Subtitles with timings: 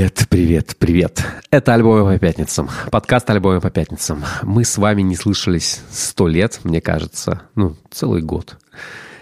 [0.00, 1.26] Привет, привет, привет.
[1.50, 2.70] Это «Альбомы по пятницам».
[2.90, 4.24] Подкаст «Альбомы по пятницам».
[4.42, 7.42] Мы с вами не слышались сто лет, мне кажется.
[7.54, 8.56] Ну, целый год.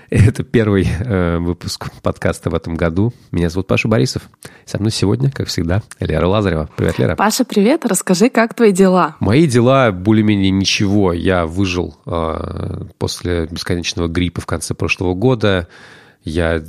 [0.09, 3.13] Это первый э, выпуск подкаста в этом году.
[3.33, 4.31] Меня зовут Паша Борисов.
[4.67, 6.71] Со мной сегодня, как всегда, Лера Лазарева.
[6.77, 7.17] Привет, Лера.
[7.17, 7.85] Паша, привет.
[7.85, 9.17] Расскажи, как твои дела?
[9.19, 11.13] Мои дела более-менее ничего.
[11.13, 15.67] Я выжил э, после бесконечного гриппа в конце прошлого года.
[16.25, 16.63] Я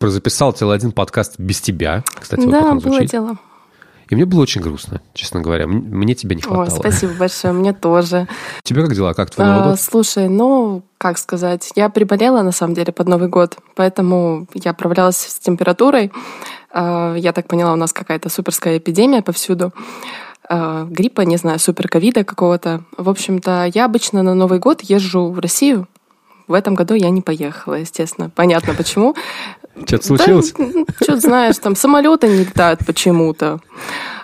[0.00, 2.04] записал целый один подкаст без тебя.
[2.20, 3.38] Кстати, да, вот было дело.
[4.08, 5.66] И мне было очень грустно, честно говоря.
[5.66, 6.64] Мне тебя не хватало.
[6.64, 8.28] Ой, спасибо большое, мне тоже.
[8.62, 9.14] Тебе как дела?
[9.14, 9.80] Как твой Новый а, год?
[9.80, 15.16] Слушай, ну, как сказать, я приболела, на самом деле, под Новый год, поэтому я отправлялась
[15.16, 16.12] с температурой.
[16.70, 19.72] А, я так поняла, у нас какая-то суперская эпидемия повсюду
[20.48, 22.84] а, гриппа, не знаю, суперковида какого-то.
[22.96, 25.88] В общем-то, я обычно на Новый год езжу в Россию.
[26.48, 28.30] В этом году я не поехала, естественно.
[28.30, 29.14] Понятно почему.
[29.86, 30.54] Что-то случилось?
[30.56, 33.60] Да, что знаешь, там самолеты не летают почему-то.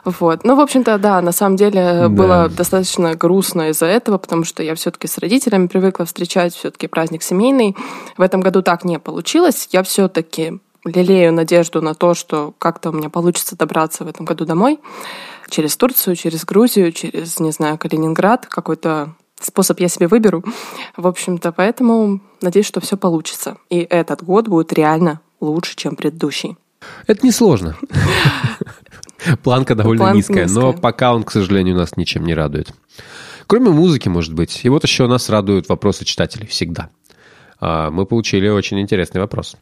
[0.05, 0.45] Вот.
[0.45, 2.09] Ну, в общем-то, да, на самом деле да.
[2.09, 7.23] было достаточно грустно из-за этого, потому что я все-таки с родителями привыкла встречать все-таки праздник
[7.23, 7.77] семейный.
[8.17, 9.69] В этом году так не получилось.
[9.70, 14.45] Я все-таки лелею надежду на то, что как-то у меня получится добраться в этом году
[14.45, 14.81] домой
[15.48, 20.44] через Турцию, через Грузию, через, не знаю, Калининград, какой-то способ я себе выберу.
[20.96, 23.56] В общем-то, поэтому надеюсь, что все получится.
[23.70, 26.56] И этот год будет реально лучше, чем предыдущий.
[27.06, 27.76] Это несложно.
[29.42, 32.72] Планка довольно Планка низкая, низкая, но пока он, к сожалению, нас ничем не радует.
[33.46, 34.60] Кроме музыки, может быть.
[34.64, 36.90] И вот еще нас радуют вопросы читателей всегда.
[37.60, 39.56] А, мы получили очень интересный вопрос.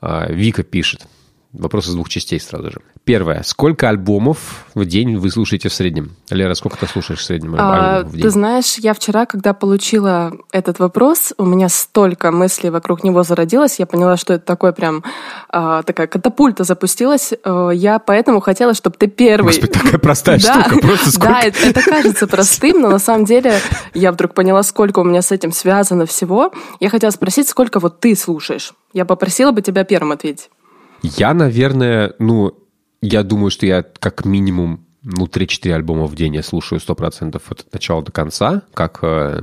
[0.00, 1.06] А, Вика пишет.
[1.52, 2.80] Вопрос из двух частей сразу же.
[3.02, 3.42] Первое.
[3.42, 6.12] Сколько альбомов в день вы слушаете в среднем?
[6.30, 8.22] Лера, сколько ты слушаешь в среднем а, в день?
[8.22, 13.80] Ты знаешь, я вчера, когда получила этот вопрос, у меня столько мыслей вокруг него зародилось.
[13.80, 15.02] Я поняла, что это такое прям
[15.48, 17.32] а, такая катапульта запустилась.
[17.42, 19.48] А, я поэтому хотела, чтобы ты первый...
[19.48, 20.78] Господи, такая простая да, штука.
[20.78, 21.32] Просто сколько...
[21.32, 23.58] Да, это, это кажется простым, но на самом деле
[23.92, 26.52] я вдруг поняла, сколько у меня с этим связано всего.
[26.78, 28.72] Я хотела спросить, сколько вот ты слушаешь?
[28.92, 30.48] Я попросила бы тебя первым ответить.
[31.02, 32.58] Я, наверное, ну,
[33.00, 37.72] я думаю, что я как минимум ну, 3-4 альбома в день я слушаю 100% от
[37.72, 39.42] начала до конца, как, э,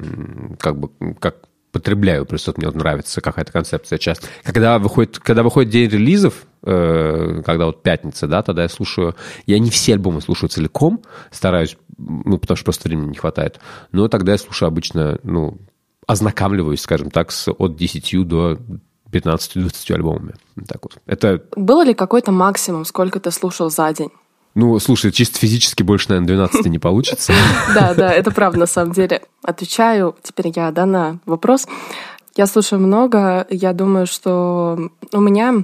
[0.59, 4.27] как бы, как потребляю, просто мне вот нравится какая-то концепция часто.
[4.43, 9.15] Когда выходит, когда выходит день релизов, э, когда вот пятница, да, тогда я слушаю,
[9.45, 11.01] я не все альбомы слушаю целиком,
[11.31, 13.59] стараюсь, ну, потому что просто времени не хватает,
[13.91, 15.59] но тогда я слушаю обычно, ну,
[16.05, 18.59] ознакомливаюсь, скажем так, с от 10 до
[19.11, 20.33] 15-20 альбомами.
[20.67, 20.97] Так вот.
[21.05, 21.43] Это...
[21.55, 24.09] Было ли какой-то максимум, сколько ты слушал за день?
[24.55, 27.31] Ну, слушай, чисто физически больше, наверное, 12 не получится.
[27.75, 29.21] Да, да, это правда, на самом деле.
[29.43, 31.67] Отвечаю теперь я, да, на вопрос.
[32.35, 33.45] Я слушаю много.
[33.49, 35.63] Я думаю, что у меня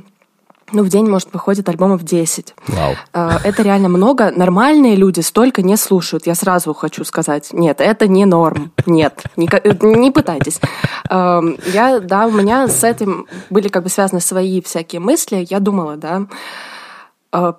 [0.72, 2.56] ну, в день, может, выходит альбомов 10.
[2.68, 2.96] Вау.
[3.13, 4.31] А, это реально много.
[4.35, 6.25] Нормальные люди столько не слушают.
[6.25, 8.72] Я сразу хочу сказать, нет, это не норм.
[8.85, 9.50] Нет, не,
[9.97, 10.59] не пытайтесь.
[11.09, 15.46] Я, да, у меня с этим были как бы связаны свои всякие мысли.
[15.50, 16.25] Я думала, да,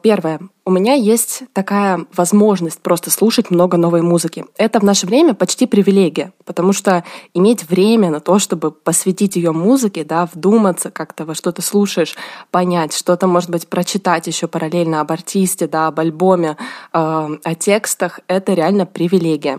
[0.03, 0.41] первое.
[0.65, 4.45] У меня есть такая возможность просто слушать много новой музыки.
[4.57, 7.05] Это в наше время почти привилегия, потому что
[7.35, 12.15] иметь время на то, чтобы посвятить ее музыке, да, вдуматься как-то во что ты слушаешь,
[12.51, 16.57] понять, что-то, может быть, прочитать еще параллельно об артисте, да, об альбоме,
[16.93, 19.59] э, о текстах, это реально привилегия.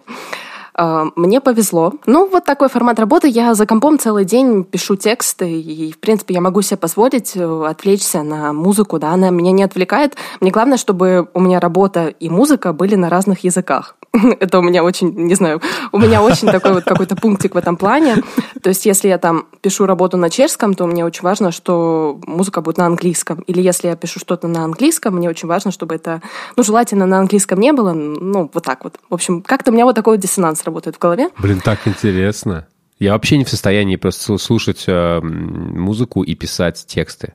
[0.77, 1.93] А, мне повезло.
[2.05, 3.29] Ну, вот такой формат работы.
[3.29, 7.65] Я за компом целый день пишу тексты, и, в принципе, я могу себе позволить э,
[7.65, 10.15] отвлечься на музыку, да, она меня не отвлекает.
[10.41, 13.95] Мне главное, чтобы у меня работа и музыка были на разных языках.
[14.39, 15.61] Это у меня очень, не знаю,
[15.91, 18.17] у меня очень такой вот какой-то пунктик в этом плане.
[18.61, 22.61] То есть, если я там пишу работу на чешском, то мне очень важно, что музыка
[22.61, 23.41] будет на английском.
[23.41, 26.21] Или если я пишу что-то на английском, мне очень важно, чтобы это,
[26.55, 28.95] ну, желательно на английском не было, ну, вот так вот.
[29.09, 31.29] В общем, как-то у меня вот такой диссонанс работает в голове.
[31.37, 32.67] Блин, так интересно.
[32.99, 37.33] Я вообще не в состоянии просто слушать э, музыку и писать тексты.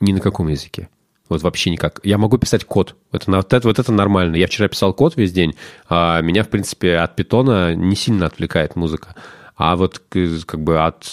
[0.00, 0.88] Ни на каком языке.
[1.32, 2.00] Вот вообще никак.
[2.02, 2.96] Я могу писать код.
[3.10, 4.36] Это, вот, это, вот это нормально.
[4.36, 5.54] Я вчера писал код весь день,
[5.88, 9.14] а меня, в принципе, от питона не сильно отвлекает музыка.
[9.56, 10.00] А вот
[10.46, 11.06] как бы от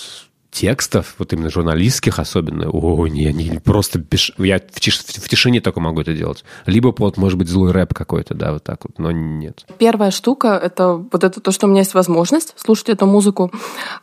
[0.51, 4.34] текстов, вот именно журналистских особенно, о, не, не просто беш...
[4.38, 5.00] я в, тиш...
[5.00, 6.44] в тишине только могу это делать.
[6.66, 9.66] Либо вот, может быть, злой рэп какой-то, да, вот так вот, но нет.
[9.78, 13.51] Первая штука— это вот это то, что у меня есть возможность слушать эту музыку.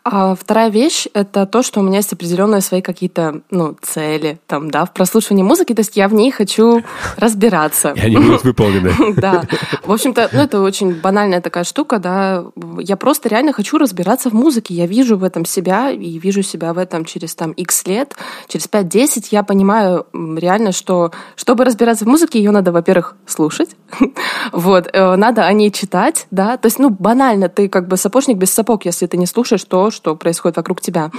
[0.05, 4.71] А вторая вещь— это то, что у меня есть определенные свои какие-то, ну, цели, там,
[4.71, 6.83] да, в прослушивании музыки, то есть я в ней хочу
[7.17, 7.91] разбираться.
[7.91, 8.95] И они будут выполнены.
[9.17, 9.45] Да.
[9.85, 12.45] В общем-то, ну, это очень банальная такая штука, да.
[12.79, 14.75] Я просто реально хочу разбираться в музыке.
[14.75, 18.17] Я вижу в этом себя и вижу вижу себя в этом через там X лет,
[18.49, 23.71] через 5-10, я понимаю реально, что чтобы разбираться в музыке, ее надо, во-первых, слушать,
[24.53, 28.37] вот, э, надо о ней читать, да, то есть, ну, банально, ты как бы сапожник
[28.37, 31.11] без сапог, если ты не слушаешь то, что происходит вокруг тебя.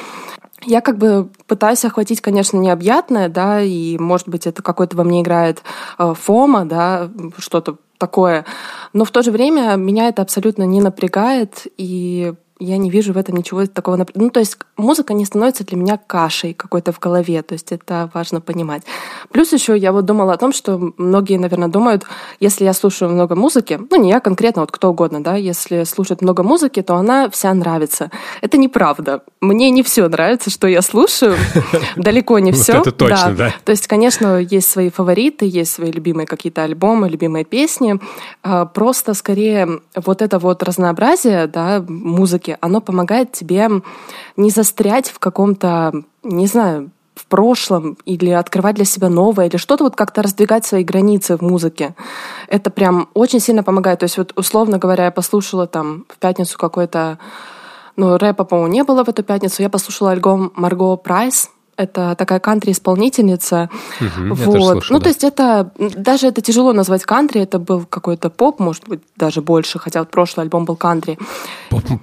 [0.64, 5.22] Я как бы пытаюсь охватить, конечно, необъятное, да, и, может быть, это какой-то во мне
[5.22, 5.62] играет
[5.98, 8.46] э, фома, да, что-то такое.
[8.94, 13.18] Но в то же время меня это абсолютно не напрягает, и я не вижу в
[13.18, 14.06] этом ничего такого.
[14.16, 18.10] Ну, то есть музыка не становится для меня кашей какой-то в голове, то есть это
[18.14, 18.84] важно понимать.
[19.32, 22.04] Плюс еще я вот думала о том, что многие, наверное, думают,
[22.40, 26.22] если я слушаю много музыки, ну, не я конкретно, вот кто угодно, да, если слушать
[26.22, 28.12] много музыки, то она вся нравится.
[28.42, 29.24] Это неправда.
[29.42, 31.36] Мне не все нравится, что я слушаю,
[31.96, 32.74] далеко не все.
[32.74, 33.54] Это точно, да.
[33.66, 38.00] То есть, конечно, есть свои фавориты, есть свои любимые какие-то альбомы, любимые песни.
[38.44, 43.70] А, просто скорее вот это вот разнообразие, да, музыки музыки, оно помогает тебе
[44.38, 45.92] не застрять в каком-то,
[46.24, 50.84] не знаю, в прошлом или открывать для себя новое, или что-то вот как-то раздвигать свои
[50.84, 51.96] границы в музыке.
[52.48, 54.00] Это прям очень сильно помогает.
[54.00, 57.18] То есть вот условно говоря, я послушала там в пятницу какой-то
[57.96, 59.64] ну, рэпа, по-моему, не было в эту пятницу.
[59.64, 63.70] Я послушала альбом Марго Прайс, это такая кантри-исполнительница.
[64.02, 64.84] Угу, вот.
[64.90, 65.04] ну, да.
[65.04, 69.42] то есть это даже это тяжело назвать кантри, это был какой-то поп, может быть, даже
[69.42, 71.18] больше, хотя вот прошлый альбом был кантри.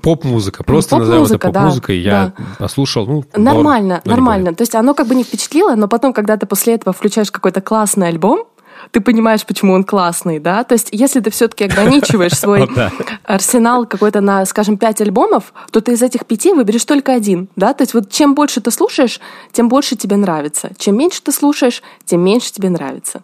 [0.03, 2.03] Поп-музыка, просто поп назовем это поп-музыкой.
[2.03, 2.45] Да, Я да.
[2.59, 4.55] послушал, ну, Нормально, норм, нормально.
[4.55, 7.61] То есть оно как бы не впечатлило, но потом, когда ты после этого включаешь какой-то
[7.61, 8.45] классный альбом,
[8.95, 10.63] ты понимаешь, почему он классный, да?
[10.63, 12.71] То есть, если ты все-таки ограничиваешь свой
[13.25, 17.75] арсенал какой-то на, скажем, пять альбомов, то ты из этих пяти выберешь только один, да?
[17.75, 19.21] То есть, вот чем больше ты слушаешь,
[19.51, 20.71] тем больше тебе нравится.
[20.79, 23.23] Чем меньше ты слушаешь, тем меньше тебе нравится.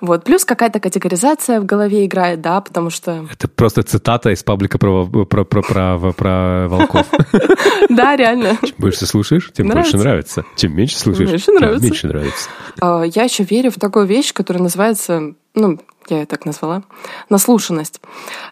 [0.00, 0.22] Вот.
[0.22, 3.26] Плюс какая-то категоризация в голове играет, да, потому что...
[3.32, 7.06] Это просто цитата из паблика про, про, про, про, про волков.
[7.88, 8.58] Да, реально.
[8.62, 10.44] Чем больше слушаешь, тем больше нравится.
[10.56, 12.48] Чем меньше слушаешь, тем меньше нравится.
[12.80, 15.78] А, я еще верю в такую вещь, которая называется называется, ну,
[16.08, 16.82] я ее так назвала,
[17.28, 18.00] наслушанность.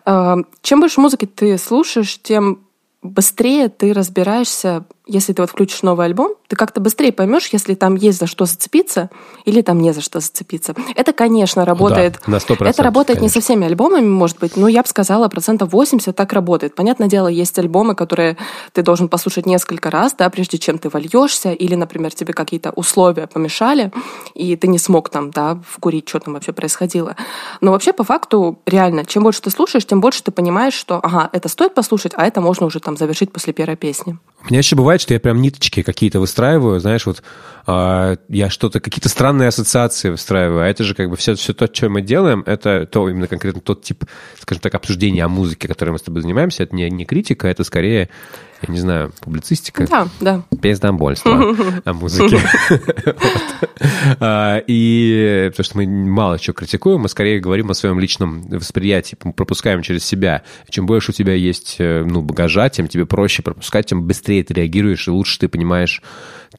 [0.05, 2.61] А, чем больше музыки ты слушаешь, тем
[3.03, 7.95] быстрее ты разбираешься если ты вот включишь новый альбом, ты как-то быстрее поймешь, если там
[7.95, 9.09] есть за что зацепиться
[9.45, 10.75] или там не за что зацепиться.
[10.97, 12.21] Это, конечно, работает.
[12.27, 13.39] Да, на 100%, это работает конечно.
[13.39, 16.75] не со всеми альбомами, может быть, но я бы сказала, процентов 80 так работает.
[16.75, 18.37] Понятное дело, есть альбомы, которые
[18.73, 23.29] ты должен послушать несколько раз, да, прежде чем ты вольешься, или, например, тебе какие-то условия
[23.29, 23.93] помешали,
[24.35, 27.15] и ты не смог там, да, вкурить, что там вообще происходило.
[27.61, 31.31] Но вообще, по факту, реально, чем больше ты слушаешь, тем больше ты понимаешь, что, ага,
[31.33, 34.19] это стоит послушать, а это можно уже там завершить после первой песни.
[34.47, 37.21] У меня еще бывает что я прям ниточки какие-то выстраиваю, знаешь, вот
[37.67, 41.69] э, я что-то, какие-то странные ассоциации выстраиваю, а это же как бы все, все то,
[41.73, 44.05] что мы делаем, это то именно конкретно тот тип,
[44.39, 47.65] скажем так, обсуждения о музыке, которым мы с тобой занимаемся, это не, не критика, это
[47.65, 48.09] скорее
[48.63, 49.87] я не знаю, публицистика.
[49.87, 50.43] Да, да.
[50.61, 51.55] Пиздомбольство
[51.85, 52.39] о музыке.
[54.21, 59.17] А, и потому что мы мало чего критикуем, мы скорее говорим о своем личном восприятии,
[59.17, 60.43] пропускаем через себя.
[60.69, 64.55] Чем больше у тебя есть э, ну, багажа, тем тебе проще пропускать, тем быстрее ты
[64.55, 66.03] реагируешь, и лучше ты понимаешь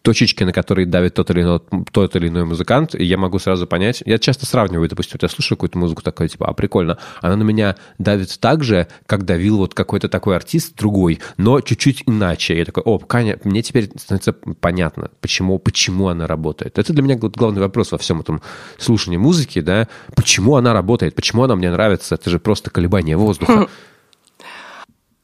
[0.02, 1.62] точечки, на которые давит тот или иной,
[1.92, 4.04] тот или иной музыкант, и я могу сразу понять.
[4.06, 7.44] Я часто сравниваю, допустим, вот я слушаю какую-то музыку такой, типа, а прикольно, она на
[7.44, 12.58] меня давит так же, как давил вот какой-то такой артист другой, но чуть-чуть иначе.
[12.58, 16.78] Я такой, о, Каня, мне теперь становится понятно, почему, почему она работает.
[16.78, 18.42] Это для меня главный вопрос во всем этом
[18.78, 23.68] слушании музыки, да, почему она работает, почему она мне нравится, это же просто колебание воздуха.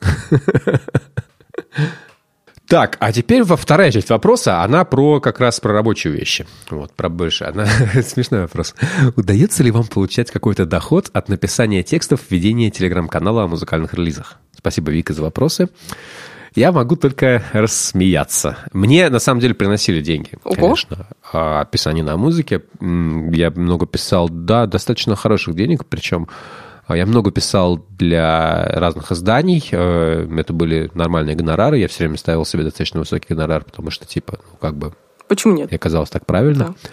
[2.73, 6.47] Так, а теперь во вторая часть вопроса, она про как раз про рабочие вещи.
[6.71, 7.43] Вот, про больше.
[7.43, 7.67] Она,
[8.01, 8.73] смешной вопрос.
[9.15, 14.39] Удается ли вам получать какой-то доход от написания текстов введения телеграм-канала о музыкальных релизах?
[14.57, 15.69] Спасибо, Вика, за вопросы.
[16.55, 18.57] Я могу только рассмеяться.
[18.71, 20.55] Мне, на самом деле, приносили деньги, Ого.
[20.55, 22.63] конечно, описание на музыке.
[22.81, 26.33] Я много писал, да, достаточно хороших денег, причем а,
[26.95, 29.67] я много писал для разных изданий.
[29.71, 31.77] Э, это были нормальные гонорары.
[31.77, 34.93] Я все время ставил себе достаточно высокий гонорар, потому что, типа, ну, как бы...
[35.27, 35.69] Почему нет?
[35.69, 36.67] Мне казалось так правильно.
[36.67, 36.89] Да.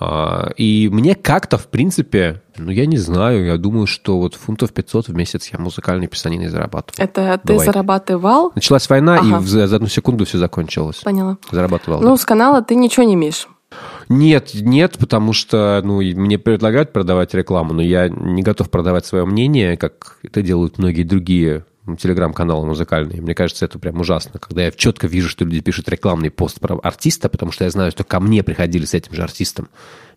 [0.00, 4.72] А, и мне как-то, в принципе, ну, я не знаю, я думаю, что вот фунтов
[4.72, 7.02] 500 в месяц я музыкальной писаниной зарабатывал.
[7.02, 7.66] Это ты Бывает.
[7.66, 8.52] зарабатывал?
[8.54, 9.38] Началась война, ага.
[9.38, 11.00] и за одну секунду все закончилось.
[11.04, 11.38] Поняла.
[11.50, 12.00] Зарабатывал.
[12.00, 12.16] Ну, да.
[12.16, 13.46] с канала ты ничего не имеешь.
[14.08, 19.24] Нет, нет, потому что ну, мне предлагают продавать рекламу, но я не готов продавать свое
[19.24, 21.64] мнение, как это делают многие другие
[21.98, 23.20] телеграм-каналы музыкальные.
[23.20, 26.78] Мне кажется, это прям ужасно, когда я четко вижу, что люди пишут рекламный пост про
[26.82, 29.68] артиста, потому что я знаю, что ко мне приходили с этим же артистом.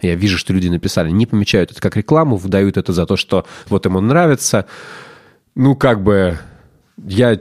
[0.01, 3.45] Я вижу, что люди написали, не помечают это как рекламу, выдают это за то, что
[3.67, 4.65] вот ему нравится.
[5.55, 6.39] Ну, как бы
[6.97, 7.39] я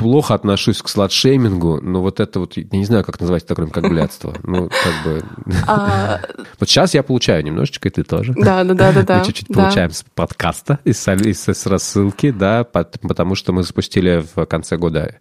[0.00, 3.70] плохо отношусь к сладшеймингу, но вот это вот, я не знаю, как назвать это, кроме
[3.70, 4.34] как блядство.
[4.42, 5.22] Ну, как бы...
[5.66, 6.20] А...
[6.58, 8.34] Вот сейчас я получаю немножечко, и ты тоже.
[8.36, 9.18] Да, да, да, да.
[9.18, 15.16] Мы чуть-чуть получаем с подкаста, из рассылки, да, потому что мы запустили в конце года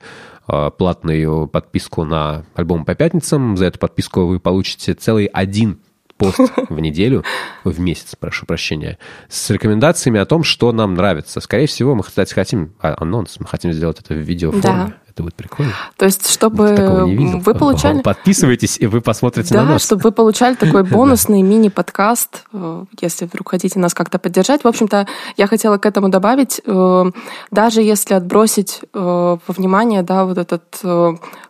[0.47, 3.57] а, платную подписку на альбом по пятницам.
[3.57, 5.79] За эту подписку вы получите целый один
[6.19, 7.23] пост в неделю,
[7.63, 8.99] в месяц, прошу прощения,
[9.29, 11.39] с рекомендациями о том, что нам нравится.
[11.39, 14.61] Скорее всего, мы, кстати, хотим а, анонс, мы хотим сделать это в видеоформе.
[14.61, 14.93] Да.
[15.09, 15.73] Это будет прикольно.
[15.97, 17.05] То есть, чтобы
[17.43, 18.01] вы получали...
[18.01, 19.83] Подписывайтесь, и вы посмотрите да, на нас.
[19.83, 24.63] Чтобы вы получали такой бонусный мини-подкаст, э, если вдруг хотите нас как-то поддержать.
[24.63, 27.11] В общем-то, я хотела к этому добавить, э,
[27.49, 30.63] даже если отбросить э, во внимание, да, вот этот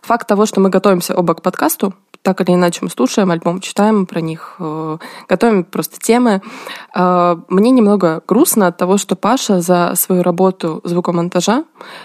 [0.00, 4.04] факт того, что мы готовимся оба к подкасту, так или иначе мы слушаем альбом, читаем
[4.04, 4.98] про них, э,
[5.28, 6.42] готовим просто темы.
[6.94, 11.64] Э, мне немного грустно от того, что Паша за свою работу звукомонтажа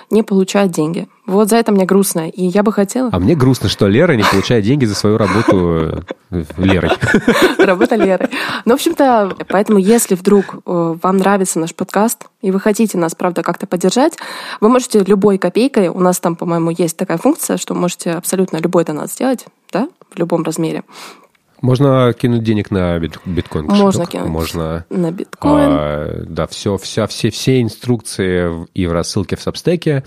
[0.09, 1.07] не получает деньги.
[1.25, 2.29] Вот за это мне грустно.
[2.29, 3.09] И я бы хотела...
[3.11, 6.91] А мне грустно, что Лера не получает деньги за свою работу э, Лерой.
[7.57, 8.29] Работа Лерой.
[8.63, 13.41] Ну, в общем-то, поэтому если вдруг вам нравится наш подкаст, и вы хотите нас, правда,
[13.41, 14.17] как-то поддержать,
[14.61, 18.85] вы можете любой копейкой, у нас там, по-моему, есть такая функция, что можете абсолютно любой
[18.85, 20.83] донат сделать, да, в любом размере.
[21.61, 23.65] Можно кинуть денег на биткоин.
[23.65, 25.69] Можно кинуть Можно, на биткоин.
[25.69, 30.03] А, да, все, вся, все, все инструкции и в рассылке в Сабстеке,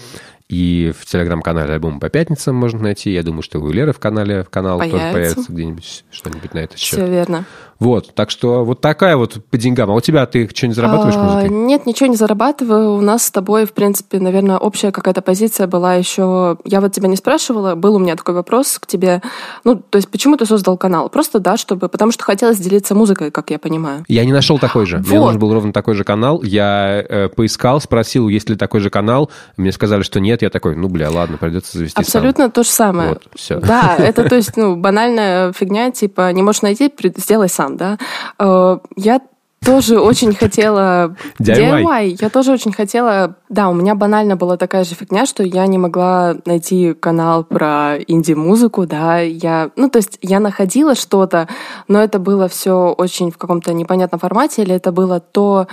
[0.48, 3.10] и в телеграм-канале альбом по пятницам можно найти.
[3.10, 5.00] Я думаю, что у Леры в канале в канал появится.
[5.00, 6.98] тоже появится где-нибудь что-нибудь на это счет.
[6.98, 7.44] Все верно.
[7.80, 9.90] Вот, так что вот такая вот по деньгам.
[9.90, 11.48] А у тебя ты что, не зарабатываешь а, музыкой?
[11.50, 12.94] Нет, ничего не зарабатываю.
[12.94, 16.58] У нас с тобой, в принципе, наверное, общая какая-то позиция была еще...
[16.64, 19.22] Я вот тебя не спрашивала, был у меня такой вопрос к тебе.
[19.64, 21.08] Ну, то есть почему ты создал канал?
[21.08, 21.88] Просто, да, чтобы...
[21.88, 24.04] Потому что хотелось делиться музыкой, как я понимаю.
[24.08, 24.98] Я не нашел такой же.
[24.98, 25.06] Вот.
[25.06, 26.42] Мне нужен был ровно такой же канал.
[26.42, 29.30] Я э, поискал, спросил, есть ли такой же канал.
[29.56, 30.42] Мне сказали, что нет.
[30.42, 32.50] Я такой, ну, бля, ладно, придется завести Абсолютно сам.
[32.50, 33.08] то же самое.
[33.10, 33.60] Вот, все.
[33.60, 37.98] Да, это, то есть, ну, банальная фигня, типа, не можешь найти, сделай сам, да.
[38.38, 39.20] Э, я
[39.64, 41.16] тоже очень хотела...
[41.40, 41.82] DIY.
[41.82, 42.18] DIY.
[42.20, 43.36] Я тоже очень хотела...
[43.48, 47.96] Да, у меня банально была такая же фигня, что я не могла найти канал про
[48.06, 49.20] инди-музыку, да.
[49.20, 49.70] Я...
[49.76, 51.48] Ну, то есть я находила что-то,
[51.88, 55.66] но это было все очень в каком-то непонятном формате, или это было то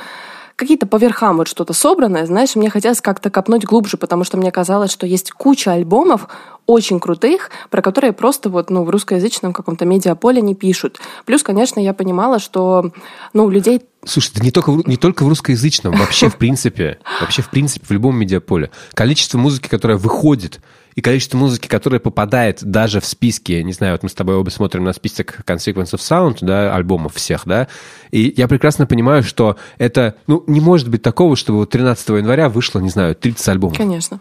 [0.56, 4.52] какие-то по верхам вот что-то собранное, знаешь, мне хотелось как-то копнуть глубже, потому что мне
[4.52, 6.28] казалось, что есть куча альбомов
[6.66, 11.00] очень крутых, про которые просто вот, ну, в русскоязычном каком-то медиаполе не пишут.
[11.26, 12.92] Плюс, конечно, я понимала, что,
[13.34, 17.42] ну, у людей Слушай, это не только, не только в русскоязычном, вообще в принципе, вообще
[17.42, 18.70] в принципе в любом медиаполе.
[18.94, 20.60] Количество музыки, которая выходит
[20.96, 24.50] и количество музыки, которая попадает даже в списки, не знаю, вот мы с тобой оба
[24.50, 27.68] смотрим на список Consequence of Sound, да, альбомов всех, да,
[28.12, 32.48] и я прекрасно понимаю, что это, ну, не может быть такого, чтобы вот 13 января
[32.48, 33.78] вышло, не знаю, 30 альбомов.
[33.78, 34.20] Конечно.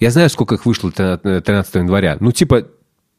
[0.00, 2.16] Я знаю, сколько их вышло 13 января.
[2.20, 2.68] Ну, типа,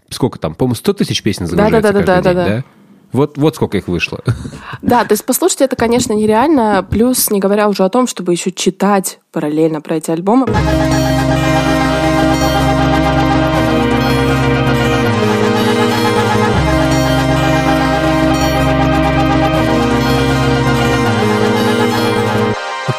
[0.09, 2.63] сколько там, по-моему, 100 тысяч песен загружается да, да, да, да, день, да, да?
[3.11, 4.19] Вот, вот сколько их вышло.
[4.81, 6.85] Да, то есть послушать это, конечно, нереально.
[6.87, 10.47] Плюс, не говоря уже о том, чтобы еще читать параллельно про эти альбомы.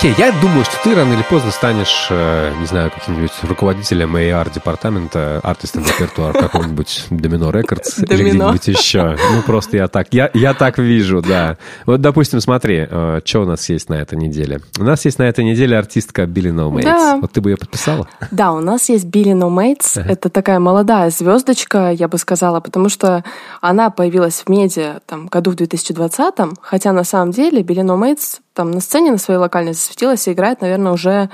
[0.07, 5.41] Окей, я думаю, что ты рано или поздно станешь, э, не знаю, каким-нибудь руководителем AR-департамента,
[5.43, 9.17] артистом репертуар какого-нибудь Domino Records или где-нибудь еще.
[9.33, 11.57] Ну, просто я так, я, я так вижу, да.
[11.87, 14.61] Вот, допустим, смотри, э, что у нас есть на этой неделе.
[14.79, 16.85] У нас есть на этой неделе артистка Билли No Mates.
[16.85, 17.19] Да.
[17.21, 18.07] Вот ты бы ее подписала?
[18.31, 20.01] Да, у нас есть Билли No Mates.
[20.01, 20.13] Ага.
[20.13, 23.25] Это такая молодая звездочка, я бы сказала, потому что
[23.61, 28.39] она появилась в медиа там, году в 2020, хотя на самом деле Билли No Mates
[28.57, 31.31] там на сцене на своей локальной засветилась и играет, наверное, уже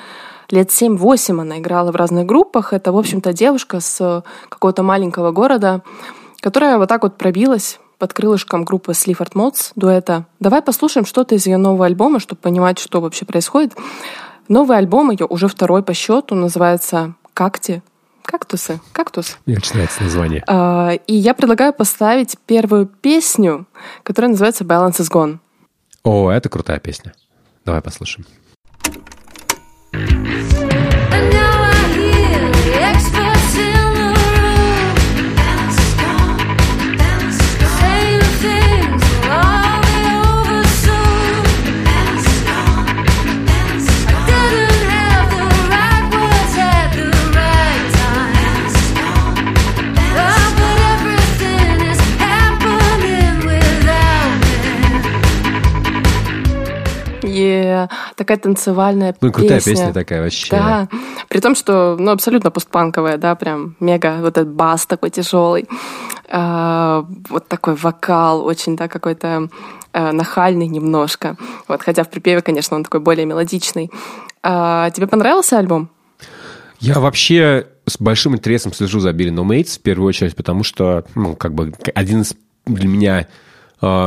[0.51, 2.73] лет 7-8 она играла в разных группах.
[2.73, 5.83] Это, в общем-то, девушка с какого-то маленького города,
[6.41, 10.27] которая вот так вот пробилась под крылышком группы Слифорд Mods дуэта.
[10.41, 13.75] Давай послушаем что-то из ее нового альбома, чтобы понимать, что вообще происходит.
[14.49, 17.83] Новый альбом ее уже второй по счету, называется «Какти».
[18.25, 18.81] Кактусы.
[18.93, 19.39] Кактус.
[19.47, 20.45] Мне очень нравится название.
[20.49, 23.67] А, и я предлагаю поставить первую песню,
[24.03, 25.39] которая называется «Balance is Gone».
[26.05, 27.15] О, это крутая песня.
[27.65, 28.27] Давай послушаем.
[58.17, 60.51] Такая танцевальная ну, крутая песня такая вообще.
[60.51, 60.89] Да.
[61.29, 65.69] При том, что, ну, абсолютно постпанковая, да, прям мега вот этот бас такой тяжелый.
[66.29, 69.49] А, вот такой вокал очень, да, какой-то
[69.93, 71.37] а, нахальный немножко.
[71.69, 73.91] Вот, хотя в припеве, конечно, он такой более мелодичный.
[74.43, 75.91] А, тебе понравился альбом?
[76.81, 81.05] Я вообще с большим интересом слежу за Билли No Mates, в первую очередь, потому что,
[81.15, 82.35] ну, как бы один из
[82.67, 83.29] для меня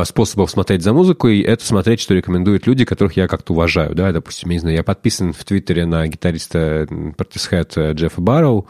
[0.04, 4.48] способов смотреть за музыкой, это смотреть, что рекомендуют люди, которых я как-то уважаю, да, допустим,
[4.48, 8.66] я не знаю, я подписан в Твиттере на гитариста Portishead Джеффа Барроу,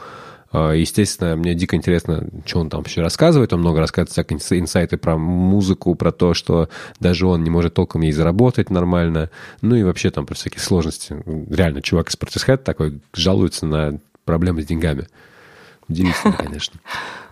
[0.52, 3.52] Естественно, мне дико интересно, что он там вообще рассказывает.
[3.52, 6.68] Он много рассказывает всякие инсайты про музыку, про то, что
[7.00, 9.30] даже он не может толком ей заработать нормально.
[9.60, 11.16] Ну и вообще там про всякие сложности.
[11.50, 15.08] Реально, чувак из Portishead такой жалуется на проблемы с деньгами.
[15.88, 16.80] Удивительно, конечно.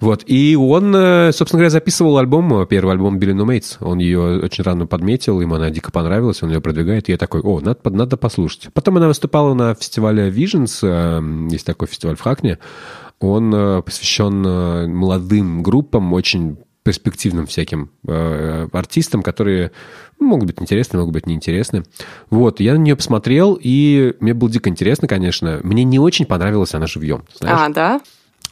[0.01, 3.77] Вот, и он, э, собственно говоря, записывал альбом, э, первый альбом Билли No Mates.
[3.81, 7.41] Он ее очень рано подметил, ему она дико понравилась, он ее продвигает, и я такой,
[7.41, 8.69] о, надо, надо послушать.
[8.73, 12.59] Потом она выступала на фестивале Visions, э, есть такой фестиваль в Хакне,
[13.21, 14.43] он посвящен
[14.93, 19.73] молодым группам, очень перспективным всяким э, артистам, которые
[20.21, 21.83] могут быть интересны, могут быть неинтересны.
[22.29, 25.61] Вот, я на нее посмотрел, и мне было дико интересно, конечно.
[25.65, 27.25] Мне не очень понравилась она живьем.
[27.39, 27.59] Знаешь?
[27.59, 28.01] А, да?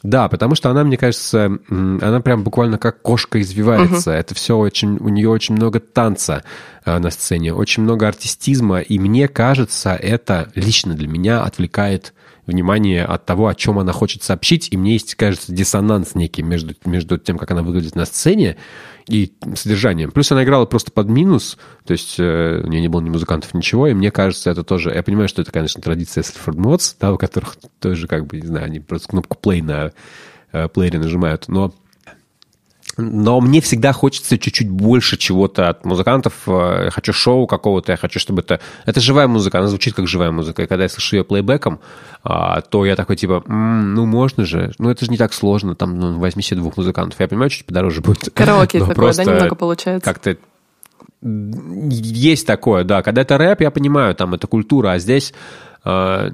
[0.01, 4.11] Да, потому что она, мне кажется, она прям буквально как кошка извивается.
[4.11, 4.15] Uh-huh.
[4.17, 6.43] Это все очень, у нее очень много танца
[6.83, 12.13] э, на сцене, очень много артистизма, и мне кажется, это лично для меня отвлекает
[12.45, 16.75] внимание от того, о чем она хочет сообщить, и мне есть, кажется, диссонанс некий между,
[16.85, 18.57] между тем, как она выглядит на сцене,
[19.07, 20.11] и содержанием.
[20.11, 23.53] Плюс она играла просто под минус, то есть э, у нее не было ни музыкантов,
[23.53, 24.91] ничего, и мне кажется, это тоже...
[24.93, 28.47] Я понимаю, что это, конечно, традиция Слифорд Модс, да, у которых тоже, как бы, не
[28.47, 29.91] знаю, они просто кнопку play на
[30.51, 31.73] э, плеере нажимают, но
[32.97, 36.33] но мне всегда хочется чуть-чуть больше чего-то от музыкантов.
[36.47, 38.59] Я хочу шоу какого-то, я хочу, чтобы это...
[38.85, 40.63] Это живая музыка, она звучит как живая музыка.
[40.63, 41.79] И когда я слышу ее плейбеком,
[42.23, 45.75] а, то я такой типа, м-м, ну можно же, ну это же не так сложно,
[45.75, 47.19] там ну, возьми себе двух музыкантов.
[47.19, 48.29] Я понимаю, чуть подороже будет.
[48.33, 50.05] Караоке такое, да, немного получается.
[50.05, 50.37] Как-то
[51.23, 53.01] есть такое, да.
[53.01, 55.33] Когда это рэп, я понимаю, там это культура, а здесь,
[55.85, 56.31] э,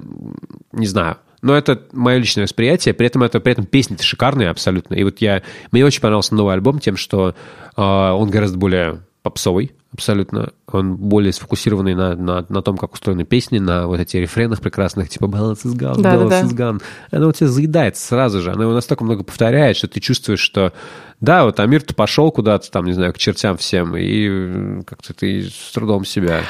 [0.72, 4.94] не знаю, но это мое личное восприятие, при этом, это, при этом песни шикарные абсолютно.
[4.94, 7.34] И вот я, мне очень понравился новый альбом тем, что
[7.76, 10.52] э, он гораздо более попсовый, абсолютно.
[10.70, 15.08] Он более сфокусированный на, на, на том, как устроены песни, на вот эти рефренах прекрасных,
[15.08, 16.82] типа «Balance is gone», да, «Balance да, is gone».
[17.10, 18.52] Она у тебя заедает сразу же.
[18.52, 20.72] Она его настолько много повторяет, что ты чувствуешь, что
[21.20, 25.72] да, вот Амир-то пошел куда-то там, не знаю, к чертям всем, и как-то ты с
[25.72, 26.42] трудом себя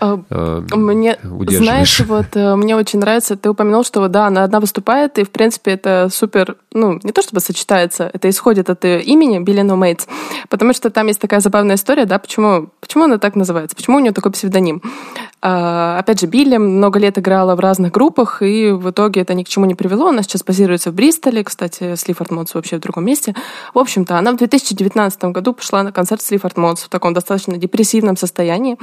[0.00, 4.60] а, э, мне, знаешь, вот э, мне очень нравится, ты упомянул, что да, она одна
[4.60, 9.40] выступает, и в принципе это супер, ну, не то чтобы сочетается, это исходит от имени
[9.40, 10.06] Билли No Mates,
[10.48, 14.00] потому что там есть такая забавная история, да, почему, почему она так называется, почему у
[14.00, 14.82] нее такой псевдоним.
[15.40, 19.44] А, опять же, Билли много лет играла в разных группах, и в итоге это ни
[19.44, 20.08] к чему не привело.
[20.08, 23.34] Она сейчас базируется в Бристоле, кстати, Слифорд Модс вообще в другом месте.
[23.72, 28.16] В общем-то, она в 2019 году пошла на концерт Слифорд Модс в таком достаточно депрессивном
[28.16, 28.76] состоянии.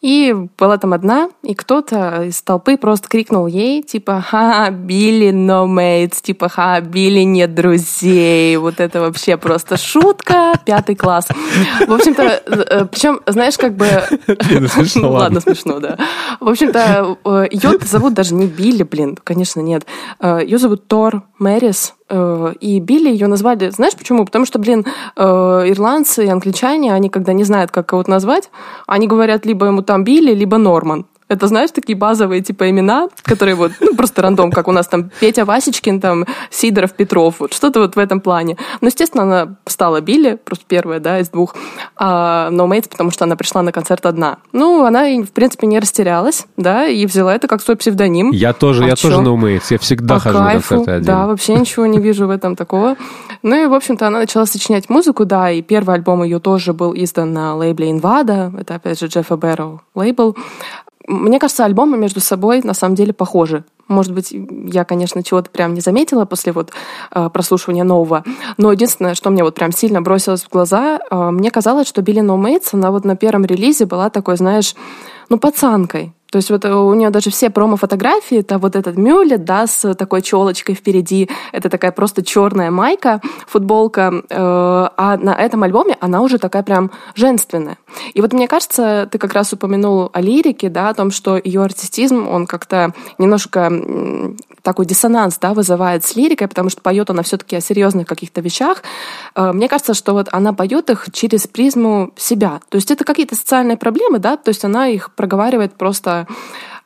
[0.00, 5.66] И была там одна, и кто-то из толпы просто крикнул ей, типа, «Ха, Билли no
[5.66, 8.56] mates», типа, «Ха, Билли нет друзей».
[8.58, 11.26] Вот это вообще просто шутка, пятый класс.
[11.84, 13.88] В общем-то, э, причем, знаешь, как бы...
[15.08, 15.87] Ладно, смешно, да.
[16.40, 19.86] В общем-то, э, ее зовут даже не Билли, блин, конечно, нет.
[20.20, 24.24] Э, ее зовут Тор Мэрис, Э, и Билли ее назвали, знаешь почему?
[24.24, 28.50] Потому что, блин, ирландцы и англичане, они когда не знают, как кого-то назвать,
[28.86, 31.06] они говорят либо ему там Билли, либо Норман.
[31.28, 35.10] Это, знаешь, такие базовые типа имена, которые вот, ну, просто рандом, как у нас там
[35.20, 38.56] Петя Васечкин, там Сидоров, Петров, вот что-то вот в этом плане.
[38.80, 41.54] Но, естественно, она стала Билли, просто первая, да, из двух,
[41.96, 44.38] а No Mates, потому что она пришла на концерт одна.
[44.52, 48.30] Ну, она, в принципе, не растерялась, да, и взяла это как свой псевдоним.
[48.30, 49.10] Я тоже, а я чё?
[49.10, 51.06] тоже Mates, я всегда По хожу кайфу, на концерты один.
[51.06, 52.96] Да, вообще ничего не вижу в этом такого.
[53.42, 56.94] Ну и, в общем-то, она начала сочинять музыку, да, и первый альбом ее тоже был
[56.94, 60.36] издан на лейбле Инвада, это, опять же, Джеффа Бэрроу лейбл.
[61.08, 63.64] Мне кажется, альбомы между собой на самом деле похожи.
[63.88, 66.72] Может быть, я, конечно, чего-то прям не заметила после вот
[67.10, 68.22] э, прослушивания нового,
[68.58, 72.20] но единственное, что мне вот прям сильно бросилось в глаза, э, мне казалось, что Билли
[72.20, 72.38] No
[72.72, 74.74] она вот на первом релизе была такой, знаешь,
[75.30, 76.12] ну, пацанкой.
[76.30, 80.20] То есть вот у нее даже все промо-фотографии, это вот этот мюлет, да, с такой
[80.20, 86.38] челочкой впереди, это такая просто черная майка, футболка, э, а на этом альбоме она уже
[86.38, 87.78] такая прям женственная.
[88.12, 91.62] И вот мне кажется, ты как раз упомянул о лирике, да, о том, что ее
[91.62, 93.72] артистизм, он как-то немножко
[94.62, 98.82] такой диссонанс, да, вызывает с лирикой, потому что поет она все-таки о серьезных каких-то вещах.
[99.34, 102.60] Э, мне кажется, что вот она поет их через призму себя.
[102.68, 106.17] То есть это какие-то социальные проблемы, да, то есть она их проговаривает просто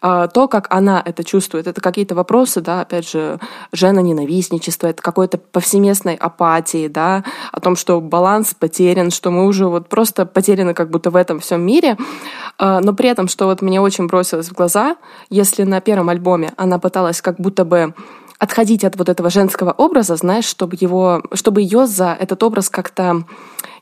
[0.04, 1.68] а, то, как она это чувствует.
[1.68, 3.38] Это какие-то вопросы, да, опять же,
[3.72, 9.88] жена-ненавистничество, это какой-то повсеместной апатии, да, о том, что баланс потерян, что мы уже вот
[9.88, 11.96] просто потеряны как будто в этом всем мире.
[12.58, 14.96] А, но при этом, что вот мне очень бросилось в глаза,
[15.30, 17.94] если на первом альбоме она пыталась как будто бы
[18.40, 23.22] отходить от вот этого женского образа, знаешь, чтобы его, чтобы ее за этот образ как-то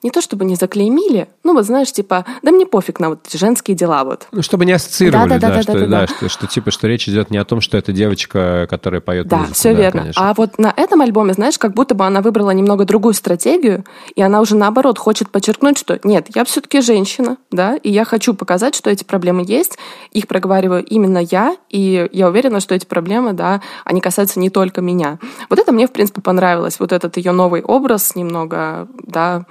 [0.02, 3.76] не то чтобы не заклеймили, ну вот знаешь, типа, да мне пофиг на вот женские
[3.76, 4.26] дела вот.
[4.32, 6.70] Ну, чтобы не ассоциировали, да, да, да, да, что, да, да, да, Что, что типа,
[6.70, 9.54] что речь идет не о том, что это девочка, которая поет да, музыку.
[9.54, 10.00] Все да, верно.
[10.02, 10.30] Конечно.
[10.30, 13.84] А вот на этом альбоме, знаешь, как будто бы она выбрала немного другую стратегию,
[14.14, 18.34] и она уже наоборот хочет подчеркнуть, что нет, я все-таки женщина, да, и я хочу
[18.34, 19.78] показать, что эти проблемы есть,
[20.12, 24.80] их проговариваю именно я, и я уверена, что эти проблемы, да, они касаются не только
[24.80, 25.18] меня.
[25.48, 29.44] Вот это мне, в принципе, понравилось, вот этот ее новый образ немного, да,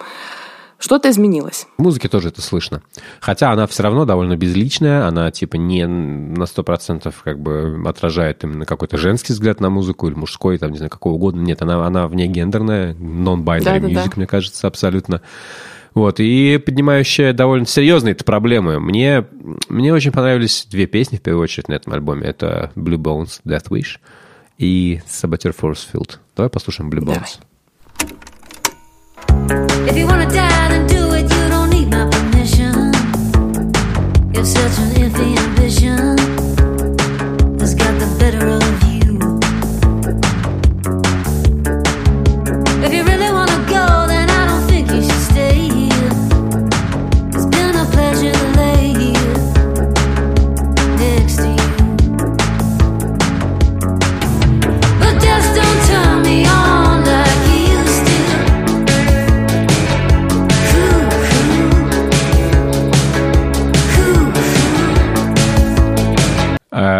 [0.79, 1.67] что-то изменилось.
[1.77, 2.81] В музыке тоже это слышно.
[3.19, 8.43] Хотя она все равно довольно безличная, она типа не на сто процентов как бы отражает
[8.43, 11.41] именно какой-то женский взгляд на музыку или мужской, там, не знаю, какого угодно.
[11.41, 14.11] Нет, она, она вне гендерная, non-binary да, music, да, да.
[14.15, 15.21] мне кажется, абсолютно.
[15.93, 18.79] Вот, и поднимающая довольно серьезные проблемы.
[18.79, 19.25] Мне,
[19.67, 22.27] мне очень понравились две песни, в первую очередь, на этом альбоме.
[22.27, 23.97] Это Blue Bones, Death Wish
[24.57, 26.17] и Saboteur Forcefield.
[26.37, 27.15] Давай послушаем Blue Bones.
[27.15, 27.48] Давай.
[29.89, 30.98] If you wanna die, then do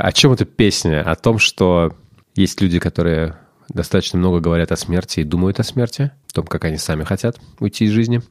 [0.09, 1.03] о чем эта песня?
[1.03, 1.95] О том, что
[2.33, 6.65] есть люди, которые достаточно много говорят о смерти и думают о смерти, о том, как
[6.65, 8.23] они сами хотят уйти из жизни.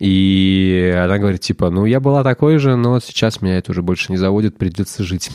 [0.00, 4.10] И она говорит, типа, ну, я была такой же, но сейчас меня это уже больше
[4.10, 5.30] не заводит, придется жить.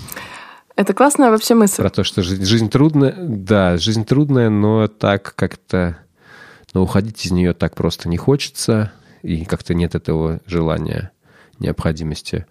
[0.76, 1.78] Это классная вообще мысль.
[1.78, 6.00] Про то, что жизнь, жизнь трудная, да, жизнь трудная, но так как-то,
[6.74, 8.91] но уходить из нее так просто не хочется,
[9.22, 11.12] и как-то нет этого желания,
[11.60, 12.46] необходимости.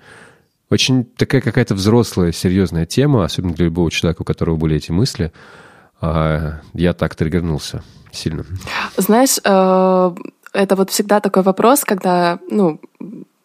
[0.70, 5.32] Очень такая какая-то взрослая, серьезная тема, особенно для любого человека, у которого были эти мысли.
[6.00, 8.44] А, я так триггернулся сильно.
[8.96, 10.14] Знаешь, э,
[10.52, 12.80] это вот всегда такой вопрос, когда, ну,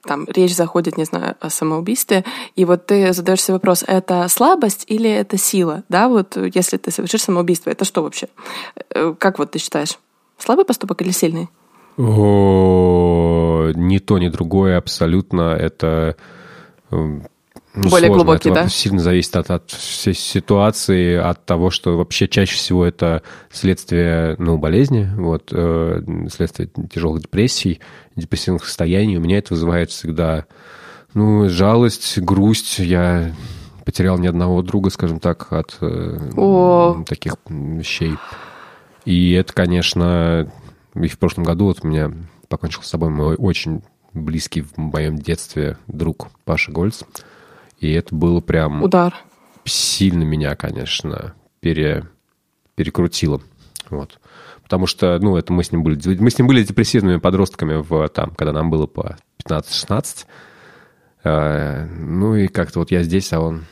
[0.04, 2.24] там речь заходит, не знаю, о самоубийстве,
[2.56, 6.92] и вот ты задаешь себе вопрос, это слабость или это сила, да, вот если ты
[6.92, 8.28] совершишь самоубийство, это что вообще?
[8.92, 10.00] Э, как вот ты считаешь,
[10.38, 11.50] слабый поступок или сильный?
[11.98, 16.16] О, ни то, ни другое абсолютно, это
[16.92, 18.16] ну, более сложно.
[18.16, 18.70] глубокий, это да?
[18.70, 23.22] Сильно зависит от, от всей ситуации, от того, что вообще чаще всего это
[23.52, 27.80] следствие ну, болезни, вот, э, следствие тяжелых депрессий,
[28.16, 29.18] депрессивных состояний.
[29.18, 30.46] У меня это вызывает всегда
[31.14, 32.80] ну, жалость, грусть.
[32.80, 33.34] Я
[33.86, 37.04] потерял ни одного друга, скажем так, от э, О.
[37.08, 38.16] таких вещей.
[39.06, 40.52] И это, конечно,
[40.96, 42.12] и в прошлом году вот у меня
[42.48, 47.04] покончил с собой мой очень близкий в моем детстве друг Паша Гольц.
[47.80, 48.84] И это было прям...
[48.84, 49.16] Удар.
[49.66, 52.06] Сильно меня, конечно, пере,
[52.76, 53.42] перекрутило.
[53.90, 54.20] Вот.
[54.64, 56.00] Потому что, ну, это мы с ним были...
[56.20, 60.26] Мы с ним были депрессивными подростками, в, там, когда нам было по 15-16.
[61.24, 63.66] А, ну, и как-то вот я здесь, а он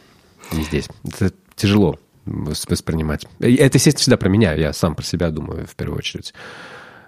[0.51, 0.89] не здесь.
[1.03, 3.25] Это тяжело воспринимать.
[3.39, 4.53] Это, естественно, всегда про меня.
[4.53, 6.33] Я сам про себя думаю, в первую очередь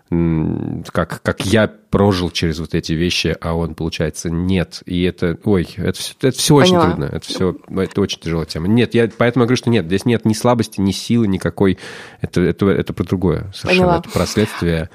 [0.10, 4.82] как, как я прожил через вот эти вещи, а он, получается, нет.
[4.86, 7.06] И это, ой, это, это все очень трудно.
[7.06, 8.68] Это все, это очень тяжелая тема.
[8.68, 11.78] Нет, я поэтому я говорю, что нет, здесь нет ни слабости, ни силы никакой.
[12.22, 13.88] Это, это, это про другое совершенно.
[13.88, 14.00] Поняла.
[14.00, 14.90] Это про следствие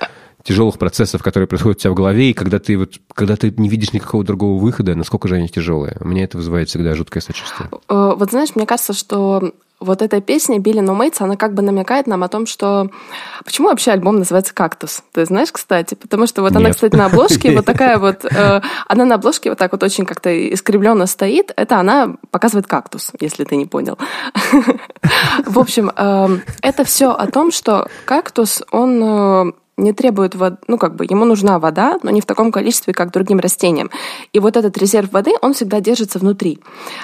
[0.44, 3.68] тяжелых процессов, которые происходят у тебя в голове, и когда ты, вот, когда ты не
[3.68, 5.96] видишь никакого другого выхода, насколько же они тяжелые.
[6.00, 7.68] Мне это вызывает всегда жуткое сочувствие.
[7.88, 11.62] Э, вот знаешь, мне кажется, что вот эта песня Билли No Mates, она как бы
[11.62, 12.90] намекает нам о том, что...
[13.44, 15.02] Почему вообще альбом называется «Кактус»?
[15.12, 15.94] Ты знаешь, кстати?
[15.94, 16.60] Потому что вот Нет.
[16.60, 18.24] она, кстати, на обложке вот такая вот...
[18.34, 21.52] Э, она на обложке вот так вот очень как-то искривленно стоит.
[21.56, 23.96] Это она показывает кактус, если ты не понял.
[25.46, 30.78] В общем, э, это все о том, что кактус, он э, не требует воды, ну
[30.78, 33.90] как бы ему нужна вода, но не в таком количестве, как другим растениям.
[34.32, 36.60] И вот этот резерв воды, он всегда держится внутри.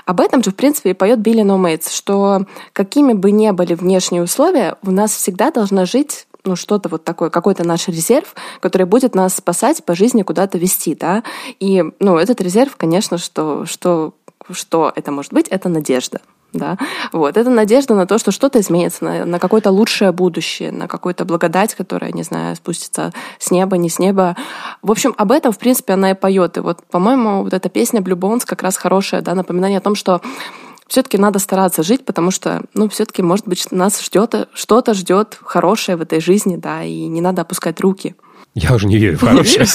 [0.07, 4.23] Об этом же, в принципе, и поет Билли Mates, что какими бы ни были внешние
[4.23, 9.15] условия, у нас всегда должна жить ну, что-то вот такое, какой-то наш резерв, который будет
[9.15, 11.23] нас спасать по жизни куда-то вести, да.
[11.59, 14.15] И, ну, этот резерв, конечно, что, что
[14.53, 15.49] что это может быть?
[15.49, 16.21] Это надежда.
[16.53, 16.77] Да?
[17.13, 17.37] Вот.
[17.37, 21.75] Это надежда на то, что что-то изменится, на, на какое-то лучшее будущее, на какую-то благодать,
[21.75, 24.37] которая, не знаю, спустится с неба, не с неба.
[24.83, 26.57] В общем, об этом, в принципе, она и поет.
[26.57, 29.95] И вот, по-моему, вот эта песня Blue Bones как раз хорошая, да, напоминание о том,
[29.95, 30.21] что
[30.91, 35.97] все-таки надо стараться жить, потому что, ну, все-таки, может быть, нас ждет, что-то ждет хорошее
[35.97, 38.17] в этой жизни, да, и не надо опускать руки.
[38.55, 39.67] Я уже не верю в хорошее.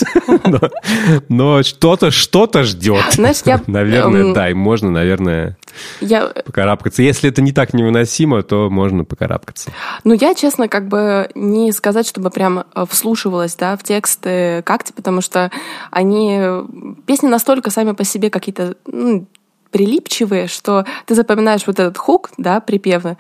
[1.29, 3.13] но, что-то, что-то ждет.
[3.13, 3.61] Знаешь, я...
[3.67, 4.33] Наверное, эм...
[4.33, 5.57] да, и можно, наверное,
[6.01, 6.27] я...
[6.27, 7.01] покарабкаться.
[7.01, 9.71] Если это не так невыносимо, то можно покарабкаться.
[10.03, 14.91] Ну, я, честно, как бы не сказать, чтобы прям э, вслушивалась, да, в тексты как-то,
[14.91, 15.51] потому что
[15.89, 16.41] они...
[17.05, 19.25] Песни настолько сами по себе какие-то ну,
[19.75, 23.17] прилипчивые, что ты запоминаешь вот этот хук, да, припевы,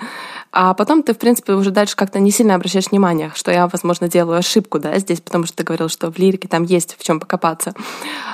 [0.57, 4.07] а потом ты, в принципе, уже дальше как-то не сильно обращаешь внимание, что я, возможно,
[4.07, 7.19] делаю ошибку, да, здесь, потому что ты говорил, что в лирике там есть в чем
[7.19, 7.73] покопаться.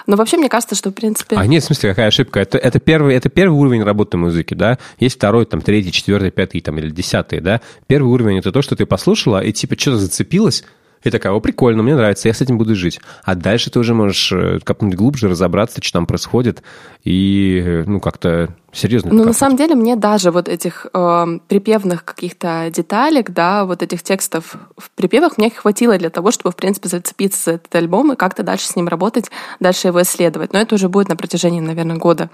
[0.05, 1.35] Но вообще мне кажется, что, в принципе...
[1.35, 2.39] А нет, в смысле, какая ошибка?
[2.39, 4.77] Это, это, первый, это первый уровень работы музыки, да?
[4.99, 7.59] Есть второй, там, третий, четвертый, пятый, там, или десятый, да?
[7.87, 10.63] Первый уровень— это то, что ты послушала, и, типа, что-то зацепилось,
[11.03, 12.99] и такая, о, прикольно, мне нравится, я с этим буду жить.
[13.23, 16.61] А дальше ты уже можешь э, копнуть глубже, разобраться, что там происходит,
[17.03, 19.11] и, э, ну, как-то Серьезно?
[19.13, 24.01] Ну, на самом деле, мне даже вот этих э, припевных каких-то деталек, да, вот этих
[24.01, 28.15] текстов в припевах мне хватило для того, чтобы, в принципе, зацепиться за этот альбом и
[28.15, 30.53] как-то дальше с ним работать, дальше его исследовать.
[30.53, 32.29] Но это уже будет на протяжении, наверное, года.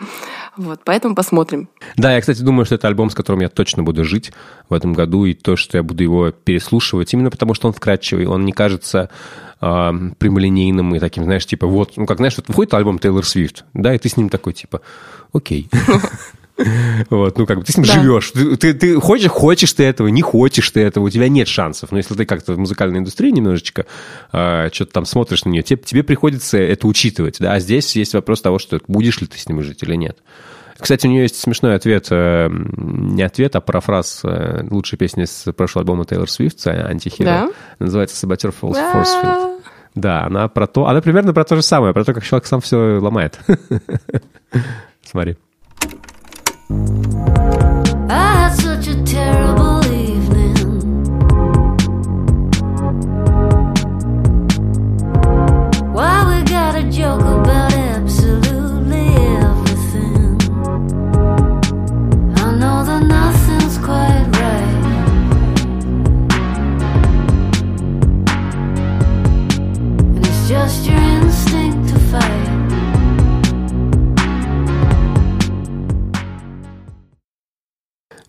[0.57, 1.69] Вот, поэтому посмотрим.
[1.95, 4.31] Да, я, кстати, думаю, что это альбом, с которым я точно буду жить
[4.69, 8.27] в этом году, и то, что я буду его переслушивать, именно потому что он вкрадчивый,
[8.27, 9.09] он не кажется
[9.61, 13.65] э, прямолинейным и таким, знаешь, типа, вот, ну, как, знаешь, вот выходит альбом Тейлор Свифт,
[13.73, 14.81] да, и ты с ним такой, типа,
[15.33, 15.69] окей.
[17.09, 17.93] Вот, ну как бы ты с ним да.
[17.93, 18.31] живешь.
[18.31, 21.91] Ты, ты, ты хочешь, хочешь ты этого, не хочешь ты этого, у тебя нет шансов.
[21.91, 23.85] Но если ты как-то в музыкальной индустрии немножечко
[24.31, 27.37] э, что-то там смотришь на нее, тебе, тебе приходится это учитывать.
[27.39, 27.53] Да?
[27.53, 30.17] А здесь есть вопрос того, что будешь ли ты с ним жить или нет.
[30.79, 35.51] Кстати, у нее есть смешной ответ, э, не ответ, а парафраз э, лучшей песни с
[35.53, 37.25] прошлого альбома Тейлор Свифт, «Антихиро».
[37.25, 37.49] Да?
[37.79, 39.61] Называется «Saboteur Falls Forcefield».
[39.95, 42.61] Да, она про то, она примерно про то же самое, про то, как человек сам
[42.61, 43.39] все ломает.
[45.03, 45.37] Смотри.
[46.69, 47.56] Had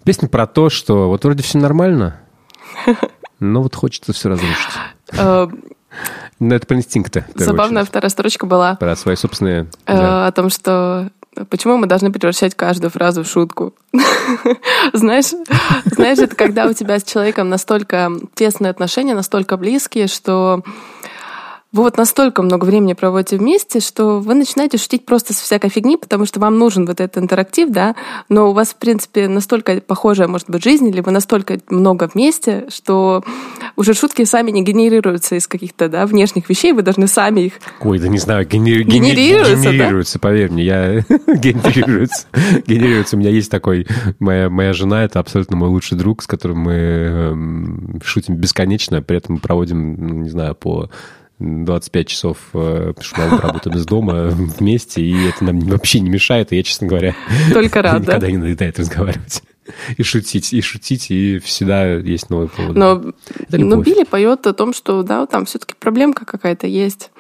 [0.09, 2.19] Песня про то, что вот вроде все нормально,
[3.41, 4.71] но вот хочется все разрушить.
[5.13, 5.47] Э,
[6.39, 7.27] ну, это про инстинкты.
[7.35, 8.77] Забавная вторая строчка была.
[8.77, 9.67] Про свои собственные...
[9.85, 11.11] Э, о том, что
[11.51, 13.75] Почему мы должны превращать каждую фразу в шутку?
[14.95, 15.35] знаешь,
[15.85, 20.63] знаешь, это когда у тебя с человеком настолько тесные отношения, настолько близкие, что
[21.71, 25.99] вы вот настолько много времени проводите вместе, что вы начинаете шутить просто с всякой фигни,
[25.99, 27.95] потому что вам нужен вот этот интерактив, да,
[28.31, 32.65] но у вас, в принципе, настолько похожая, может быть, жизнь, или вы настолько много вместе,
[32.71, 33.23] что
[33.77, 37.53] уже шутки сами не генерируются из каких-то, да, внешних вещей, вы должны сами их...
[37.81, 38.85] Ой, да не знаю, генер...
[38.85, 40.21] генерируются, генерируются, да?
[40.21, 40.95] поверь мне, я
[41.27, 42.27] генерируются.
[42.67, 43.17] Генерируются.
[43.17, 43.87] У меня есть такой...
[44.21, 49.19] Моя, моя жена— это абсолютно мой лучший друг, с которым мы эм, шутим бесконечно, при
[49.19, 50.89] этом проводим, ну, не знаю, по
[51.39, 56.11] 25 часов, э, потому что мы работаем из дома вместе, и это нам вообще не
[56.11, 57.15] мешает, и я, честно говоря,
[57.53, 58.31] Только рад, никогда да?
[58.31, 59.43] не надоедает разговаривать.
[59.97, 62.75] И шутить, и шутить, и всегда есть новый повод.
[62.75, 63.13] Но,
[63.51, 67.11] но Билли поет о том, что да, там все-таки проблемка какая-то есть.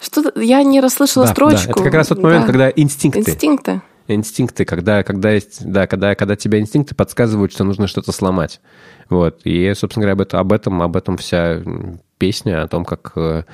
[0.00, 1.66] Что я не расслышала да, строчку.
[1.66, 2.46] Да, это как раз тот момент, да.
[2.46, 3.20] когда инстинкты.
[3.20, 3.82] Инстинкты.
[4.14, 8.60] Инстинкты, когда, когда есть, да, когда, когда тебя инстинкты подсказывают, что нужно что-то сломать.
[9.08, 9.40] Вот.
[9.44, 11.62] И, собственно говоря, об этом, об этом, об этом вся
[12.18, 13.44] песня, о том, как э,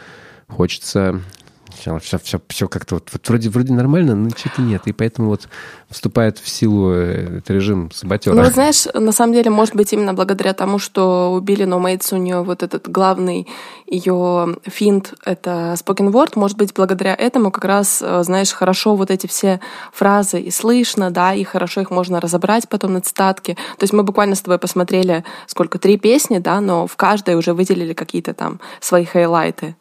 [0.49, 1.21] хочется
[1.78, 4.82] все, все, все, все как-то вот, вот вроде, вроде нормально, но что-то нет.
[4.86, 5.48] И поэтому вот
[5.88, 8.34] вступает в силу э, этот режим саботера.
[8.34, 12.14] Ну, знаешь, на самом деле, может быть, именно благодаря тому, что у Билли No Mates
[12.14, 13.46] у нее вот этот главный
[13.86, 19.10] ее финт— это spoken word, может быть, благодаря этому как раз, э, знаешь, хорошо вот
[19.10, 19.60] эти все
[19.92, 23.54] фразы и слышно, да, и хорошо их можно разобрать потом на цитатке.
[23.54, 27.54] То есть мы буквально с тобой посмотрели, сколько, три песни, да, но в каждой уже
[27.54, 29.76] выделили какие-то там свои хайлайты.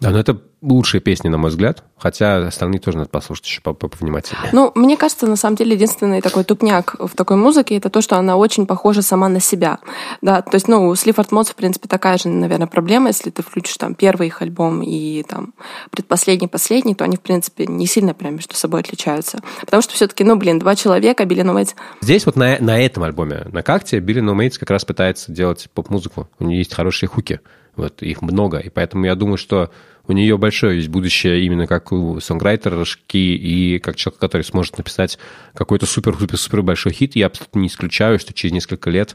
[0.00, 1.84] Да, но это лучшие песни, на мой взгляд.
[1.96, 4.50] Хотя остальные тоже надо послушать еще повнимательнее.
[4.52, 8.16] Ну, мне кажется, на самом деле, единственный такой тупняк в такой музыке это то, что
[8.16, 9.78] она очень похожа сама на себя.
[10.20, 13.08] Да, то есть, ну, у Слифорд Модс, в принципе, такая же, наверное, проблема.
[13.08, 15.54] Если ты включишь там первый их альбом и там
[15.90, 19.40] предпоследний, последний, то они, в принципе, не сильно прям между собой отличаются.
[19.60, 21.74] Потому что все-таки, ну, блин, два человека, Билли Номейтс.
[22.00, 26.28] Здесь вот на, на этом альбоме, на какте, Билли Номейтс как раз пытается делать поп-музыку.
[26.38, 27.40] У нее есть хорошие хуки.
[27.78, 28.58] Вот, их много.
[28.58, 29.70] И поэтому я думаю, что
[30.08, 35.18] у нее большое есть будущее именно как у сонграйтершки и как человек, который сможет написать
[35.54, 37.14] какой-то супер-супер-супер большой хит.
[37.14, 39.14] Я абсолютно не исключаю, что через несколько лет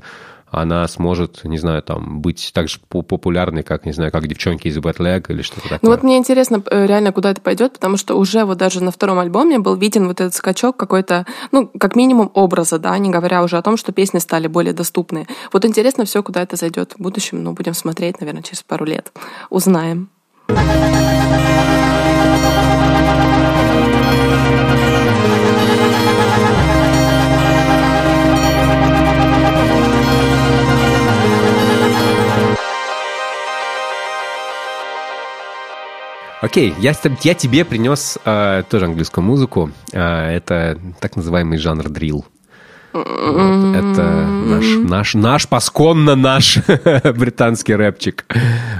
[0.53, 4.77] она сможет, не знаю, там, быть так же популярной, как, не знаю, как девчонки из
[4.77, 5.79] Leg или что-то такое.
[5.81, 8.91] Ну вот мне интересно э, реально, куда это пойдет, потому что уже вот даже на
[8.91, 13.43] втором альбоме был виден вот этот скачок какой-то, ну, как минимум образа, да, не говоря
[13.43, 15.27] уже о том, что песни стали более доступны.
[15.51, 19.11] Вот интересно все, куда это зайдет в будущем, ну, будем смотреть, наверное, через пару лет.
[19.49, 20.09] Узнаем.
[36.43, 39.71] Окей, я, я тебе принес э, тоже английскую музыку.
[39.93, 42.25] Э, это так называемый жанр дрил.
[42.93, 46.57] Вот, это наш, наш, наш, посконно наш
[47.15, 48.25] британский рэпчик.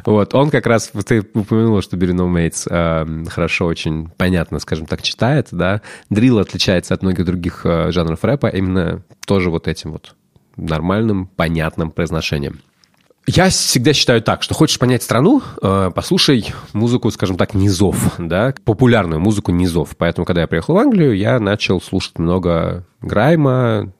[0.05, 5.01] Вот, он как раз, ты упомянула, что No Mates э, хорошо, очень понятно, скажем так,
[5.01, 5.81] читает, да.
[6.09, 10.15] Дрил отличается от многих других э, жанров рэпа именно тоже вот этим вот
[10.57, 12.59] нормальным, понятным произношением.
[13.25, 18.53] Я всегда считаю так, что хочешь понять страну, э, послушай музыку, скажем так, низов, да,
[18.65, 19.95] популярную музыку низов.
[19.97, 23.93] Поэтому, когда я приехал в Англию, я начал слушать много грайма,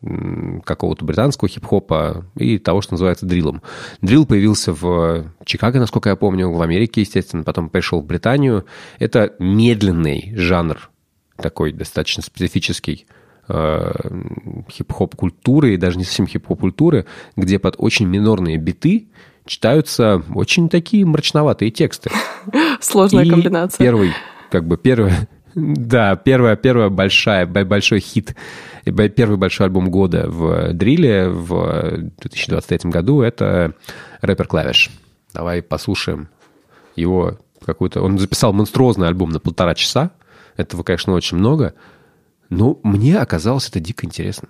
[0.66, 3.62] какого-то британского хип-хопа и того, что называется дрилом.
[4.02, 8.66] Дрил появился в Чикаго, насколько я помню, в Америке, естественно, потом пришел в Британию.
[9.00, 10.90] Это медленный жанр,
[11.38, 13.08] такой достаточно специфический,
[13.48, 19.10] хип-хоп культуры, и даже не совсем хип-хоп культуры, где под очень минорные биты
[19.46, 22.10] читаются очень такие мрачноватые тексты.
[22.80, 23.84] Сложная и комбинация.
[23.84, 24.12] Первый,
[24.50, 25.12] как бы первый,
[25.56, 28.36] да, первая, первая большая, большой хит,
[28.86, 33.74] первый большой альбом года в дриле в 2023 году это
[34.22, 34.90] рэпер Клавиш.
[35.34, 36.30] Давай послушаем
[36.96, 38.02] его какую-то...
[38.02, 40.12] Он записал монструозный альбом на полтора часа.
[40.58, 41.74] Этого, конечно, очень много.
[42.54, 44.48] Но ну, мне оказалось это дико интересно.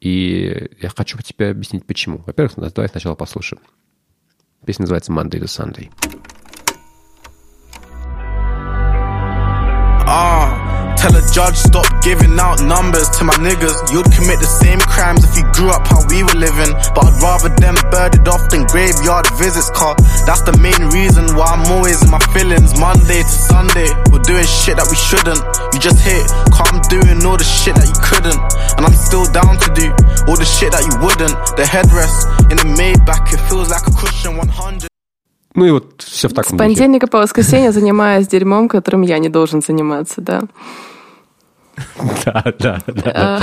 [0.00, 2.22] И я хочу тебе объяснить, почему.
[2.24, 3.62] Во-первых, давай сначала послушаем.
[4.64, 5.90] Песня называется «Monday to Sunday».
[10.08, 10.55] Ah.
[10.96, 13.92] Tell a judge stop giving out numbers to my niggas.
[13.92, 16.72] You'd commit the same crimes if you grew up how we were living.
[16.96, 19.94] But I'd rather them birded off than graveyard visits, car.
[20.24, 22.74] That's the main reason why I'm always in my feelings.
[22.80, 25.40] Monday to Sunday, we're doing shit that we shouldn't.
[25.76, 28.40] You just hit, car, I'm doing all the shit that you couldn't.
[28.80, 29.92] And I'm still down to do
[30.26, 31.36] all the shit that you wouldn't.
[31.60, 34.95] The headrest in the Maybach, it feels like a cushion 100.
[35.56, 39.30] Ну и вот все в таком С понедельника по воскресенье занимаюсь дерьмом, которым я не
[39.30, 40.42] должен заниматься, да.
[42.24, 43.12] Да, да, да.
[43.14, 43.40] А.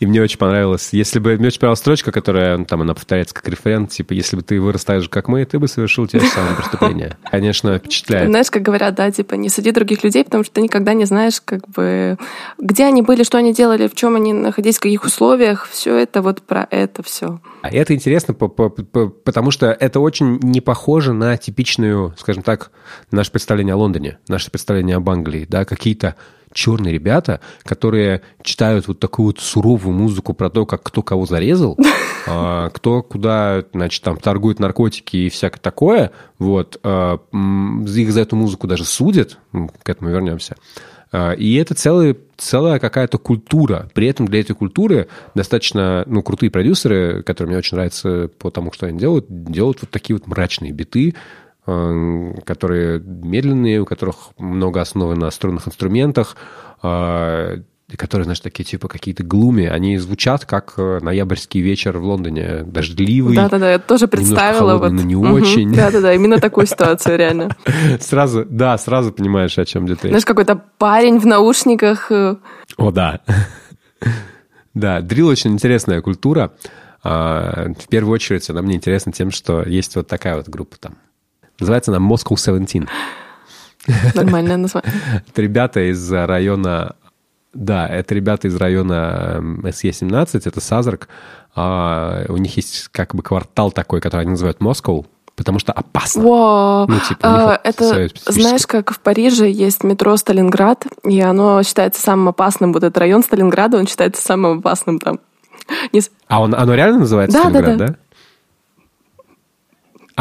[0.00, 0.88] И мне очень понравилось.
[0.92, 4.42] Если бы мне очень понравилась строчка, которая там она повторяется как рефрен, типа, если бы
[4.42, 7.16] ты вырос так же, как мы, ты бы совершил те же самые преступления.
[7.30, 8.28] Конечно, впечатляет.
[8.28, 11.40] Знаешь, как говорят, да, типа, не суди других людей, потому что ты никогда не знаешь,
[11.40, 12.18] как бы,
[12.58, 15.68] где они были, что они делали, в чем они находились, в каких условиях.
[15.70, 17.40] Все это вот про это все.
[17.62, 22.70] А это интересно, потому что это очень не похоже на типичную, скажем так,
[23.10, 26.16] наше представление о Лондоне, наше представление об Англии, да, какие-то
[26.52, 31.76] черные ребята, которые читают вот такую вот суровую музыку про то, как кто кого зарезал,
[32.26, 38.36] а, кто куда, значит, там торгует наркотики и всякое такое, вот, а, их за эту
[38.36, 39.38] музыку даже судят,
[39.82, 40.56] к этому вернемся,
[41.12, 43.90] а, и это целый, целая какая-то культура.
[43.94, 48.72] При этом для этой культуры достаточно ну, крутые продюсеры, которые мне очень нравятся по тому,
[48.72, 51.14] что они делают, делают вот такие вот мрачные биты,
[51.64, 56.36] которые медленные, у которых много основы на струнных инструментах,
[56.82, 57.58] э,
[57.96, 63.34] которые, знаешь, такие типа какие-то глуми, они звучат как э, ноябрьский вечер в Лондоне, дождливый.
[63.34, 64.78] Да-да-да, я тоже представила.
[64.78, 65.02] Холодный, вот.
[65.02, 65.34] но не угу.
[65.34, 65.74] очень.
[65.74, 67.56] Да-да-да, именно такую ситуацию, реально.
[68.00, 70.10] Сразу, да, сразу понимаешь, о чем идет речь.
[70.10, 72.10] Знаешь, какой-то парень в наушниках.
[72.10, 73.20] О, да.
[74.72, 76.52] Да, дрил очень интересная культура.
[77.02, 80.96] А, в первую очередь она мне интересна тем, что есть вот такая вот группа там
[81.60, 82.88] Называется она Moscow 17.
[84.14, 84.92] Нормальное название.
[85.28, 86.96] Это ребята из района...
[87.52, 91.08] Да, это ребята из района СЕ-17, это Сазарк.
[91.56, 95.02] А, у них есть как бы квартал такой, который они называют Москва,
[95.34, 96.22] потому что опасно.
[96.22, 102.00] Во, ну, типа, а, это, знаешь, как в Париже есть метро Сталинград, и оно считается
[102.00, 102.72] самым опасным.
[102.72, 105.18] Вот этот район Сталинграда, он считается самым опасным там.
[105.92, 106.02] Не...
[106.28, 107.86] А он, оно реально называется да, Сталинград, да?
[107.86, 107.96] да?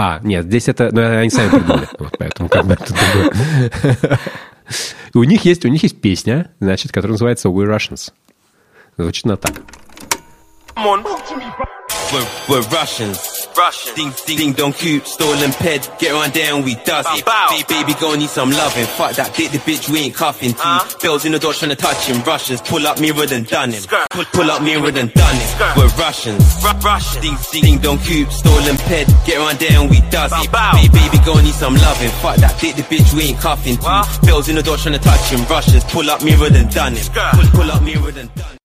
[0.01, 0.91] А, нет, здесь это...
[0.93, 1.89] Ну, они сами придумали.
[1.99, 4.17] Вот поэтому как бы это
[5.13, 8.13] У них есть, у них есть песня, значит, которая называется We Russians.
[8.95, 9.55] Звучит она так.
[12.47, 13.38] We're Russians.
[13.57, 13.95] Russians.
[13.95, 15.91] Ding, ding, ding, dong, coop, stolen ped.
[15.99, 17.25] Get there and we does it.
[17.25, 18.85] Baby, baby, girl need some loving.
[18.85, 20.61] Fuck that dick, the bitch we ain't cuffing to.
[20.63, 20.87] Uh?
[21.01, 22.21] Bills in the door trying to touch him.
[22.23, 23.83] Russians, pull up mirror than done him.
[24.11, 25.77] Pull, pull up mirror than done it.
[25.77, 26.43] We're Russians.
[26.63, 27.21] R- Russians.
[27.23, 29.07] Ding, ding, ding, dong, coop, stolen ped.
[29.25, 30.51] Get there and we does it.
[30.51, 32.11] Baby, baby, girl need some loving.
[32.21, 34.05] Fuck that dick, the bitch we ain't cuffing to.
[34.25, 35.45] Bills in the door trying to touch him.
[35.45, 37.05] Russians, pull up mirror than done him.
[37.13, 38.58] Pull, pull up mirror than done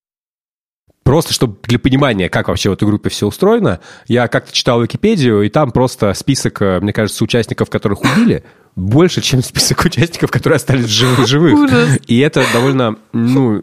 [1.05, 5.43] Просто, чтобы для понимания, как вообще в этой группе все устроено, я как-то читал Википедию,
[5.43, 8.43] и там просто список, э, мне кажется, участников, которых убили,
[8.77, 11.27] больше, чем список участников, которые остались живых.
[11.27, 11.99] живых.
[12.07, 13.63] И это довольно, ну,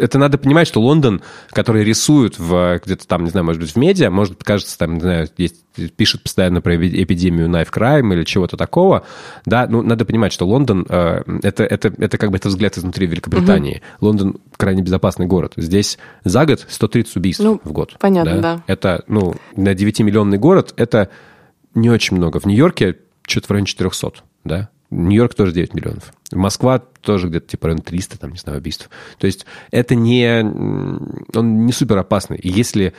[0.00, 3.76] это надо понимать, что Лондон, который рисует в, где-то там, не знаю, может быть, в
[3.76, 5.64] медиа, может, кажется, там, не знаю, есть,
[5.96, 9.04] пишет постоянно про эпидемию knife crime или чего-то такого,
[9.44, 13.06] да, ну, надо понимать, что Лондон, э, это, это, это как бы это взгляд изнутри
[13.06, 13.82] Великобритании.
[13.98, 14.06] Угу.
[14.06, 15.54] Лондон крайне безопасный город.
[15.56, 17.96] Здесь за год 130 убийств ну, в год.
[17.98, 18.40] Понятно, да?
[18.40, 18.62] да.
[18.66, 21.10] Это, ну, на 9-миллионный город это
[21.74, 22.40] не очень много.
[22.40, 22.96] В Нью-Йорке
[23.26, 24.12] что-то в районе 400,
[24.44, 24.70] да?
[24.90, 26.12] Нью-Йорк тоже 9 миллионов.
[26.32, 28.88] Москва тоже где-то типа район 300, там, не знаю, убийств.
[29.18, 30.40] То есть это не...
[31.34, 32.38] Он не супер опасный.
[32.38, 32.94] И если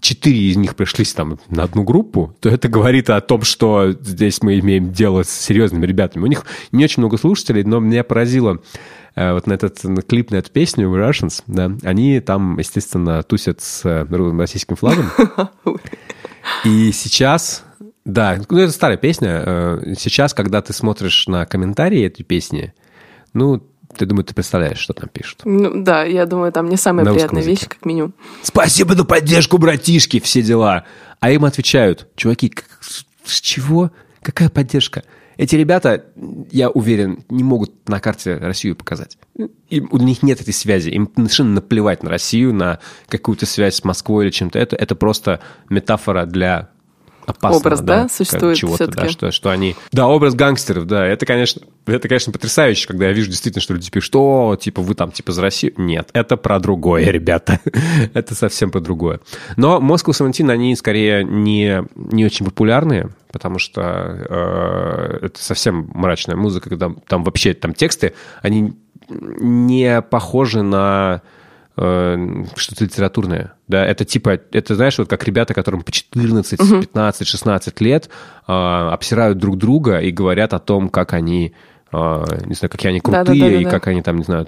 [0.00, 4.42] четыре из них пришлись там на одну группу, то это говорит о том, что здесь
[4.42, 6.22] мы имеем дело с серьезными ребятами.
[6.22, 8.60] У них не очень много слушателей, но меня поразило
[9.16, 13.60] э, вот на этот на клип, на эту песню Russians, да, они там, естественно, тусят
[13.60, 14.04] с э,
[14.38, 15.10] российским флагом.
[16.64, 17.64] И сейчас
[18.04, 19.42] да, ну это старая песня.
[19.44, 22.74] Э, сейчас, когда ты смотришь на комментарии этой песни,
[23.32, 23.62] ну,
[23.96, 25.40] ты думаю, ты представляешь, что там пишут.
[25.44, 28.14] Ну, да, я думаю, там не самая на приятная вещь, как минимум.
[28.42, 30.84] Спасибо за поддержку, братишки, все дела.
[31.20, 32.52] А им отвечают, чуваки,
[33.24, 33.90] с чего?
[34.20, 35.04] Какая поддержка?
[35.36, 36.04] Эти ребята,
[36.50, 39.18] я уверен, не могут на карте Россию показать.
[39.68, 40.90] И у них нет этой связи.
[40.90, 42.78] Им совершенно наплевать на Россию, на
[43.08, 44.58] какую-то связь с Москвой или чем-то.
[44.58, 46.70] Это, это просто метафора для
[47.26, 47.60] опасного.
[47.60, 49.02] Образ, да, да существует все-таки?
[49.02, 49.76] Да, что, что они...
[49.92, 53.90] Да, образ гангстеров, да, это, конечно, это, конечно, потрясающе, когда я вижу действительно, что люди
[53.90, 55.74] пишут, что, типа, вы там, типа, за Россию.
[55.76, 57.60] Нет, это про другое, ребята.
[58.14, 59.20] это совсем про другое.
[59.56, 66.36] Но Moscow 17, они, скорее, не, не очень популярные, потому что э, это совсем мрачная
[66.36, 68.74] музыка, когда там вообще там тексты, они
[69.08, 71.22] не похожи на
[71.76, 73.54] что-то литературное.
[73.66, 76.80] Да, это типа, это знаешь, вот как ребята, которым по 14, угу.
[76.82, 78.08] 15, 16 лет
[78.46, 81.52] э, обсирают друг друга и говорят о том, как они
[81.90, 84.46] э, не знаю, какие они крутые, да, да, да, и как они там, не знаю,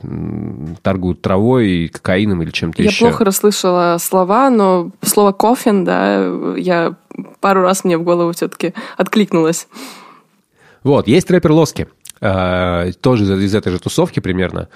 [0.82, 3.04] торгуют травой и кокаином или чем-то я еще.
[3.04, 6.94] Я плохо расслышала слова, но слово кофин, да, я
[7.40, 9.66] пару раз мне в голову все-таки откликнулось.
[10.84, 11.88] Вот, есть рэпер Лоски,
[12.20, 14.68] э, тоже из этой же тусовки примерно.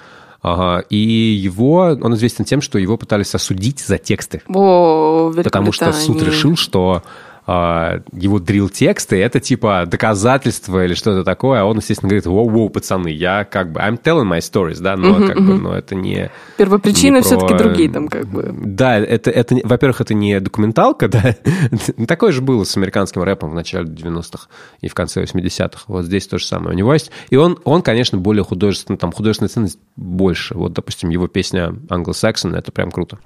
[0.43, 4.41] И его, он известен тем, что его пытались осудить за тексты.
[4.47, 7.03] О, Потому что суд решил, что
[7.47, 13.45] его дрил-тексты, это типа доказательство или что-то такое, а он, естественно, говорит, воу-воу, пацаны, я
[13.45, 15.47] как бы, I'm telling my stories, да, но uh-huh, как uh-huh.
[15.47, 16.29] бы, но это не...
[16.57, 18.53] Первопричины не все-таки другие там как бы.
[18.53, 21.35] Да, это, это во-первых, это не документалка, да,
[22.07, 24.47] такое же было с американским рэпом в начале 90-х
[24.81, 27.81] и в конце 80-х, вот здесь то же самое у него есть, и он, он
[27.81, 33.17] конечно, более художественный, там художественная ценность больше, вот, допустим, его песня Anglo-Saxon, это прям круто.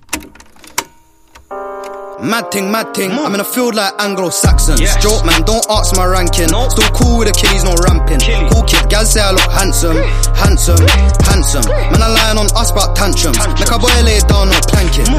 [2.20, 3.12] Mad ting, mad ting.
[3.12, 3.26] Mm.
[3.26, 4.80] I'm in a field like Anglo-Saxons.
[4.80, 4.96] Yes.
[5.04, 6.48] Joke man, don't ask my ranking.
[6.48, 6.70] No.
[6.70, 8.20] Still cool with the killies, no ramping.
[8.20, 8.48] Killy.
[8.50, 10.00] Cool kid, guys say I look handsome,
[10.32, 10.80] handsome,
[11.28, 11.66] handsome.
[11.92, 13.36] Man, I lying on us about tantrums.
[13.36, 13.60] tantrums.
[13.60, 15.12] Like a boy lay down, no planking.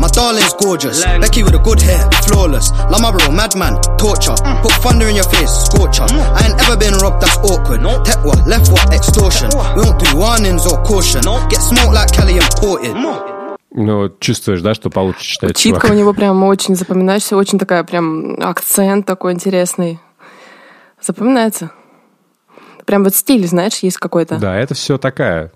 [0.00, 1.04] My darling's gorgeous.
[1.04, 1.20] Lang.
[1.20, 2.72] Becky with a good hair, flawless.
[2.88, 4.34] My bro, madman, torture.
[4.40, 4.62] Mm.
[4.62, 6.08] Put thunder in your face, scorcher.
[6.08, 6.32] Mm.
[6.32, 7.82] I ain't ever been robbed, that's awkward.
[7.82, 8.02] No.
[8.02, 9.52] Tech what, left what, extortion.
[9.76, 11.22] We don't do warnings or caution.
[11.28, 11.44] No.
[11.52, 12.96] Get smoked like Kelly imported.
[12.96, 13.41] Mm.
[13.74, 15.96] Ну, чувствуешь, да, что получше читает Читка чувак.
[15.96, 19.98] у него прям очень запоминающаяся, очень такая прям акцент такой интересный.
[21.00, 21.70] Запоминается.
[22.84, 24.38] Прям вот стиль, знаешь, есть какой-то.
[24.38, 25.52] Да, это все такая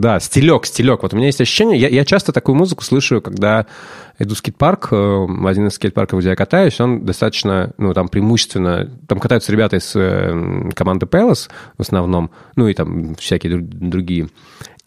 [0.00, 1.02] да, стилек, стилек.
[1.02, 3.66] Вот у меня есть ощущение, я, я часто такую музыку слышу, когда
[4.18, 8.90] иду в скейт-парк, в один из скейт-парков, где я катаюсь, он достаточно, ну, там преимущественно,
[9.06, 14.28] там катаются ребята из э, команды Palace в основном, ну, и там всякие другие.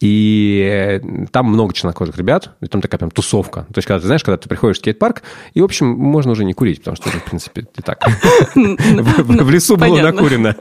[0.01, 0.99] И
[1.31, 3.61] там много чернокожих ребят, и там такая прям тусовка.
[3.73, 5.23] То есть, когда ты знаешь, когда ты приходишь в скейт-парк,
[5.53, 8.05] и, в общем, можно уже не курить, потому что в принципе, ты так
[8.55, 10.55] в лесу было накурено.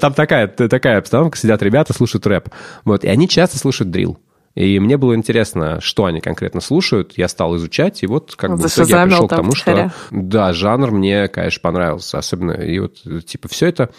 [0.00, 2.48] Там такая, такая обстановка, сидят ребята, слушают рэп.
[2.84, 4.18] Вот, и они часто слушают дрил.
[4.54, 7.18] И мне было интересно, что они конкретно слушают.
[7.18, 9.92] Я стал изучать, и вот как бы в итоге я пришел к тому, что...
[10.10, 12.16] Да, жанр мне, конечно, понравился.
[12.18, 13.90] Особенно, и вот, типа, все это,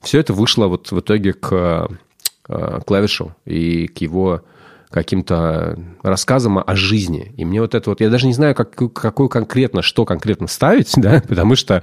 [0.00, 1.88] все это вышло вот в итоге к
[2.48, 4.42] э, клавишу и к его
[4.90, 7.34] каким-то рассказам о жизни.
[7.36, 8.00] И мне вот это вот...
[8.00, 11.82] Я даже не знаю, как, какую конкретно, что конкретно ставить, да, потому что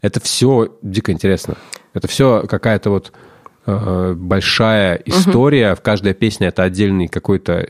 [0.00, 1.56] это все дико интересно.
[1.94, 3.12] Это все какая-то вот
[3.66, 5.72] большая история.
[5.72, 5.76] Угу.
[5.76, 7.68] В каждой песне это отдельный какой-то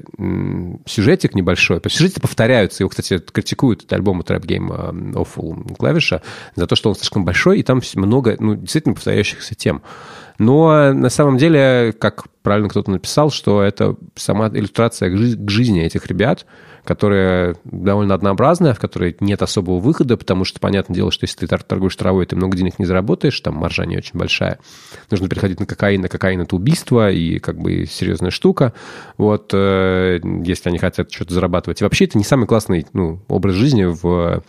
[0.86, 1.80] сюжетик небольшой.
[1.88, 2.82] Сюжеты повторяются.
[2.82, 6.22] Его, кстати, критикуют этот альбом Trap Game Awful Клавиша
[6.57, 9.82] за то, что он слишком большой, и там много, ну, действительно повторяющихся тем.
[10.38, 16.07] Но на самом деле, как правильно кто-то написал, что это сама иллюстрация к жизни этих
[16.07, 16.47] ребят–
[16.84, 21.47] которая довольно однообразная, в которой нет особого выхода, потому что, понятное дело, что если ты
[21.47, 24.59] торгуешь травой, ты много денег не заработаешь, там маржа не очень большая.
[25.11, 28.72] Нужно переходить на кокаин, на кокаин это убийство и как бы серьезная штука.
[29.16, 31.80] Вот, э, если они хотят что-то зарабатывать.
[31.80, 34.43] И вообще это не самый классный ну, образ жизни в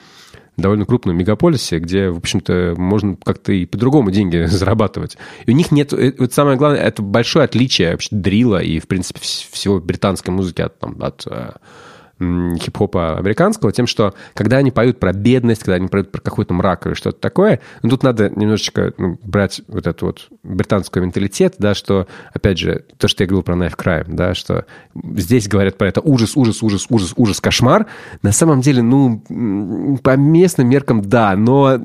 [0.58, 5.18] довольно крупном мегаполисе, где, в общем-то, можно как-то и по-другому деньги зарабатывать.
[5.46, 5.94] И у них нет...
[5.94, 10.62] Э, вот самое главное, это большое отличие вообще дрила и, в принципе, всего британской музыки
[10.62, 11.54] от, там, от э,
[12.60, 16.88] хип-хопа американского тем, что когда они поют про бедность, когда они поют про какой-то мрак
[16.88, 21.74] или что-то такое, ну, тут надо немножечко ну, брать вот этот вот британский менталитет, да,
[21.74, 24.66] что, опять же, то, что я говорил про knife crime, да, что
[25.16, 27.88] здесь говорят про это ужас, ужас, ужас, ужас, ужас, кошмар.
[28.22, 29.22] На самом деле, ну,
[30.04, 31.80] по местным меркам, да, но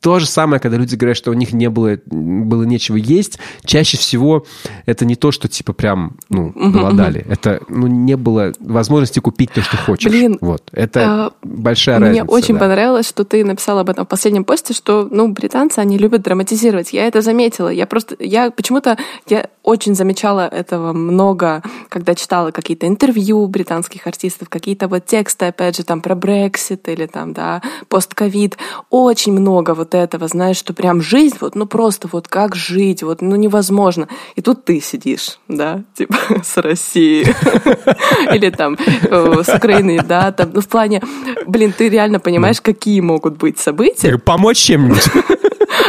[0.00, 3.96] то же самое, когда люди говорят, что у них не было, было нечего есть, чаще
[3.96, 4.46] всего
[4.86, 7.24] это не то, что типа прям, ну, голодали.
[7.28, 10.10] Это, ну, не было возможности купить то, что хочешь.
[10.10, 10.62] Блин, вот.
[10.72, 12.24] Это а, большая мне разница.
[12.24, 12.60] Мне очень да.
[12.60, 16.92] понравилось, что ты написал об этом в последнем посте, что, ну, британцы, они любят драматизировать.
[16.92, 17.68] Я это заметила.
[17.68, 18.96] Я просто, я почему-то,
[19.28, 25.76] я очень замечала этого много, когда читала какие-то интервью британских артистов, какие-то вот тексты, опять
[25.76, 28.56] же, там про Брексит или там, да, постковид.
[28.90, 33.22] Очень много вот этого, знаешь, что прям жизнь, вот, ну, просто вот как жить, вот,
[33.22, 34.08] ну, невозможно.
[34.36, 37.26] И тут ты сидишь, да, типа, с Россией.
[38.34, 41.02] Или там э, с Украиной, да, там, ну, в плане,
[41.46, 44.18] блин, ты реально понимаешь, какие могут быть события.
[44.18, 45.04] Помочь чем-нибудь.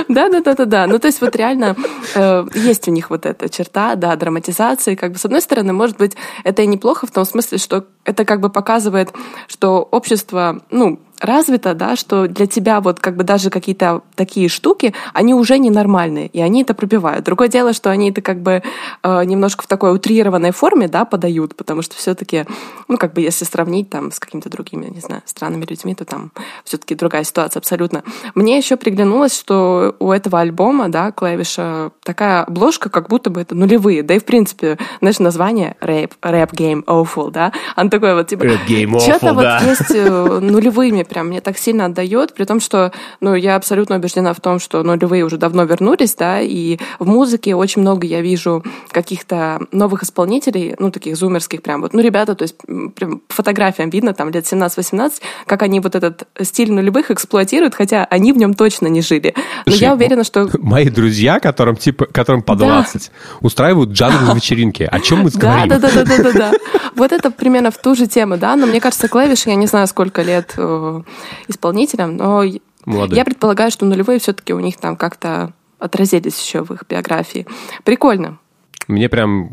[0.07, 0.87] Да, да, да, да, да.
[0.87, 1.75] Ну, то есть вот реально
[2.15, 4.95] э, есть у них вот эта черта, да, драматизации.
[4.95, 8.25] Как бы с одной стороны, может быть, это и неплохо в том смысле, что это
[8.25, 9.13] как бы показывает,
[9.47, 14.93] что общество, ну, развито, да, что для тебя вот как бы даже какие-то такие штуки,
[15.13, 17.25] они уже ненормальные, и они это пробивают.
[17.25, 18.61] Другое дело, что они это как бы
[19.03, 22.45] э, немножко в такой утрированной форме, да, подают, потому что все-таки,
[22.89, 26.31] ну, как бы если сравнить там с какими-то другими, не знаю, странными людьми, то там
[26.65, 28.03] все-таки другая ситуация абсолютно.
[28.35, 33.55] Мне еще приглянулось, что у этого альбома, да, клавиша, такая обложка, как будто бы это
[33.55, 38.27] нулевые, да и в принципе, знаешь, название Rap, Rap Game Awful, да, он такой вот
[38.27, 38.43] типа...
[38.43, 39.59] Rap Game Awful, Что-то да.
[39.59, 42.91] вот есть э, нулевыми прям мне так сильно отдает, при том, что,
[43.21, 47.55] ну, я абсолютно убеждена в том, что нулевые уже давно вернулись, да, и в музыке
[47.55, 52.43] очень много я вижу каких-то новых исполнителей, ну, таких зумерских прям вот, ну, ребята, то
[52.43, 52.55] есть
[52.95, 58.05] прям по фотографиям видно, там, лет 17-18, как они вот этот стиль нулевых эксплуатируют, хотя
[58.05, 59.35] они в нем точно не жили.
[59.65, 60.49] Но Слушай, я уверена, что...
[60.59, 63.37] Мои друзья, которым, типа, которым по 20, да.
[63.41, 64.83] устраивают джазовые вечеринки.
[64.83, 65.69] О чем мы говорим?
[65.69, 66.51] Да, да, да, да, да, да.
[66.95, 69.87] Вот это примерно в ту же тему, да, но мне кажется, клавиши, я не знаю,
[69.87, 71.01] сколько лет э,
[71.47, 72.43] исполнителям, но
[72.85, 73.17] Молодые.
[73.17, 77.45] я предполагаю, что нулевые все-таки у них там как-то отразились еще в их биографии.
[77.83, 78.39] Прикольно.
[78.87, 79.49] Мне прям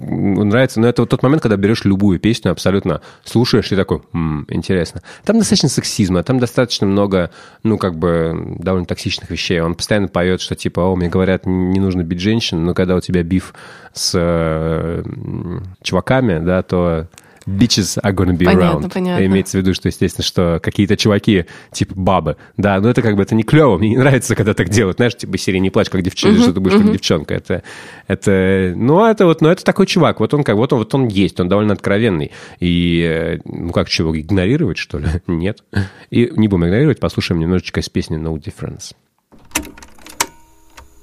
[0.48, 4.46] нравится, но это вот тот момент, когда берешь любую песню, абсолютно слушаешь и такой, м-м,
[4.48, 5.03] интересно.
[5.24, 7.30] Там достаточно сексизма, там достаточно много,
[7.62, 9.61] ну, как бы, довольно токсичных вещей.
[9.61, 13.01] Он постоянно поет, что типа, о, мне говорят, не нужно бить женщин, но когда у
[13.01, 13.55] тебя биф
[13.92, 15.05] с э,
[15.82, 17.07] чуваками, да, то
[17.51, 18.92] bitches are gonna be понятно, around.
[18.92, 19.26] Понятно.
[19.26, 23.22] Имеется в виду, что, естественно, что какие-то чуваки, типа бабы, да, но это как бы
[23.22, 26.03] это не клево, мне не нравится, когда так делают, знаешь, типа серии не плачь, как
[26.03, 26.82] девчонка, uh-huh, что ты будешь uh-huh.
[26.82, 27.62] как девчонка, это,
[28.07, 31.09] это, ну, это вот, ну, это такой чувак, вот он как, вот он, вот он
[31.09, 32.30] есть, он довольно откровенный,
[32.61, 35.07] и, ну, как, чего, игнорировать, что ли?
[35.26, 35.64] Нет.
[36.11, 38.94] И не будем игнорировать, послушаем немножечко из песни No Difference.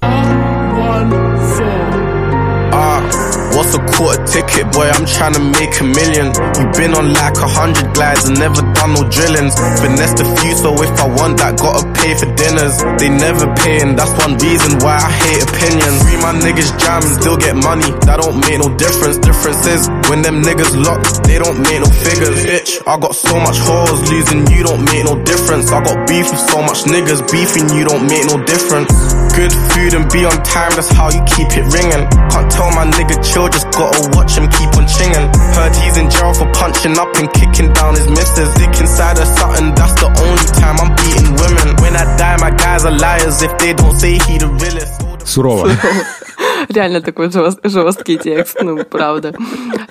[0.00, 1.10] One,
[1.56, 3.27] four.
[3.58, 4.86] What's a quarter ticket, boy?
[4.86, 6.30] I'm trying to make a million.
[6.30, 9.58] You been on like a hundred glides and never done no drillings.
[9.82, 12.78] Finesse the few, so if I want that, gotta pay for dinners.
[13.02, 15.98] They never paying, that's one reason why I hate opinions.
[16.06, 19.18] Free my niggas jam, still get money, that don't make no difference.
[19.18, 22.38] Difference is when them niggas lock, they don't make no figures.
[22.46, 25.74] Bitch, I got so much hoes, losing you don't make no difference.
[25.74, 28.94] I got beef with so much niggas, beefing you don't make no difference.
[29.34, 32.06] Good food and be on time, that's how you keep it ringing.
[32.30, 35.26] Can't tell my nigga chill, just gotta watch him keep on chinging.
[35.54, 38.52] Heard he's in jail for punching up and kicking down his missus.
[38.54, 41.76] Dick inside of something, that's the only time I'm beating women.
[41.82, 45.07] When I die, my guys are liars if they don't say he the realest.
[45.28, 45.70] Сурово.
[46.68, 49.34] Реально такой жест, жесткий текст, ну, правда.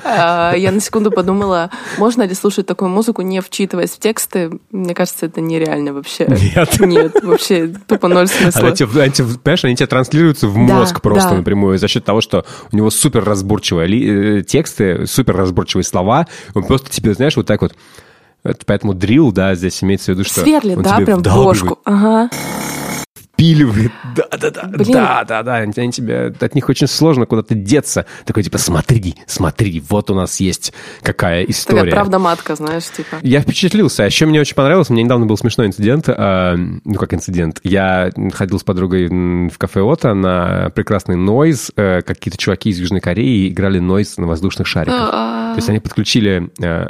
[0.03, 4.59] А, я на секунду подумала, можно ли слушать такую музыку, не вчитываясь в тексты?
[4.71, 6.27] Мне кажется, это нереально вообще.
[6.27, 6.79] Нет.
[6.79, 8.67] Нет, вообще тупо ноль смысла.
[8.67, 11.35] Они, тебе, они, понимаешь, они тебе транслируются в мозг Да, просто да.
[11.37, 16.27] напрямую за счет того, что у него супер разборчивые э, тексты, супер разборчивые слова.
[16.53, 17.73] Он просто тебе, знаешь, вот так вот.
[18.43, 21.79] Это поэтому дрил, да, здесь имеется в виду, что Сверлит, да, тебе прям в бошку.
[21.85, 22.29] Ага.
[23.37, 23.91] Впиливает.
[24.15, 24.93] Да, да, да, Блин.
[24.93, 25.55] да, да, да.
[25.57, 28.05] Они, тебе, от них очень сложно куда-то деться.
[28.25, 30.73] Такой типа, смотри, смотри, вот у нас есть
[31.03, 31.81] какая история.
[31.81, 33.17] Такая правда-матка, знаешь, типа.
[33.21, 34.03] Я впечатлился.
[34.03, 38.11] А еще мне очень понравилось, мне недавно был смешной инцидент, э, ну как инцидент, я
[38.33, 43.49] ходил с подругой в кафе Ота на прекрасный нойз, э, какие-то чуваки из Южной Кореи
[43.49, 45.11] играли нойз на воздушных шариках.
[45.11, 46.49] То есть они подключили...
[46.59, 46.89] э,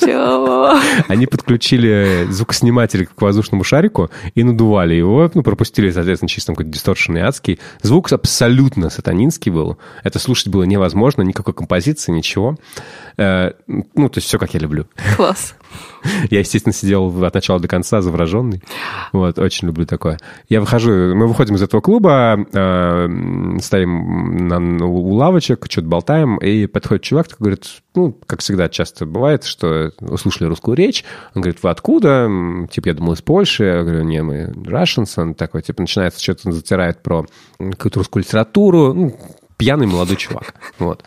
[0.00, 0.78] Чего?
[1.08, 7.22] они подключили звукосниматель к воздушному шарику и надували его, ну, пропустили, соответственно, чисто какой-то дисторшенный
[7.22, 7.58] адский.
[7.82, 9.78] Звук абсолютно сатанинский был.
[10.02, 12.56] Это слушать было невозможно, никакой композиции, ничего.
[13.16, 14.86] Э, Ну, то есть все, как я люблю.
[15.16, 15.54] Класс.
[16.30, 18.62] Я, естественно, сидел от начала до конца завороженный.
[19.12, 20.18] Вот, очень люблю такое.
[20.48, 26.66] Я выхожу, мы выходим из этого клуба, э, стоим на, у лавочек, что-то болтаем, и
[26.66, 27.66] подходит чувак, такой говорит,
[27.96, 32.28] ну, как всегда часто бывает, что услышали русскую речь, он говорит, вы откуда?
[32.70, 33.64] Типа, я думал, из Польши.
[33.64, 35.12] Я говорю, не, мы Russians.
[35.16, 37.26] Он такой, типа, начинается, что-то затирает про
[37.58, 38.94] какую-то русскую литературу.
[38.94, 39.18] Ну,
[39.56, 40.54] пьяный молодой чувак.
[40.78, 41.02] Вот.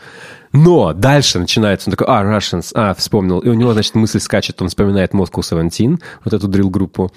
[0.52, 3.39] Но дальше начинается, он такой, а, Russians, а, вспомнил.
[3.39, 7.12] И у него, значит, мысль скачет, он вспоминает Moscow 17, вот эту дрил-группу.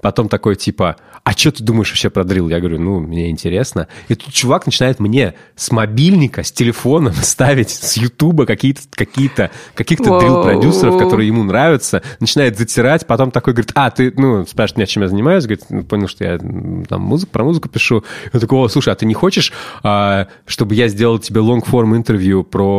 [0.00, 2.48] Потом такой, типа, а что ты думаешь вообще про дрил?
[2.48, 3.88] Я говорю, ну, мне интересно.
[4.06, 10.20] И тут чувак начинает мне с мобильника, с телефоном ставить с Ютуба какие-то, какие-то, каких-то
[10.20, 15.02] дрил-продюсеров, которые ему нравятся, начинает затирать, потом такой говорит, а, ты, ну, спрашивает меня, чем
[15.02, 18.04] я занимаюсь, говорит, ну, понял, что я там музыку, про музыку пишу.
[18.32, 22.44] Я такой, о, слушай, а ты не хочешь, а, чтобы я сделал тебе longform интервью
[22.44, 22.75] про,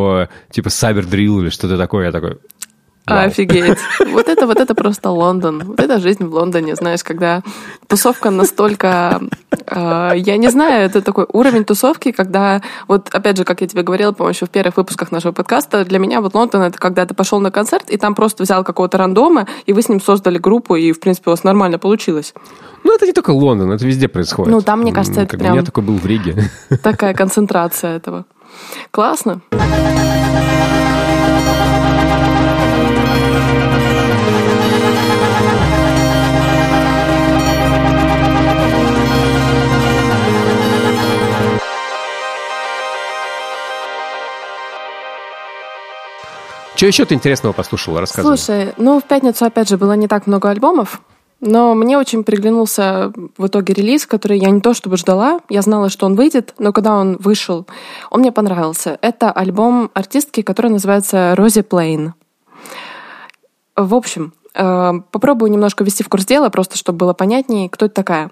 [0.52, 2.06] типа, cyber drill или что-то такое?
[2.06, 2.38] Я такой,
[3.08, 3.28] Вау.
[3.28, 3.78] Офигеть.
[4.12, 5.64] Вот это, вот это просто Лондон.
[5.66, 7.42] Вот это жизнь в Лондоне, знаешь, когда
[7.88, 9.22] тусовка настолько...
[9.66, 12.62] э, я не знаю, это такой уровень тусовки, когда...
[12.88, 16.00] Вот, опять же, как я тебе говорила, по-моему, еще в первых выпусках нашего подкаста, для
[16.00, 19.48] меня вот Лондон— это когда ты пошел на концерт, и там просто взял какого-то рандома,
[19.66, 22.34] и вы с ним создали группу, и, в принципе, у вас нормально получилось.
[22.84, 24.52] ну, это не только Лондон, это везде происходит.
[24.52, 26.50] Ну, там, мне кажется, это как бы Я прям- такой был в Риге.
[26.84, 28.26] Такая концентрация этого.
[28.92, 29.42] Классно.
[46.78, 47.98] Что еще ты интересного послушал?
[48.00, 48.38] Рассказывай.
[48.38, 51.02] Слушай, ну в пятницу, опять же, было не так много альбомов,
[51.40, 55.90] но мне очень приглянулся в итоге релиз, который я не то чтобы ждала, я знала,
[55.90, 57.68] что он выйдет, но когда он вышел,
[58.10, 58.98] он мне понравился.
[59.02, 62.14] Это альбом артистки, который называется Рози Плейн.
[63.76, 67.96] В общем, э, попробую немножко ввести в курс дела, просто чтобы было понятнее, кто это
[67.96, 68.32] такая.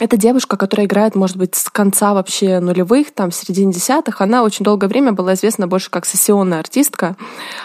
[0.00, 4.20] Э, Это девушка, которая играет, может быть, с конца вообще нулевых, там, в середине десятых.
[4.20, 7.16] Она очень долгое время была известна больше как сессионная артистка.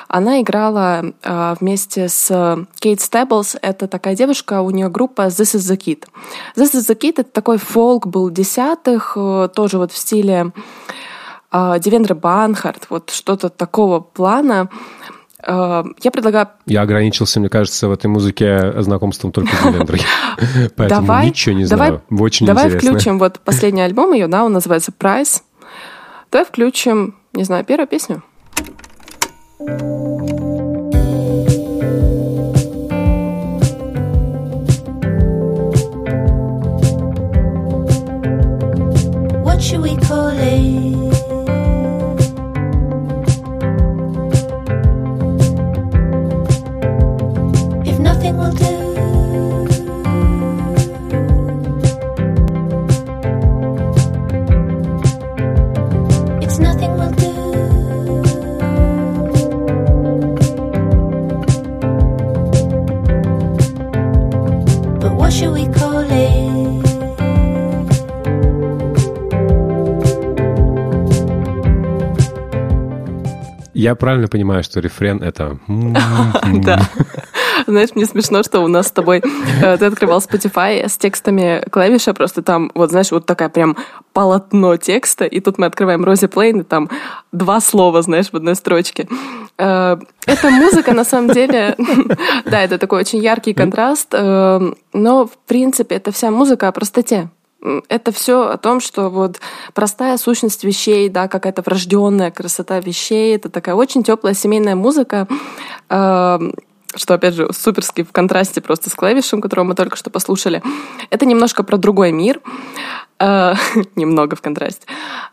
[0.07, 3.55] Она играла э, вместе с Кейт Стеблс.
[3.61, 6.05] Это такая девушка, у нее группа This is the Kid.
[6.55, 10.51] This is the Kid— это такой фолк был десятых, э, тоже вот в стиле
[11.51, 14.69] э, Девендры Банхарт, вот что-то такого плана.
[15.47, 20.01] Э, Я предлагаю Я ограничился, мне кажется, в этой музыке знакомством только с Делендрой.
[20.75, 22.01] Поэтому давай, ничего не давай, знаю.
[22.19, 22.89] Очень давай интересно.
[22.91, 25.41] включим вот последний альбом ее, да, он называется Price.
[26.31, 28.23] Давай включим, не знаю, первую песню.
[39.43, 41.14] What should we call it?
[73.85, 75.59] Я правильно понимаю, что рефрен это...
[75.67, 76.81] Да.
[77.67, 79.21] Знаешь, мне смешно, что у нас с тобой...
[79.61, 83.77] э, Ты открывал Spotify с текстами клавиша, просто там, вот знаешь, вот такая прям
[84.13, 86.89] полотно текста, и тут мы открываем Рози Плейн, и там
[87.31, 89.07] два слова, знаешь, в одной строчке.
[89.57, 91.75] Э, Эта музыка, на самом деле,
[92.45, 97.29] да, это такой очень яркий контраст, э, но, в принципе, это вся музыка о простоте.
[97.89, 99.39] Это все о том, что вот
[99.73, 105.27] простая сущность вещей, да, какая-то врожденная красота вещей, это такая очень теплая семейная музыка,
[105.89, 106.39] э,
[106.95, 110.61] что, опять же, суперски в контрасте просто с клавишем, которого мы только что послушали.
[111.09, 112.41] Это немножко про другой мир.
[113.19, 113.55] Э,
[113.95, 114.85] Немного в контрасте.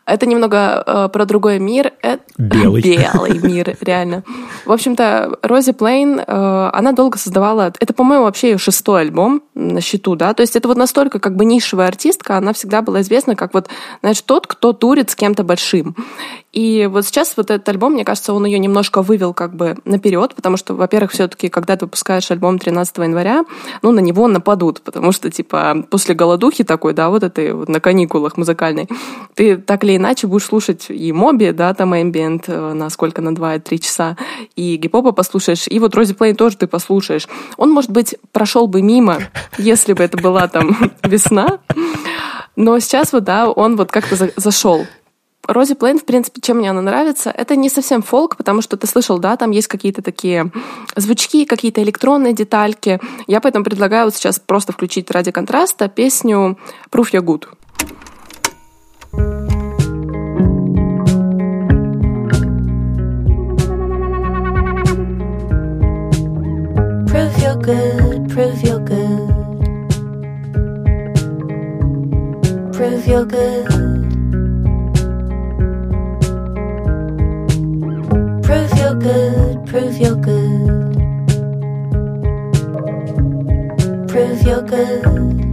[0.05, 1.93] Это немного э, про другой мир.
[2.03, 2.83] Э, Белый.
[2.83, 4.25] Белый мир, реально.
[4.66, 7.73] В общем-то, Рози Плейн, э, она долго создавала...
[7.79, 10.35] Это, по-моему, вообще ее шестой альбом на счету, да?
[10.35, 13.68] То есть это вот настолько как бы нишевая артистка, она всегда была известна как вот,
[14.01, 15.97] знаешь, тот, кто турит с кем-то большим.
[16.53, 20.35] И вот сейчас вот этот альбом, мне кажется, он ее немножко вывел как бы наперед,
[20.35, 23.45] потому что, во-первых, все-таки, когда ты выпускаешь альбом 13 января,
[23.81, 27.81] ну, на него нападут, потому что, типа, после голодухи такой, да, вот этой вот на
[27.81, 28.87] каникулах музыкальной,
[29.35, 33.31] ты так или иначе будешь слушать и Моби, да, там ambient э, на сколько, на
[33.31, 34.17] 2-3 часа,
[34.57, 37.29] и гип-хопа послушаешь, и вот Рози Плейн тоже ты послушаешь.
[37.57, 39.19] Он, может быть, прошел бы мимо,
[39.59, 41.61] если бы это была там весна,
[42.57, 44.87] но сейчас вот, да, он вот как-то за- зашел.
[45.49, 48.87] Рози Плейн, в принципе, чем мне она нравится, это не совсем фолк, потому что ты
[48.87, 50.53] слышал, да, там есть какие-то такие
[50.95, 53.01] звучки, какие-то электронные детальки.
[53.27, 56.59] Я поэтому предлагаю вот сейчас просто включить ради контраста песню
[56.93, 57.49] «Proof You're Good».
[67.13, 69.29] Prove you're good, prove you're good.
[72.73, 73.67] Prove you're good.
[78.43, 80.97] Prove you're good, prove you're good.
[84.09, 85.51] Prove you're good.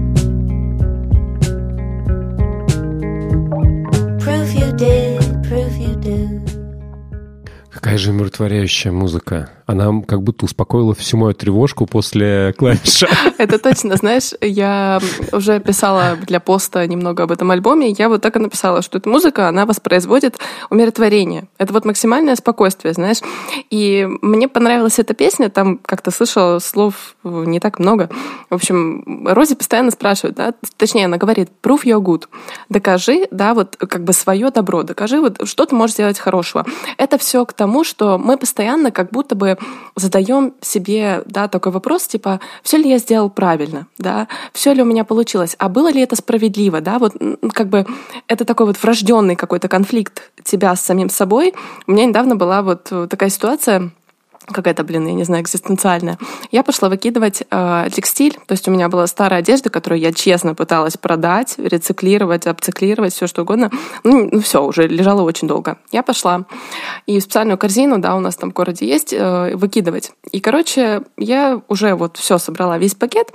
[7.90, 9.50] Какая же умиротворяющая музыка.
[9.66, 13.08] Она как будто успокоила всю мою тревожку после клавиша.
[13.38, 15.00] Это точно, знаешь, я
[15.32, 19.08] уже писала для поста немного об этом альбоме, я вот так и написала, что эта
[19.08, 20.40] музыка, она воспроизводит
[20.72, 21.48] умиротворение.
[21.60, 23.20] Это вот максимальное спокойствие, знаешь.
[23.70, 28.10] И мне понравилась эта песня, там как-то слышала слов не так много.
[28.50, 32.24] В общем, Рози постоянно спрашивает, да, точнее, она говорит, prove you're good.
[32.70, 36.66] Докажи, да, вот как бы свое добро, докажи, вот что ты можешь сделать хорошего.
[36.98, 39.58] Это все к тому, что мы постоянно как будто бы
[39.96, 44.86] задаем себе, да, такой вопрос, типа, все ли я сделал правильно, да, все ли у
[44.86, 47.86] меня получилось, а было ли это справедливо, да, вот м, как бы
[48.28, 51.54] это такой вот врожденный какой-то конфликт тебя с самим собой.
[51.88, 53.92] У меня недавно была вот э, такая ситуация,
[54.54, 56.18] какая-то, блин, я не знаю, экзистенциальная.
[56.52, 60.56] Я пошла выкидывать э, текстиль, то есть у меня была старая одежда, которую я честно
[60.56, 63.72] пыталась продать, рециклировать, апциклировать, все что угодно.
[64.04, 65.78] Ну, все, уже лежала очень долго.
[65.92, 66.46] Я пошла
[67.06, 70.12] и в специальную корзину, да, у нас там в городе есть, э, выкидывать.
[70.32, 73.32] И, короче, я уже вот все собрала, весь пакет,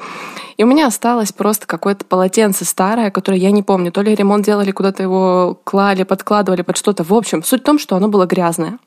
[0.56, 4.44] и у меня осталось просто какое-то полотенце старое, которое я не помню, то ли ремонт
[4.44, 7.04] делали, куда-то его клали, подкладывали под что-то.
[7.04, 8.78] В общем, суть в том, что оно было грязное.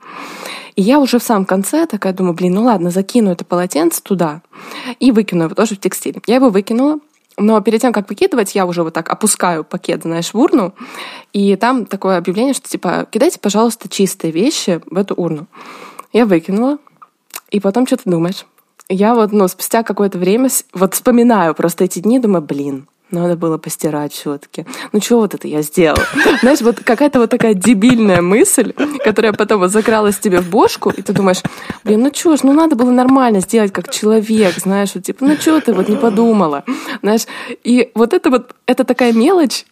[0.78, 4.44] И я уже в самом конце такая думаю, блин, ну ладно, закину это полотенце туда
[5.00, 6.22] и выкину его тоже в текстиль.
[6.28, 7.00] Я его выкинула,
[7.36, 10.76] но перед тем, как выкидывать, я уже вот так опускаю пакет, знаешь, в урну,
[11.34, 15.48] и там такое объявление, что типа, кидайте, пожалуйста, чистые вещи в эту урну.
[16.14, 16.78] Я выкинула,
[17.50, 18.46] и потом что ты думаешь?
[18.88, 23.58] Я вот, ну, спустя какое-то время вот вспоминаю просто эти дни, думаю, блин, надо было
[23.58, 24.66] постирать все-таки.
[24.92, 26.04] Ну, что вот это я сделала?
[26.42, 31.02] Знаешь, вот какая-то вот такая дебильная мысль, которая потом вот закралась тебе в бошку, и
[31.02, 31.42] ты думаешь,
[31.84, 35.36] блин, ну что ж, ну надо было нормально сделать как человек, знаешь, вот типа, ну
[35.38, 36.64] что ты вот не подумала,
[37.02, 37.26] знаешь.
[37.64, 39.66] И вот это вот, это такая мелочь,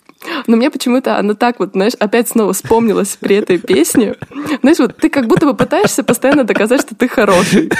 [0.47, 4.15] но мне почему-то она так вот, знаешь, опять снова вспомнилась при этой песне.
[4.61, 7.71] Знаешь, вот ты как будто бы пытаешься постоянно доказать, что ты хороший.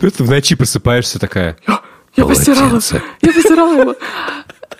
[0.00, 1.56] Просто в ночи просыпаешься такая...
[2.16, 2.80] Я постирала.
[3.22, 3.94] Я постирала его.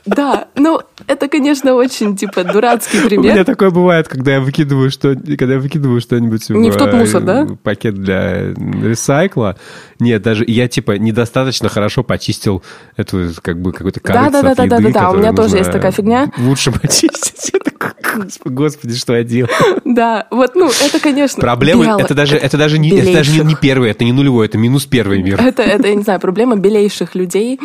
[0.07, 3.45] Да, ну, это, конечно, очень, типа, дурацкий У меня пример.
[3.45, 7.23] такое бывает, когда я выкидываю что, когда я выкидываю что-нибудь Не в тот э, мусор,
[7.23, 7.47] да?
[7.63, 9.57] пакет для ресайкла.
[10.01, 12.63] Нет, даже я типа недостаточно хорошо почистил
[12.97, 16.33] эту как бы какой-то корыца Да-да-да-да-да-да, от еды, у меня тоже есть такая фигня.
[16.39, 17.51] Лучше почистить.
[17.53, 17.91] Я такой,
[18.45, 19.51] Господи, что я делал?
[19.85, 21.41] Да, вот, ну, это, конечно...
[21.41, 24.47] Проблемы, бело- это даже, это даже не, это даже не, не первый, это не нулевой,
[24.47, 25.41] это минус первый мир.
[25.41, 27.59] Это, это, я не знаю, проблема белейших людей.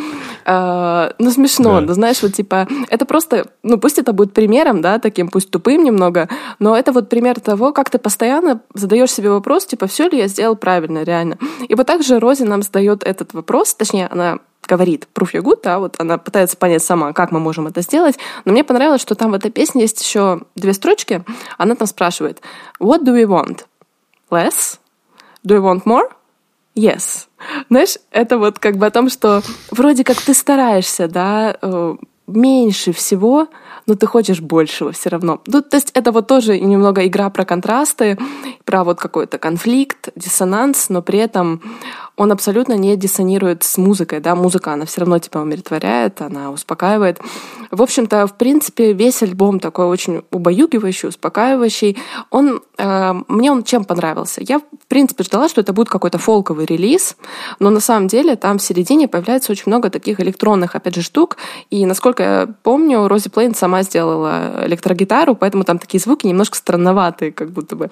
[0.45, 1.82] Э, ну, смешно, Да.
[1.82, 5.84] ну, знаешь, вот типа, это просто, ну, пусть это будет примером, да, таким, пусть тупым
[5.84, 6.30] немного,
[6.60, 10.28] но это вот пример того, как ты постоянно задаешь себе вопрос, типа, все ли я
[10.28, 11.38] сделал правильно, реально.
[11.68, 15.59] И вот так же Рози нам задает этот вопрос, точнее, она говорит proof you're good,
[15.64, 19.16] да, вот она пытается понять сама, как мы можем это сделать, но мне понравилось, что
[19.16, 21.24] там в этой песне есть еще две строчки,
[21.57, 22.41] она там спрашивает,
[22.80, 23.66] what do we want?
[24.30, 24.80] Less?
[25.45, 26.09] Do you want more?
[26.76, 27.28] Yes.
[27.70, 31.95] Знаешь, это вот как бы о том, что вроде как ты стараешься, да, э,
[32.28, 33.47] меньше всего,
[33.86, 35.41] но ты хочешь большего все равно.
[35.45, 38.18] Ну, то есть это вот тоже немного игра про контрасты,
[38.66, 41.61] про вот какой-то конфликт, диссонанс, но при этом
[42.16, 47.20] он абсолютно не диссонирует с музыкой, да, музыка, она все равно тебя умиротворяет, она успокаивает.
[47.72, 51.97] В общем-то, в принципе, весь альбом такой очень убаюгивающий, успокаивающий.
[52.30, 54.41] Он, э, мне он чем понравился?
[54.43, 57.18] Я, в принципе, ждала, что это будет какой-то фолковый релиз,
[57.57, 61.38] но на самом деле там в середине появляется очень много таких электронных, опять же, штук,
[61.72, 67.32] и, насколько я помню, Рози Плейн сама сделала электрогитару, поэтому там такие звуки немножко странноватые,
[67.32, 67.89] как будто бы.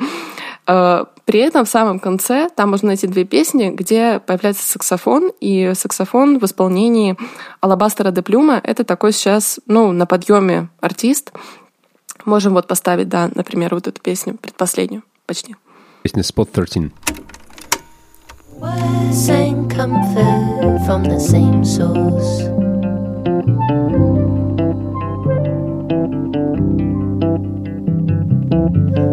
[0.71, 5.73] Э, При этом в самом конце там можно найти две песни, где появляется саксофон, и
[5.75, 7.15] саксофон в исполнении
[7.59, 11.31] Алабастера де Плюма— это такой сейчас, ну, на подъеме артист.
[12.25, 15.55] Можем вот поставить, да, например, вот эту песню, предпоследнюю почти.
[16.03, 16.91] Песня Spot 13.
[18.59, 22.61] Words and comfort from the same source.
[28.51, 29.10] Hurt and comfort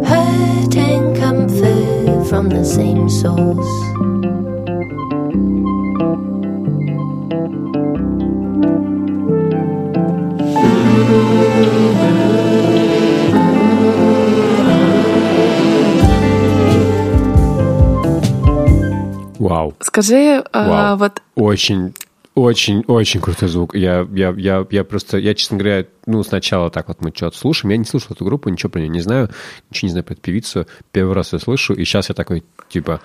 [2.28, 3.66] from the same source.
[19.38, 19.74] Вау.
[19.80, 20.98] Скажи, э, Вау.
[20.98, 21.94] вот Очень,
[22.42, 23.74] очень, очень крутой звук.
[23.74, 27.70] Я, я, я, я просто, я, честно говоря, ну, сначала так вот мы что-то слушаем.
[27.70, 29.30] Я не слушал эту группу, ничего про нее не знаю,
[29.70, 30.66] ничего не знаю про эту певицу.
[30.92, 33.00] Первый раз ее слышу, и сейчас я такой, типа,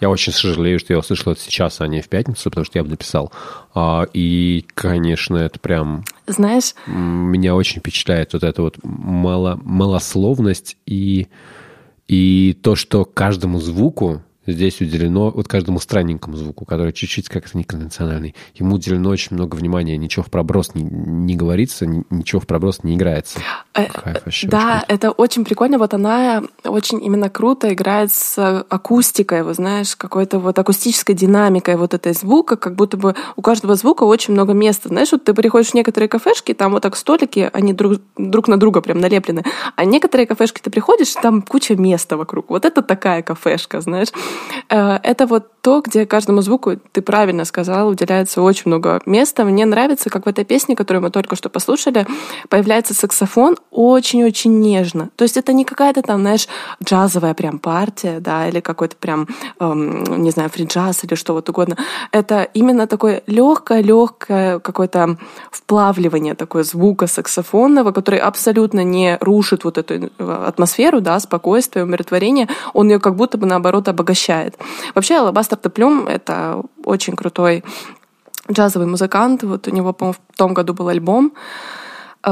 [0.00, 2.84] я очень сожалею, что я услышал это сейчас, а не в пятницу, потому что я
[2.84, 3.32] бы написал.
[3.74, 11.26] А, и, конечно, это прям знаешь, меня очень впечатляет вот эта вот мало, малословность и,
[12.06, 14.22] и то, что каждому звуку
[14.52, 19.96] здесь уделено, вот каждому странненькому звуку, который чуть-чуть как-то неконвенциональный, ему уделено очень много внимания,
[19.96, 23.38] ничего в проброс не, не говорится, ни- ничего в проброс не играется.
[23.74, 24.86] Э, Кайф вообще, очень Да, круто.
[24.88, 25.78] это очень прикольно.
[25.78, 31.94] Вот она очень именно круто играет с акустикой, вот знаешь, какой-то вот акустической динамикой вот
[31.94, 34.88] этой звука, как будто бы у каждого звука очень много места.
[34.88, 38.58] Знаешь, вот ты приходишь в некоторые кафешки, там вот так столики, они друг, друг на
[38.58, 39.44] друга прям налеплены,
[39.76, 42.50] а некоторые кафешки ты приходишь, там куча места вокруг.
[42.50, 44.08] Вот это такая кафешка, знаешь.
[44.70, 49.44] Э, Это вот то, где каждому звуку, ты правильно сказал, уделяется очень много места.
[49.44, 52.06] Мне нравится, как в этой песне, которую мы только что послушали,
[52.48, 55.10] появляется саксофон очень-очень нежно.
[55.16, 56.48] То есть это не какая-то там, знаешь,
[56.82, 59.26] джазовая прям партия, да, или какой-то прям,
[59.60, 61.76] эм, не знаю, фри-джаз или что вот угодно.
[62.12, 65.18] Это именно такое легкое-легкое какое-то
[65.50, 72.48] вплавливание такое звука саксофонного, который абсолютно не рушит вот эту э, атмосферу, да, спокойствие, умиротворение.
[72.74, 74.27] Он ее как будто бы наоборот обогащает.
[74.94, 77.64] Вообще, Алабастер де Плюм— это очень крутой
[78.50, 79.42] джазовый музыкант.
[79.42, 81.32] Вот у него, по-моему, в том году был альбом.
[82.24, 82.30] Э,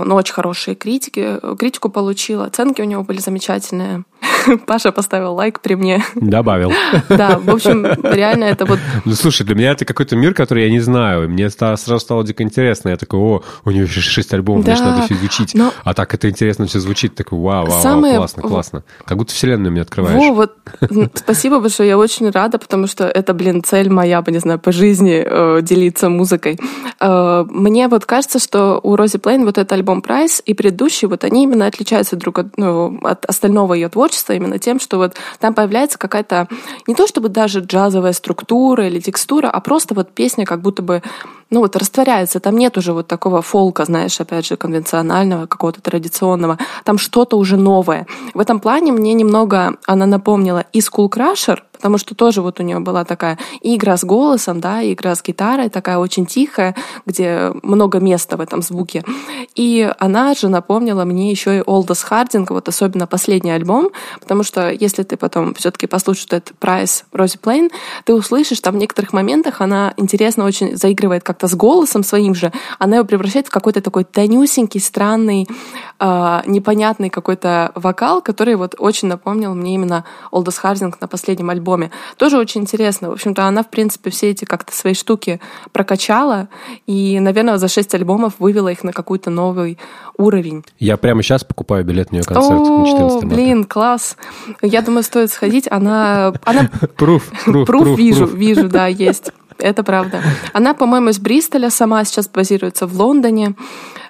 [0.00, 4.04] Он очень хорошие критики, критику получил, оценки у него были замечательные.
[4.66, 6.02] Паша поставил лайк при мне.
[6.14, 6.72] Добавил.
[7.08, 10.70] Да, в общем, реально это вот Ну, слушай, для меня это какой-то мир, который я
[10.70, 11.28] не знаю.
[11.28, 12.90] Мне сразу стало дико интересно.
[12.90, 15.54] Я такой, о, у него еще шесть альбомов, Да, значит, надо все изучить.
[15.54, 17.14] но- А так это интересно все звучит.
[17.14, 18.82] Такой, вау, вау, вау, Самое- классно, классно.
[19.04, 20.16] Как будто вселенную мне открываешь.
[20.16, 20.52] Во, вот
[21.14, 25.24] спасибо большое, я очень рада, потому что это, блин, цель моя, не знаю, по жизни
[25.24, 26.58] э, делиться музыкой.
[27.00, 31.24] Э, мне вот кажется, что у Рози Плейн вот этот альбом Прайс и предыдущий, вот
[31.24, 35.54] они именно отличаются друг от, ну, от остального ее творчества именно тем, что вот там
[35.54, 36.48] появляется какая-то
[36.86, 41.02] не то чтобы даже джазовая структура или текстура, а просто вот песня как будто бы
[41.50, 46.58] ну вот растворяется, там нет уже вот такого фолка, знаешь, опять же, конвенционального, какого-то традиционного,
[46.84, 48.06] там что-то уже новое.
[48.34, 52.64] В этом плане мне немного она напомнила и School Crusher, потому что тоже вот у
[52.64, 56.74] нее была такая игра с голосом, да, игра с гитарой, такая очень тихая,
[57.06, 59.04] где много места в этом звуке.
[59.54, 64.70] И она же напомнила мне еще и Олдос Хардинг, вот особенно последний альбом, потому что
[64.70, 67.70] если ты потом все-таки послушаешь этот прайс Рози Плейн,
[68.04, 72.52] ты услышишь, там в некоторых моментах она интересно очень заигрывает как-то с голосом своим же,
[72.80, 75.46] она его превращает в какой-то такой тонюсенький, странный,
[76.00, 81.67] э, непонятный какой-то вокал, который вот очень напомнил мне именно Олдос Хардинг на последнем альбоме.
[82.16, 83.10] Тоже очень интересно.
[83.10, 85.40] В общем-то, она, в принципе, все эти как-то свои штуки
[85.72, 86.48] прокачала
[86.86, 89.78] и, наверное, за шесть альбомов вывела их на какой-то новый
[90.16, 90.64] уровень.
[90.78, 93.26] Я прямо сейчас покупаю билет на ее концерт О, на 14 марта.
[93.26, 94.16] блин, класс.
[94.62, 95.68] Я думаю, стоит сходить.
[95.70, 96.32] Она...
[96.44, 96.70] она...
[96.96, 99.32] Пруф, пруф, Пруф вижу, вижу, да, есть.
[99.58, 100.22] Это правда.
[100.52, 103.54] Она, по-моему, из Бристоля сама, сейчас базируется в Лондоне.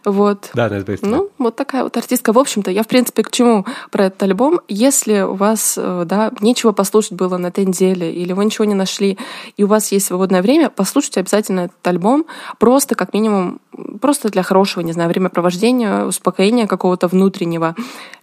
[0.05, 0.51] Вот.
[0.55, 1.09] Да, да, это быстро.
[1.09, 2.33] Ну, вот такая вот артистка.
[2.33, 4.61] В общем-то, я, в принципе, к чему про этот альбом?
[4.69, 8.75] Если у вас, э, да, нечего послушать было на этой неделе, или вы ничего не
[8.75, 9.19] нашли,
[9.57, 12.27] и у вас есть свободное время, послушайте обязательно этот альбом.
[12.59, 13.61] Просто, как минимум,
[14.01, 17.75] просто для хорошего, не знаю, времяпровождения, успокоения какого-то внутреннего.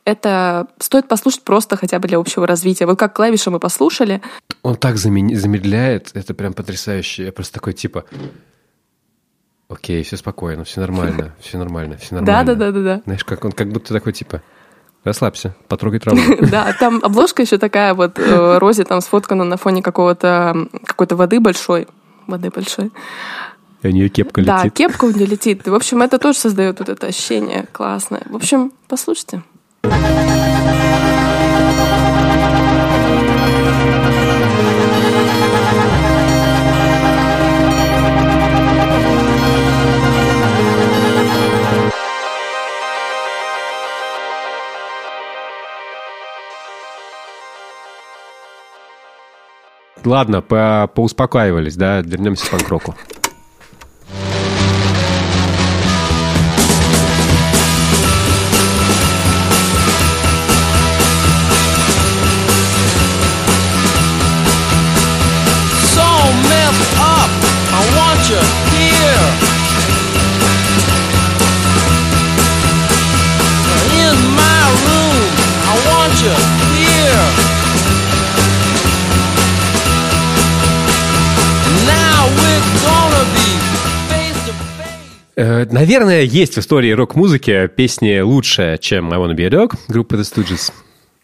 [0.06, 2.86] Это стоит послушать просто хотя бы для общего развития.
[2.86, 4.22] Вот как клавиши мы послушали,
[4.66, 7.26] Он так замедляет, это прям потрясающе.
[7.26, 8.04] Я просто такой типа...
[9.70, 12.44] Окей, все спокойно, все нормально, все нормально, все нормально.
[12.44, 13.02] Да-да-да-да-да.
[13.06, 14.42] Знаешь, как он как будто такой типа...
[15.04, 16.20] Расслабься, потрогай траву.
[16.50, 21.40] Да, там обложка еще такая вот, э, Рози там сфоткана на фоне какого-то какой-то воды
[21.40, 21.88] большой.
[22.26, 22.92] Воды большой.
[23.84, 24.74] И у нее кепка Да, летит.
[24.74, 25.68] кепка у нее летит.
[25.68, 28.24] В общем, это тоже создает вот это ощущение классное.
[28.26, 29.44] В общем, послушайте.
[50.06, 52.96] Ладно, по- поуспокаивались, да, вернемся к панк-року.
[85.36, 90.22] Наверное, есть в истории рок-музыки песни лучше, чем I Wanna Be a Dog группы The
[90.22, 90.72] Stooges.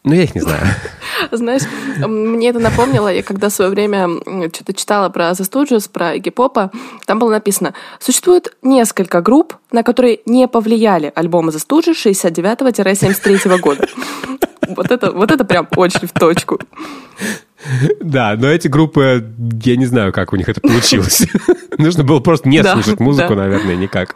[0.03, 0.65] Но я их не знаю.
[1.31, 1.61] Знаешь,
[1.97, 4.09] мне это напомнило, я когда в свое время
[4.53, 6.71] что-то читала про The Stooges, про Игги Попа,
[7.05, 13.87] там было написано, существует несколько групп, на которые не повлияли альбомы The Stooges 69-73 года.
[14.75, 16.59] Вот это, вот это прям очень в точку.
[17.99, 19.23] Да, но эти группы,
[19.63, 21.27] я не знаю, как у них это получилось.
[21.77, 24.15] Нужно было просто не слушать музыку, наверное, никак.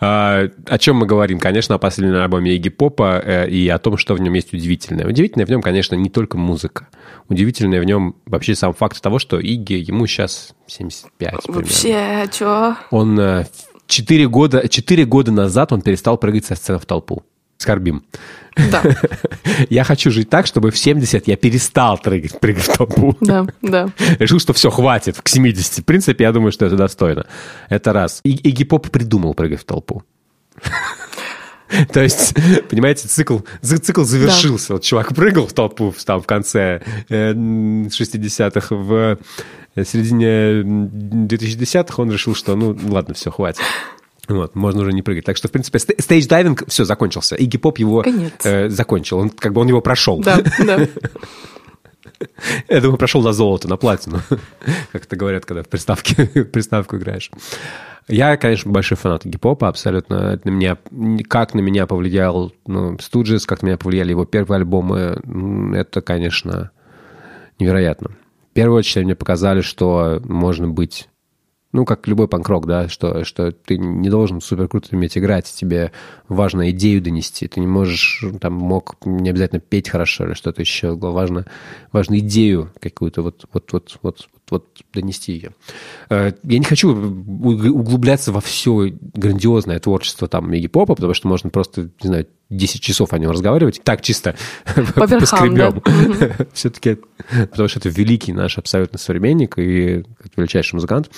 [0.00, 1.40] А, о чем мы говорим?
[1.40, 5.06] Конечно, о последнем альбоме Игги Попа э, и о том, что в нем есть удивительное.
[5.06, 6.86] Удивительное в нем, конечно, не только музыка.
[7.28, 11.62] Удивительное в нем вообще сам факт того, что Игги, ему сейчас 75 примерно.
[11.62, 12.76] Вообще, чё?
[12.92, 13.46] Он э,
[13.88, 17.24] четыре года, четыре года назад он перестал прыгать со сцены в толпу.
[17.58, 18.04] Скорбим.
[18.70, 18.82] Да,
[19.68, 23.16] Я хочу жить так, чтобы в 70 я перестал прыгать, прыгать в толпу.
[23.20, 23.88] да, да.
[24.20, 25.78] Решил, что все, хватит, к 70.
[25.80, 27.26] В принципе, я думаю, что это достойно.
[27.68, 28.20] Это раз.
[28.24, 30.02] И, Игги Поп придумал прыгать в толпу.
[31.92, 32.34] То есть,
[32.70, 34.72] понимаете, цикл, цикл завершился.
[34.74, 39.18] Вот чувак прыгал в толпу в- там в конце э, м, 60-х, в
[39.76, 43.60] э, середине м, 2010-х он решил, что ну ладно, все, хватит.
[44.28, 45.24] Вот, можно уже не прыгать.
[45.24, 47.34] Так что, в принципе, ст- stage diving, все, закончился.
[47.34, 48.04] Игги Поп его
[48.44, 49.18] э, закончил.
[49.18, 50.20] Он, как бы он его прошел.
[50.20, 50.86] Да, да.
[52.68, 54.20] Я думаю, прошел на золото, на платину.
[54.92, 57.30] Как это говорят, когда в приставке, приставку играешь.
[58.08, 60.32] Я, конечно, большой фанат гип-хопа, абсолютно.
[60.32, 60.78] Это на меня,
[61.28, 65.20] как на меня повлиял ну, Студжес, как на меня повлияли его первые альбомы,
[65.76, 66.70] это, конечно,
[67.58, 68.12] невероятно.
[68.50, 71.10] В первую очередь мне показали, что можно быть
[71.72, 75.92] ну, как любой панк-рок, да, что, что ты не должен супер круто уметь играть, тебе
[76.28, 80.94] важно идею донести, ты не можешь, там, мог не обязательно петь хорошо или что-то еще,
[80.96, 81.46] важно,
[81.92, 85.50] важно идею какую-то вот, вот, вот, вот, вот донести ее.
[86.10, 91.28] Э, Я не хочу уг- углубляться во все грандиозное творчество там Игги Попа, потому что
[91.28, 93.80] можно просто, не знаю, 10 часов о нем разговаривать.
[93.84, 94.34] Так, чисто
[94.94, 95.82] По верхам, поскребем.
[96.18, 96.46] да.
[96.52, 96.98] Все-таки,
[97.50, 100.04] потому что это великий наш абсолютно современник и
[100.36, 101.10] величайший музыкант.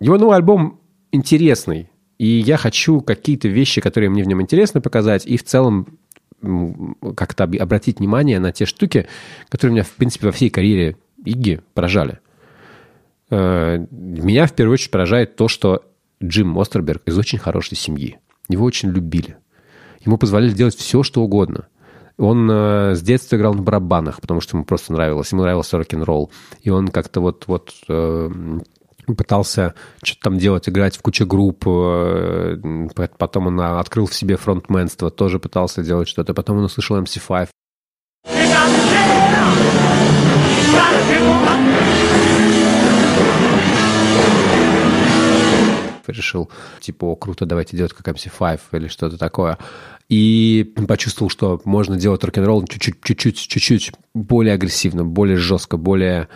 [0.00, 0.80] Его новый альбом
[1.12, 5.98] интересный, и я хочу какие-то вещи, которые мне в нем интересны, показать, и в целом
[7.16, 9.06] как-то об- обратить внимание на те штуки,
[9.48, 12.18] которые меня, в принципе, во всей карьере Игги поражали.
[13.32, 15.82] Э, меня в первую очередь поражает то, что
[16.22, 18.18] Джим Мостерберг из очень хорошей семьи.
[18.48, 19.38] Его очень любили.
[20.04, 21.68] Ему позволяли делать все, что угодно.
[22.18, 25.32] Он э, с детства играл на барабанах, потому что ему просто нравилось.
[25.32, 26.30] Ему нравился рок-н-ролл.
[26.60, 28.30] И он как-то вот, вот э,
[29.06, 31.64] пытался что-то там делать, играть в куче групп.
[33.16, 36.34] Потом он открыл в себе фронтменство, тоже пытался делать что-то.
[36.34, 37.48] Потом он услышал MC5.
[46.08, 46.50] Решил,
[46.80, 49.58] типа, о, круто, давайте делать как MC5 или что-то такое.
[50.08, 56.28] И почувствовал, что можно делать рок-н-ролл чуть-чуть, чуть-чуть, чуть-чуть более агрессивно, более жестко, более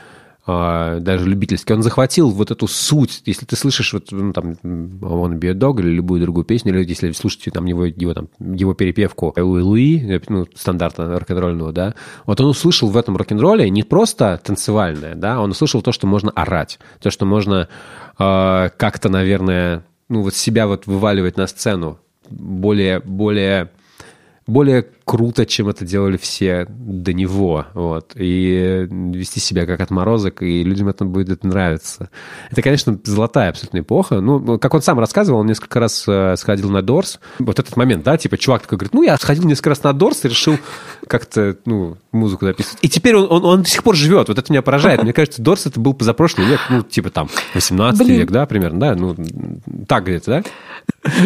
[0.49, 1.73] а, даже любительский.
[1.73, 3.23] Он захватил вот эту суть.
[3.27, 6.89] Если ты слышишь вот ну, там «Wanna be a dog» или любую другую песню, или
[6.89, 11.95] если слушаете там его, его, там, его перепевку Луи Луи, ну, стандартно рок-н-ролльного, да,
[12.27, 16.31] вот он услышал в этом рок-н-ролле не просто танцевальное, да, он услышал то, что можно
[16.31, 17.69] орать, то, что можно
[18.17, 21.99] как-то, наверное, ну, вот себя вот вываливать на сцену.
[22.29, 23.71] Более, более
[24.47, 30.62] более круто, чем это делали все до него, вот, и вести себя как отморозок, и
[30.62, 32.11] людям это будет нравиться.
[32.51, 34.20] Это, конечно, золотая абсолютно эпоха.
[34.20, 37.18] Ну, как он сам рассказывал, он несколько раз э, сходил на Дорс.
[37.38, 40.24] Вот этот момент, да, типа чувак такой говорит, ну, я сходил несколько раз на Дорс
[40.24, 40.59] и решил
[41.09, 42.78] как-то, ну, музыку записывать.
[42.82, 45.03] И теперь он, он, он до сих пор живет, вот это меня поражает.
[45.03, 48.20] Мне кажется, Дорс это был позапрошлый век, ну, типа там 18 Блин.
[48.20, 49.16] век, да, примерно, да, ну,
[49.88, 50.42] так где-то, да?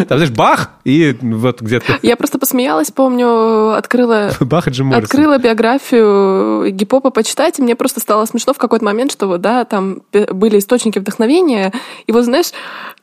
[0.07, 1.99] Там, знаешь, бах, и вот где-то...
[2.01, 4.31] Я просто посмеялась, помню, открыла...
[4.39, 9.11] Бах и Джим Открыла биографию гипопа почитать, и мне просто стало смешно в какой-то момент,
[9.11, 11.73] что вот, да, там были источники вдохновения,
[12.07, 12.51] и вот, знаешь,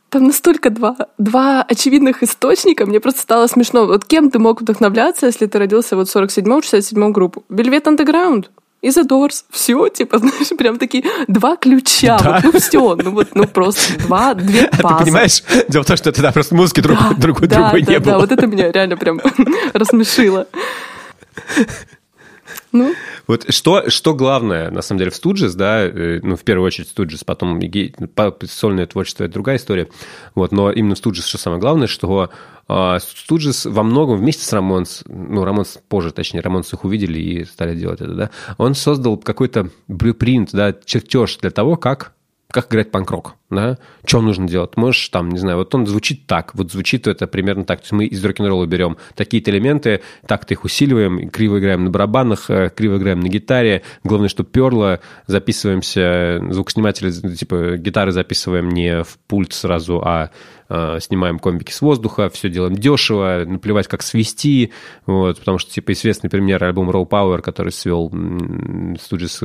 [0.09, 3.87] там настолько два, два очевидных источника, мне просто стало смешно.
[3.87, 7.45] Вот кем ты мог вдохновляться, если ты родился вот в 47-м, 67-м группу?
[7.51, 8.47] Velvet Underground
[8.81, 9.45] и The Doors.
[9.51, 12.19] Все, типа, знаешь, прям такие два ключа.
[12.19, 12.41] Да.
[12.43, 14.83] Вот, ну все, ну вот, ну просто два, две базы.
[14.99, 17.93] Ты понимаешь, дело в том, что тогда просто музыки друг, да, другой, да, другой да,
[17.93, 18.15] не да, было.
[18.15, 19.21] Да, вот это меня реально прям
[19.73, 20.47] рассмешило.
[22.73, 22.95] Ну?
[23.27, 26.89] Вот что, что главное, на самом деле, в Студжес, да, э, ну, в первую очередь
[26.89, 27.61] Студжес, потом
[28.47, 29.89] сольное творчество– это другая история,
[30.35, 32.31] вот, но именно в Студжес что самое главное, что
[32.69, 37.45] а, Студжес во многом вместе с Рамонс, ну, Рамонс позже, точнее, Рамонс их увидели и
[37.45, 42.13] стали делать это, да, он создал какой-то блюпринт, да, чертеж для того, как
[42.51, 43.77] как играть панк-рок, да,
[44.07, 47.65] что нужно делать, можешь там, не знаю, вот он звучит так, вот звучит это примерно
[47.65, 51.91] так, то есть мы из рок-н-ролла берем такие-то элементы, так-то их усиливаем, криво играем на
[51.91, 59.05] барабанах, э, криво играем на гитаре, главное, что перло, записываемся, звукосниматели, типа, гитары записываем не
[59.05, 60.31] в пульт сразу, а
[60.69, 64.73] снимаем комбики с воздуха, все делаем дешево, наплевать, как свести,
[65.07, 69.43] вот, потому что, типа, известный пример альбом Raw Power, который свел Stooges,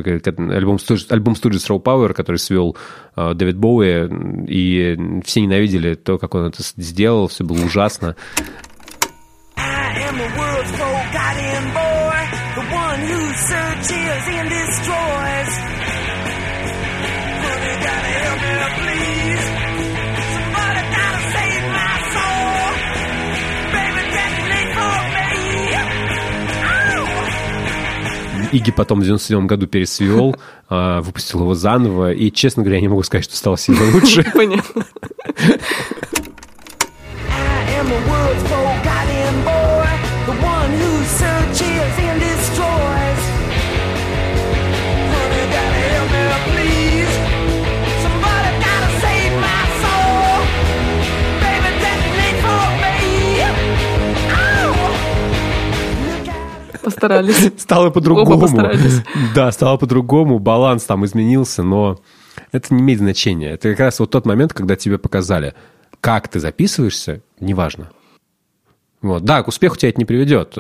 [0.54, 0.78] альбом,
[1.10, 2.76] альбом Stooges Raw Power, который свел
[3.16, 4.10] э, Дэвид Боуи,
[4.48, 8.16] и все ненавидели то, как он это сделал, все было ужасно.
[28.54, 30.36] Иги потом в 97 году пересвел,
[30.70, 34.24] а, выпустил его заново, и, честно говоря, я не могу сказать, что стало сильно лучше.
[34.34, 34.86] Понятно.
[57.04, 57.52] Постарались.
[57.58, 58.48] Стало по-другому.
[59.36, 62.00] Да, стало по-другому, баланс там изменился, но
[62.52, 63.52] это не имеет значения.
[63.52, 65.54] Это как раз вот тот момент, когда тебе показали,
[66.00, 67.90] как ты записываешься, неважно.
[69.02, 69.24] Вот.
[69.24, 70.58] Да, к успеху тебя это не приведет.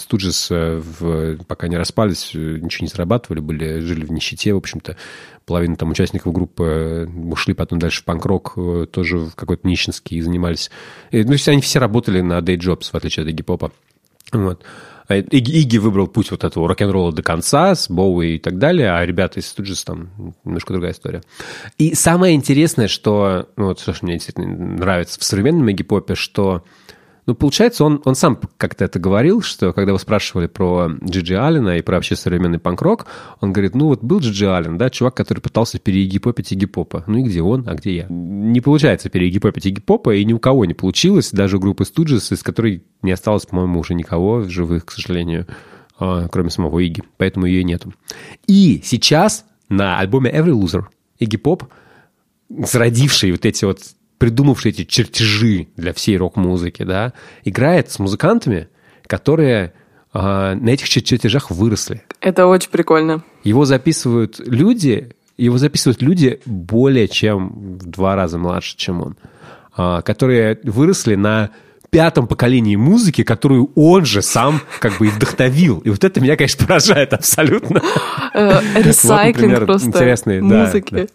[0.00, 4.96] Студжес, в, пока не распались, ничего не зарабатывали, были, жили в нищете, в общем-то.
[5.44, 10.70] Половина там участников группы ушли потом дальше в панк-рок, э, тоже в какой-то нищенский занимались.
[11.12, 13.70] Ну, они все работали на day jobs, в отличие от Игги-попа.
[14.32, 14.64] Вот.
[15.08, 19.04] А Иги выбрал путь вот этого рок-н-ролла до конца, с Боуи и так далее, а
[19.04, 20.10] ребята из Студжес там
[20.44, 21.22] немножко другая история.
[21.78, 26.64] И самое интересное, что, ну, вот что мне действительно нравится в современном Игги-попе, что
[27.26, 31.76] ну, получается, он, он сам как-то это говорил, что когда вы спрашивали про Джиджи Аллена
[31.76, 33.06] и про вообще современный панк-рок,
[33.40, 37.04] он говорит, ну вот был Джиджи Аллен, да, чувак, который пытался переегипопить Игипопа.
[37.06, 38.06] Ну и где он, а где я?
[38.08, 42.42] Не получается переегипопить Игипопа, и ни у кого не получилось, даже у группы Stooges, из
[42.42, 45.46] которой не осталось, по-моему, уже никого в живых, к сожалению.
[45.98, 47.92] а, кроме самого Игги, поэтому ее нету.
[48.46, 50.84] И сейчас на альбоме Every Loser
[51.18, 51.64] Игги Поп,
[52.48, 53.80] зародивший вот эти вот,
[54.18, 57.12] придумавший эти чертежи для всей рок-музыки, да,
[57.44, 58.68] играет с музыкантами,
[59.06, 59.72] которые
[60.12, 62.02] а, на этих чертежах выросли.
[62.20, 63.22] Это очень прикольно.
[63.44, 69.16] Его записывают люди, его записывают люди более чем в два раза младше, чем он,
[69.76, 71.50] а, которые выросли на
[71.90, 75.78] пятом поколении музыки, которую он же сам как бы и вдохновил.
[75.78, 77.82] И вот это меня, конечно, поражает абсолютно.
[78.34, 81.08] Э, Ресайклинг просто интересный, музыки.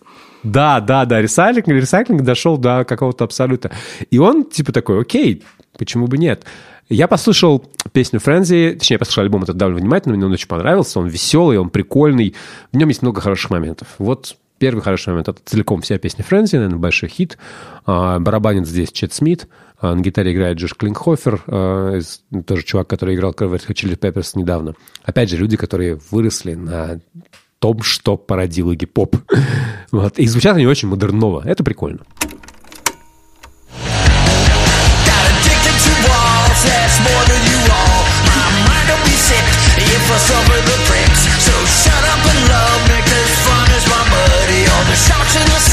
[0.44, 3.72] Да, да, да, ресайклинг, ресайклинг дошел до какого-то абсолюта.
[4.10, 5.44] И он типа такой, окей,
[5.78, 6.46] почему бы нет?
[6.90, 11.00] Я послушал песню Френзи, точнее, я послушал альбом этот довольно внимательно, мне он очень понравился,
[11.00, 12.36] он веселый, он прикольный,
[12.74, 13.88] в нем есть много хороших моментов.
[13.98, 17.38] Вот первый хороший момент, это целиком вся песня Френзи, наверное, большой хит.
[17.86, 19.48] А, барабанит здесь Чет Смит,
[19.80, 22.00] а, на гитаре играет Джош Клинхофер, а,
[22.46, 24.76] тоже чувак, который играл Red Hot Chili Peppers недавно.
[25.04, 27.00] Опять же, люди, которые выросли на
[27.62, 29.16] том, что породил Игги Поп.
[29.92, 30.18] Вот.
[30.18, 31.44] И звучат они очень модерново.
[31.46, 32.00] Это прикольно.
[45.32, 45.71] So in the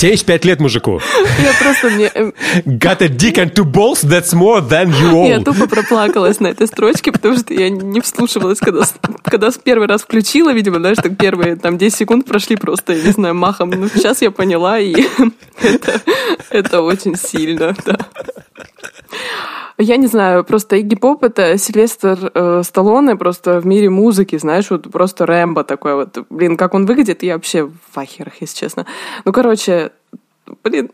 [0.00, 1.00] 75 лет мужику.
[1.42, 2.10] Я просто мне...
[2.14, 2.32] э,
[2.64, 5.44] Got a dick and two balls, that's more than you Я own.
[5.44, 8.84] тупо проплакалась на этой строчке, потому что я не вслушивалась, когда,
[9.24, 13.12] когда первый раз включила, видимо, знаешь, так первые там 10 секунд прошли просто, я не
[13.12, 13.70] знаю, махом.
[13.70, 14.94] Ну, сейчас я поняла, и
[15.60, 16.00] это,
[16.48, 17.98] это очень сильно, да.
[19.80, 24.70] Я не знаю, просто Игги Поп— это Сильвестр э, Сталлоне просто в мире музыки, знаешь,
[24.70, 26.18] вот просто Рэмбо такой вот.
[26.28, 28.84] Блин, как он выглядит, я вообще в ахерах, если честно.
[29.24, 29.90] Ну, короче,
[30.62, 30.90] блин,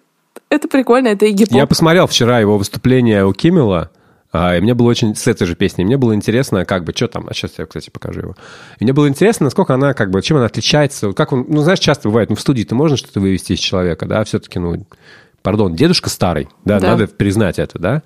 [0.50, 1.54] это прикольно, это Игги Поп.
[1.54, 3.90] Я посмотрел вчера его выступление у Киммела,
[4.32, 5.84] а, и мне было очень с этой же песней.
[5.84, 7.26] Мне было интересно, как бы, что там.
[7.28, 8.36] А сейчас я, кстати, покажу его.
[8.78, 11.12] И мне было интересно, насколько она, как бы, чем она отличается.
[11.12, 14.22] Как он, ну, знаешь, часто бывает, ну, в студии-то можно что-то вывести из человека, да,
[14.24, 14.86] все-таки, ну,
[15.42, 16.90] пардон, дедушка старый, да, Да.
[16.90, 18.02] надо признать это, да.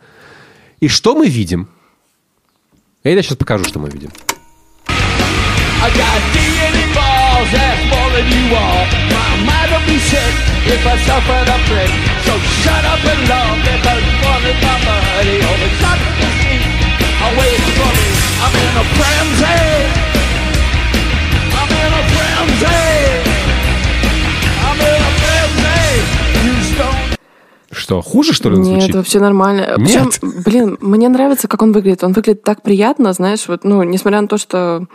[0.81, 1.69] И что мы видим?
[3.05, 4.11] Я сейчас покажу, что мы видим.
[5.83, 7.81] I got DNA balls,
[27.81, 28.95] Что, хуже, что ли, он Нет, звучит?
[28.95, 29.75] вообще нормально.
[29.79, 29.79] Нет.
[29.79, 32.05] Причем, блин, мне нравится, как он выглядит.
[32.05, 34.87] Он выглядит так приятно, знаешь, вот, ну, несмотря на то, что,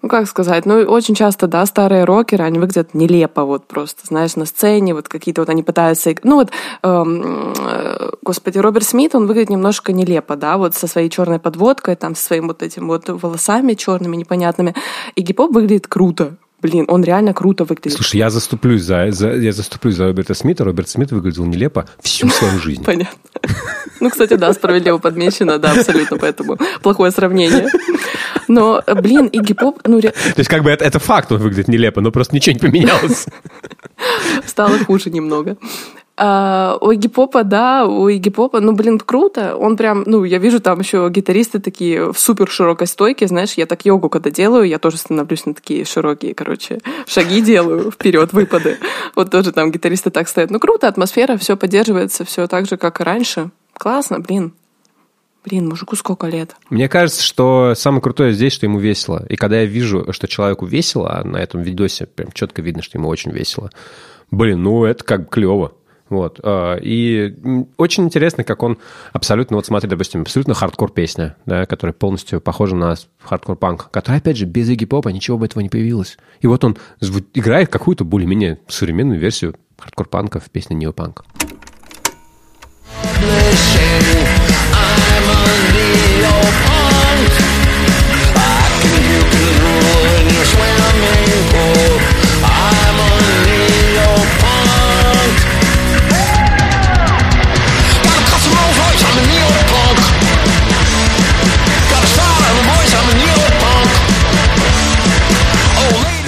[0.00, 4.34] ну, как сказать, ну, очень часто, да, старые рокеры, они выглядят нелепо, вот просто, знаешь,
[4.36, 6.14] на сцене, вот какие-то вот они пытаются...
[6.22, 6.50] Ну, вот,
[6.82, 11.96] эм, э, господи, Роберт Смит, он выглядит немножко нелепо, да, вот со своей черной подводкой,
[11.96, 14.74] там, со своим вот этим вот волосами черными, непонятными.
[15.16, 16.36] И гип выглядит круто.
[16.62, 17.92] Блин, он реально круто выглядит.
[17.94, 20.64] Слушай, я заступлюсь за, за- я заступлюсь за Роберта Смита.
[20.64, 22.84] Роберт Смит выглядел нелепо всю свою жизнь.
[22.84, 23.18] Понятно.
[24.00, 27.68] Ну, кстати, да, справедливо подмечено, да, абсолютно, поэтому плохое сравнение.
[28.48, 31.68] Но, блин, Игги Поп, ну, ре- То есть, как бы это, это факт, он выглядит
[31.68, 33.26] нелепо, но просто ничего не поменялось.
[34.46, 35.56] стало хуже немного.
[36.24, 37.10] А, у Игги
[37.42, 39.56] да, у Игги Попа, ну, блин, круто.
[39.56, 43.66] Он прям, ну, я вижу там еще гитаристы такие в супер широкой стойке, знаешь, я
[43.66, 46.78] так йогу когда делаю, я тоже становлюсь на такие широкие, короче,
[47.08, 48.78] шаги делаю вперед, выпады.
[49.16, 50.52] Вот тоже там гитаристы так стоят.
[50.52, 53.50] Ну, круто, атмосфера, все поддерживается, все так же, как и раньше.
[53.72, 54.52] Классно, блин.
[55.44, 56.54] Блин, мужику сколько лет?
[56.70, 59.26] Мне кажется, что самое крутое здесь, что ему весело.
[59.28, 62.96] И когда я вижу, что человеку весело, а на этом видосе прям четко видно, что
[62.96, 63.72] ему очень весело,
[64.30, 65.72] блин, ну это как клево.
[66.12, 66.40] Вот.
[66.42, 67.34] а, И
[67.78, 68.76] очень интересно, как он
[69.14, 74.36] абсолютно, вот смотри, допустим, абсолютно хардкор песня, да, которая полностью похожа на хардкор-панк, которая, опять
[74.36, 76.18] же, без Игги Попа ничего бы этого не появилось.
[76.42, 76.76] И вот он
[77.32, 81.24] играет какую-то более-менее современную версию хардкор-панка в песне Neo Punk.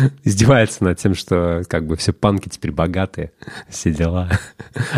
[0.25, 3.33] издевается над тем, что как бы все панки теперь богатые,
[3.69, 4.31] все дела.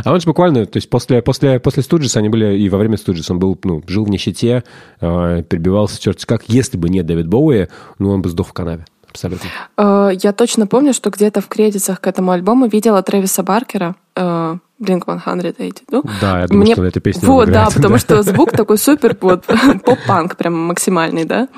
[0.04, 2.96] А он же буквально, то есть после, после, после Студжис, они были, и во время
[2.96, 4.64] Студжис он был, ну, жил в нищете,
[5.00, 6.48] э, перебивался черти как.
[6.48, 7.68] Если бы не Дэвид Боуи,
[7.98, 8.84] ну, он бы сдох в канаве.
[9.08, 9.48] абсолютно.
[9.76, 14.56] Э, Я точно помню, что где-то в кредитах к этому альбому видела Трэвиса Баркера, э,
[14.82, 16.10] Blink-182.
[16.20, 17.98] Да, я думаю, что эта песня Вот, да, потому да.
[18.00, 19.44] что звук такой супер, вот,
[19.84, 21.48] поп-панк прям максимальный, да.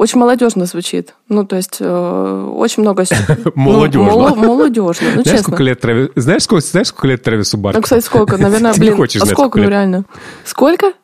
[0.00, 1.14] Очень молодежно звучит.
[1.28, 3.04] Ну, то есть, э, очень много...
[3.28, 4.06] ну, Молодежно.
[4.10, 5.28] моло- молодежно, ну, честно.
[5.28, 5.62] Знаешь, сколько,
[7.06, 7.82] лет Трэвису Ну, Баркеру?
[7.82, 8.38] кстати, сколько?
[8.38, 10.06] Наверное, блин, а сколько, ну, реально?
[10.46, 10.94] Сколько?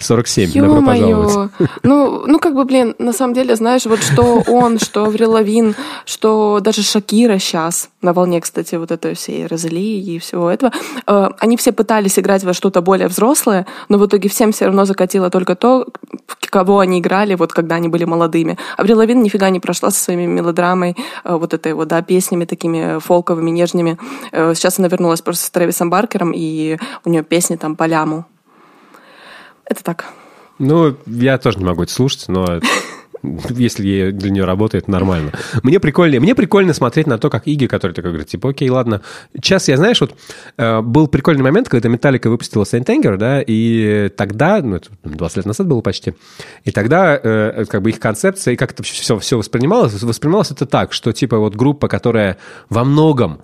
[0.00, 1.32] 47, добро пожаловать.
[1.32, 1.48] Ё-моё.
[1.82, 5.74] Ну, ну, как бы, блин, на самом деле, знаешь, вот что он, что Аврил Лавин,
[6.04, 10.72] что даже Шакира сейчас, на волне, кстати, вот этой всей Розалии и всего этого,
[11.06, 14.84] э, они все пытались играть во что-то более взрослое, но в итоге всем все равно
[14.84, 15.86] закатило только то,
[16.50, 18.58] кого они играли, вот когда они были молодыми.
[18.76, 22.98] Аврил Лавин нифига не прошла со своими мелодрамой, э, вот этой вот, да, песнями такими
[23.00, 23.98] фолковыми, нежными.
[24.32, 28.24] Э, Сейчас она вернулась просто с Трэвисом Баркером, и у нее песни там по ляму.
[29.66, 30.06] Это так.
[30.58, 32.60] Ну, я тоже не могу это слушать, но
[33.50, 35.32] если для нее работает, нормально.
[35.62, 39.02] Мне прикольно, мне прикольно смотреть на то, как Иги, который такой говорит, типа, окей, ладно.
[39.34, 40.14] Сейчас я, знаешь, вот
[40.56, 45.36] э, был прикольный момент, когда Металлика выпустила Saint Anger, да, и тогда, ну, это 20
[45.38, 46.14] лет назад было почти,
[46.64, 50.66] и тогда э, как бы их концепция, и как это все, все воспринималось, воспринималось это
[50.66, 52.38] так, что, типа, вот группа, которая
[52.70, 53.42] во многом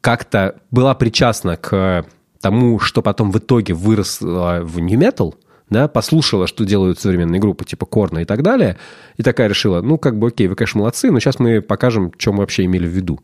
[0.00, 2.04] как-то была причастна к
[2.40, 5.34] тому, что потом в итоге выросло в New Metal,
[5.70, 8.76] да, послушала, что делают современные группы, типа Корна и так далее,
[9.16, 12.32] и такая решила, ну, как бы, окей, вы, конечно, молодцы, но сейчас мы покажем, что
[12.32, 13.20] мы вообще имели в виду.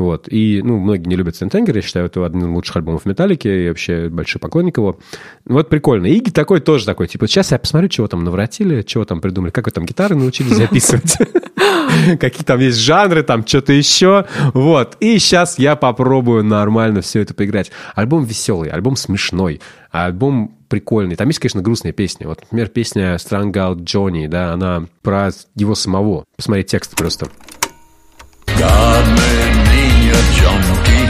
[0.00, 0.28] Вот.
[0.32, 3.68] И, ну, многие не любят Сентенгер, я считаю, это один из лучших альбомов Металлики, и
[3.68, 4.98] вообще большой поклонник его.
[5.44, 6.06] Вот прикольно.
[6.06, 9.66] Иги такой тоже такой, типа, сейчас я посмотрю, чего там наворотили, чего там придумали, как
[9.66, 11.18] вы там гитары научились записывать,
[12.18, 14.24] какие там есть жанры, там что-то еще.
[14.54, 14.96] Вот.
[15.00, 17.70] И сейчас я попробую нормально все это поиграть.
[17.94, 19.60] Альбом веселый, альбом смешной,
[19.90, 21.16] альбом прикольный.
[21.16, 22.24] Там есть, конечно, грустные песни.
[22.24, 26.24] Вот, например, песня Strung Out Johnny, да, она про его самого.
[26.36, 27.26] Посмотри текст просто.
[28.46, 29.49] God made
[30.20, 31.06] a junkie,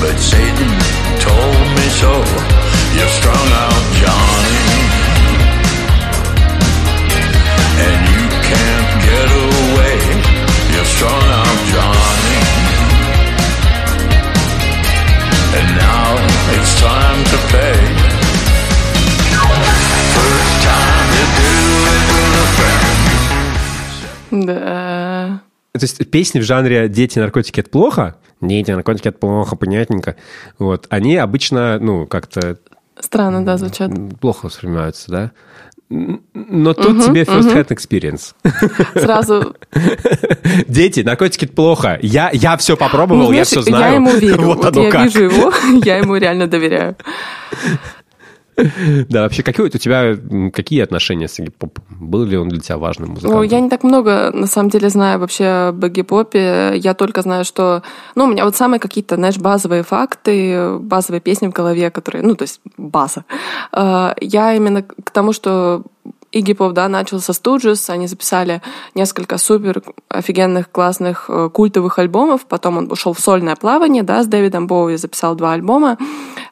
[0.00, 0.70] but Satan
[1.18, 2.12] told me so.
[2.96, 4.45] You're strung out, Johnny,
[25.78, 30.16] То есть песни в жанре «Дети, наркотики– это плохо», «Дети, наркотики– это плохо», понятненько,
[30.58, 32.58] вот, они обычно, ну, как-то
[32.98, 33.90] Странно, да, звучат.
[34.20, 35.30] плохо воспринимаются, да?
[35.88, 38.34] Но тут тебе first hand experience.
[39.00, 39.54] Сразу
[40.66, 41.98] Дети, наркотики– это плохо.
[42.02, 43.84] Я, я все попробовал, Ну, я знаешь, все знаю.
[43.84, 44.42] Я ему верю.
[44.46, 45.04] Вот, Вот оно я как.
[45.04, 45.52] вижу его,
[45.84, 46.96] я ему реально доверяю.
[49.08, 50.16] Да, вообще, какие у тебя,
[50.52, 51.78] какие отношения с Поп?
[51.90, 53.40] Был ли он для тебя важным музыкантом?
[53.40, 56.72] Ну, я не так много, на самом деле, знаю вообще об Игги Попе.
[56.76, 57.82] Я только знаю, что...
[58.14, 62.22] Ну, у меня вот самые какие-то, знаешь, базовые факты, базовые песни в голове, которые...
[62.22, 63.24] Ну, то есть база.
[63.72, 65.82] Э, Я именно к тому, что
[66.32, 68.60] Игги Поп, да, начал со Stooges, они записали
[68.94, 74.26] несколько супер офигенных, классных, э, культовых альбомов, потом он ушел в сольное плавание, да, с
[74.26, 75.96] Дэвидом Боуи записал два альбома,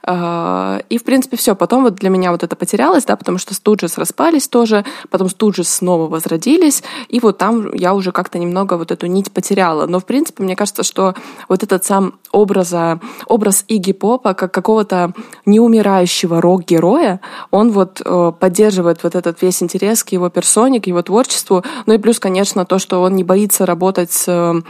[0.07, 1.55] и, в принципе, все.
[1.55, 5.69] Потом вот для меня вот это потерялось, да, потому что Студжес распались тоже, потом Студжес
[5.69, 9.87] снова возродились, и вот там я уже как-то немного вот эту нить потеряла.
[9.87, 11.15] Но, в принципе, мне кажется, что
[11.49, 15.13] вот этот сам образа, образ Игги Попа как какого-то
[15.47, 17.21] неумирающего рок-героя,
[17.51, 21.65] он вот э, поддерживает вот этот весь интерес к его персоне, к его творчеству.
[21.87, 24.63] Ну и плюс, конечно, то, что он не боится работать с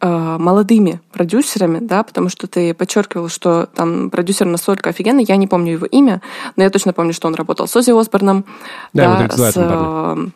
[0.00, 5.72] молодыми продюсерами, да, потому что ты подчеркивал, что там продюсер настолько офигенный, я не помню
[5.72, 6.20] его имя,
[6.56, 8.44] но я точно помню, что он работал с Оззи Осборном.
[8.92, 10.26] Да, его 32 с, э,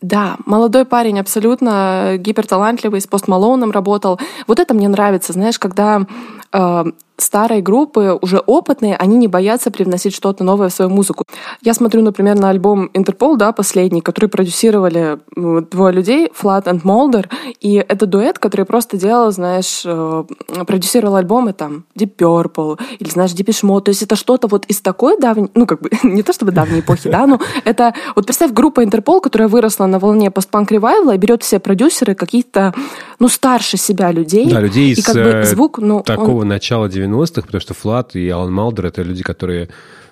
[0.00, 4.20] да, молодой парень абсолютно гиперталантливый, с Пост Малоуном работал.
[4.46, 6.06] Вот это мне нравится, знаешь, когда
[6.52, 6.84] э,
[7.20, 11.24] старые группы, уже опытные, они не боятся привносить что-то новое в свою музыку.
[11.62, 17.26] Я смотрю, например, на альбом Интерпол, да, последний, который продюсировали двое людей, Flat and Molder,
[17.60, 20.24] и это дуэт, который просто делал, знаешь, э,
[20.66, 24.80] продюсировал альбомы там Deep Purple или, знаешь, Depeche Mode, то есть это что-то вот из
[24.80, 28.52] такой давней, ну, как бы, не то чтобы давней эпохи, да, но это, вот представь,
[28.52, 32.72] группа Интерпол, которая выросла на волне постпанк ревайвла и берет все продюсеры каких-то,
[33.18, 34.48] ну, старше себя людей.
[34.52, 38.14] Да, людей и как бы э, звук, ну, он- такого начала 90-х, потому что Флат
[38.14, 39.68] и Алан Малдер— это люди, которые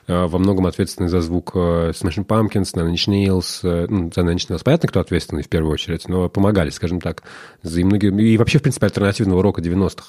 [0.08, 3.60] э, во многом ответственны за звук э, Smashing Pumpkins, Nine Inch Nails.
[3.62, 7.00] э, Ну, за Nine Inch Nails понятно, кто ответственный в первую очередь, но помогали, скажем
[7.00, 7.22] так.
[7.62, 10.06] За и, многие, и вообще, в принципе, альтернативного рока 90-х.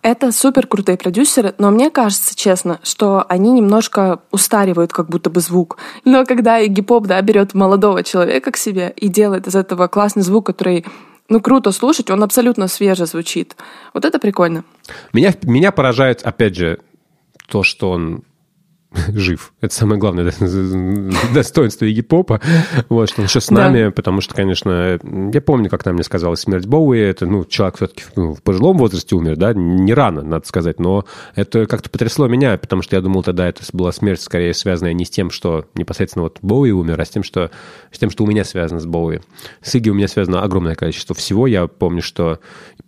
[0.00, 5.40] Это супер крутые продюсеры, но мне кажется, честно, что они немножко устаривают как будто бы
[5.40, 5.76] звук.
[6.04, 10.22] Но когда Игги Поп, да, берет молодого человека к себе и делает из этого классный
[10.22, 10.86] звук, который
[11.28, 13.56] ну, круто слушать, он абсолютно свеже звучит.
[13.94, 14.64] Вот это прикольно.
[15.12, 16.80] Меня, меня поражает, опять же,
[17.48, 18.24] то, что он
[19.08, 19.52] жив.
[19.60, 20.32] Это самое главное
[21.34, 22.40] достоинство Игги Попа,
[22.88, 23.90] вот, что он еще с нами, да.
[23.90, 24.98] потому что, конечно,
[25.32, 28.78] я помню, как нам мне сказала смерть Боуи, это, ну, человек все-таки ну, в пожилом
[28.78, 31.04] возрасте умер, да, не рано, надо сказать, но
[31.34, 35.04] это как-то потрясло меня, потому что я думал тогда, это была смерть скорее связанная не
[35.04, 37.50] с тем, что непосредственно вот Боуи умер, а с тем, что,
[37.92, 39.20] с тем, что у меня связано с Боуи.
[39.62, 41.46] С Игги у меня связано огромное количество всего.
[41.46, 42.40] Я помню, что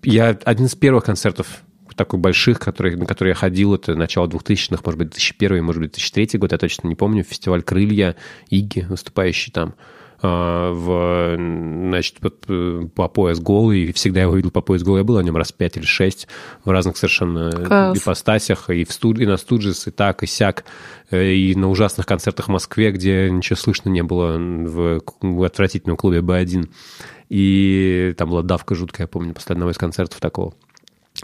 [0.03, 1.63] я один из первых концертов
[2.01, 5.93] такой больших, которые, на которые я ходил, это начало 2000-х, может быть, 2001, может быть,
[5.93, 8.17] 2003 год, я точно не помню, фестиваль «Крылья»,
[8.49, 9.75] Иги, выступающий там
[10.23, 11.37] а, в,
[11.89, 12.31] значит, по,
[12.89, 15.01] по пояс голый, и всегда его видел по пояс голый.
[15.01, 16.27] Я был о нем раз пять или шесть
[16.65, 17.99] в разных совершенно Класс.
[17.99, 19.19] ипостасях, и, в студ...
[19.19, 20.65] и на Студжес, и так, и сяк,
[21.11, 25.99] э, и на ужасных концертах в Москве, где ничего слышно не было в, в отвратительном
[25.99, 26.67] клубе Б1.
[27.29, 30.55] И там была давка жуткая, я помню, после одного из концертов такого.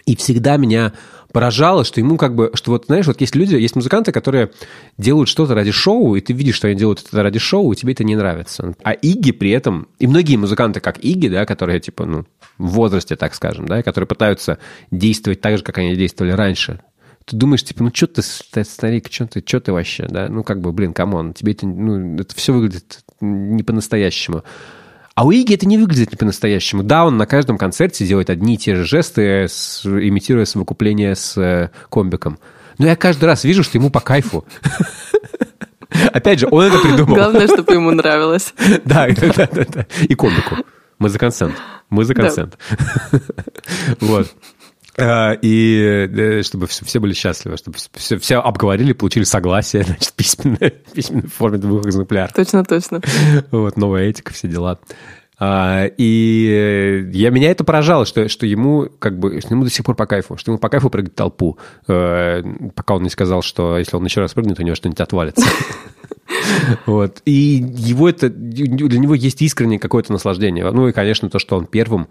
[0.05, 0.93] И всегда меня
[1.33, 4.51] поражало, что ему как бы, что вот, знаешь, вот есть люди, есть музыканты, которые
[4.97, 7.93] делают что-то ради шоу, и ты видишь, что они делают это ради шоу, и тебе
[7.93, 8.75] это не нравится.
[8.83, 12.25] А Игги при этом, и многие музыканты, как Игги, да, которые, типа, ну,
[12.59, 14.59] в возрасте, так скажем, да, которые пытаются
[14.91, 16.81] действовать так же, как они действовали раньше,
[17.27, 20.29] ты думаешь, типа, ну, что ты, старик, что ты, что ты вообще, да?
[20.29, 24.45] Ну, как бы, блин, come on, тебе это, ну, это все выглядит не по-настоящему.
[25.17, 26.83] А у Игги это не выглядит не по-настоящему.
[26.83, 31.39] Да, он на каждом концерте делает одни и те же жесты, с, имитируя совокупление с
[31.39, 32.39] э, комбиком.
[32.77, 34.45] Но я каждый раз вижу, что ему по кайфу.
[36.13, 37.15] Опять же, он это придумал.
[37.15, 38.53] Главное, чтобы ему нравилось.
[38.85, 39.87] Да, да, да, да.
[40.03, 40.57] И комбику.
[40.99, 41.55] Мы за консент.
[41.89, 42.59] Мы за консент.
[44.01, 44.35] Вот.
[44.99, 50.73] А, и э, чтобы все были счастливы, чтобы все, все обговорили, получили согласие, значит, письменное,
[50.87, 52.33] в письменной форме двух экземпляров.
[52.33, 53.01] Точно, точно.
[53.51, 54.79] Вот, новая этика, все дела.
[55.39, 59.85] А, и я, меня это поражало, что, что ему как бы что ему до сих
[59.85, 61.59] пор по кайфу, что ему по кайфу прыгать толпу,
[61.89, 62.43] э,
[62.75, 65.47] пока он не сказал, что если он еще раз прыгнет, у него что-нибудь отвалится.
[66.87, 67.23] Вот.
[67.25, 70.69] И его это, для него есть искреннее какое-то наслаждение.
[70.71, 72.09] Ну и, конечно, то, что он первым,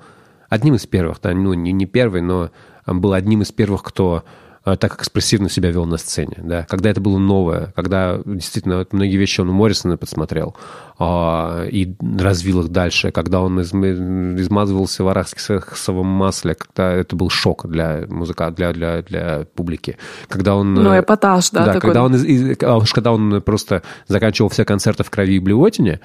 [0.50, 2.52] одним из первых, да, ну не, не первый, но
[2.86, 4.24] был одним из первых, кто
[4.66, 9.18] э, так экспрессивно себя вел на сцене, да, когда это было новое, когда действительно многие
[9.18, 10.56] вещи он у Моррисона подсмотрел
[10.98, 17.30] а, и развил их дальше, когда он из, измазывался в арахисовом масле, когда это был
[17.30, 19.98] шок для музыка, для, для, для публики,
[20.28, 20.74] когда он...
[20.74, 21.92] Ну, эпатаж, да, да такой.
[21.92, 26.00] когда он, а когда он просто заканчивал все концерты в крови и блевотине,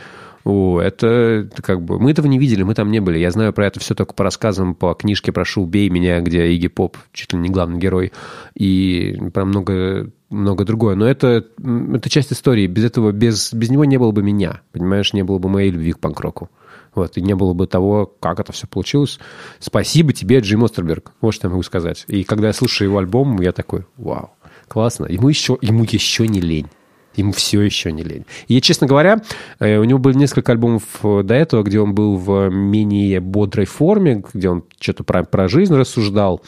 [0.44, 1.98] о, это, как бы...
[1.98, 3.18] Мы этого не видели, мы там не были.
[3.18, 6.68] Я знаю про это все только по рассказам, по книжке «Прошу, убей меня», где Игги
[6.68, 8.12] Поп чуть ли не главный герой,
[8.54, 10.96] и про много, много другое.
[10.96, 12.66] Но это, это часть истории.
[12.66, 15.12] Без этого, без, без него не было бы меня, понимаешь?
[15.12, 16.50] Не было бы моей любви к панк-року.
[16.94, 19.20] Вот, и не было бы того, как это все получилось.
[19.58, 21.12] Спасибо тебе, Джим Остерберг.
[21.20, 22.04] Вот что я могу сказать.
[22.08, 24.30] И когда я слушаю его альбом, я такой, вау,
[24.68, 25.06] классно.
[25.06, 26.66] Ему еще, ему еще не лень.
[27.16, 28.24] Ему все еще не лень.
[28.46, 29.20] И, честно говоря,
[29.58, 33.66] э, у него было несколько альбомов э, до этого, где он был в менее бодрой
[33.66, 36.40] форме, где он что-то про, про жизнь рассуждал.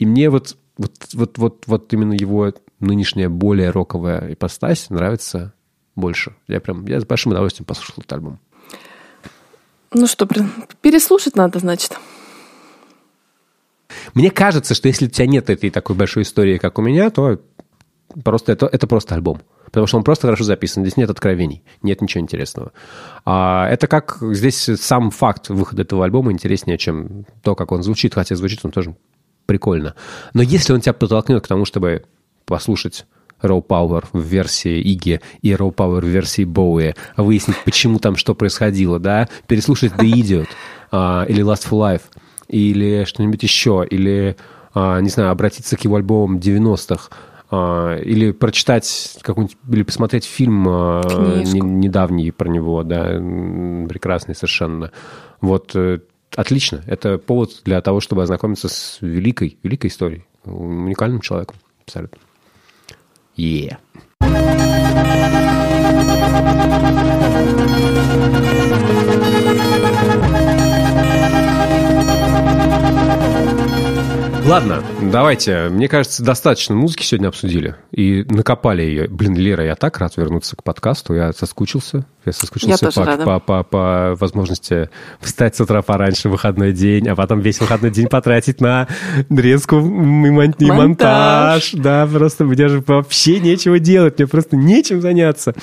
[0.00, 5.52] И мне вот, вот, вот, вот, вот именно его нынешняя более роковая ипостась нравится
[5.94, 6.34] больше.
[6.48, 8.40] Я прям, я с большим удовольствием послушал этот альбом.
[9.92, 10.26] Ну что,
[10.80, 11.98] переслушать надо, значит.
[14.14, 17.40] Мне кажется, что если у тебя нет этой такой большой истории, как у меня, то
[18.24, 19.40] просто это, это просто альбом
[19.70, 20.82] потому что он просто хорошо записан.
[20.82, 22.72] Здесь нет откровений, нет ничего интересного.
[23.24, 28.14] А это как здесь сам факт выхода этого альбома интереснее, чем то, как он звучит,
[28.14, 28.96] хотя звучит он тоже
[29.46, 29.94] прикольно.
[30.34, 32.04] Но если он тебя подтолкнет к тому, чтобы
[32.44, 33.06] послушать
[33.42, 38.34] Raw Power в версии Иги и Raw Power в версии Боуи, выяснить, почему там что
[38.34, 40.48] происходило, да, переслушать The Idiot
[40.90, 42.02] а, или Last for Life,
[42.48, 44.36] или что-нибудь еще, или,
[44.74, 47.14] а, не знаю, обратиться к его альбомам 90-х, а,
[47.52, 51.02] или прочитать какой-нибудь, или посмотреть фильм а,
[51.44, 53.06] не, недавний про него, да,
[53.88, 54.92] прекрасный совершенно.
[55.40, 56.00] Вот, э,
[56.36, 56.82] отлично.
[56.86, 62.18] Это повод для того, чтобы ознакомиться с великой, великой историей, уникальным человеком, абсолютно.
[63.36, 63.78] Yeah.
[74.50, 75.68] Ладно, давайте.
[75.68, 77.76] Мне кажется, достаточно музыки сегодня обсудили.
[77.92, 79.06] И накопали ее.
[79.06, 81.14] Блин, Лера, я так рад вернуться к подкасту.
[81.14, 82.04] Я соскучился.
[82.26, 83.24] Я соскучился Я по, рада.
[83.24, 84.90] по, по, по возможности
[85.20, 88.88] встать с утра пораньше в выходной день, а потом весь выходной день потратить на
[89.28, 91.70] нарезку и, мон- и монтаж.
[91.74, 94.18] Да, просто мне же вообще нечего делать.
[94.18, 95.54] Мне просто нечем заняться.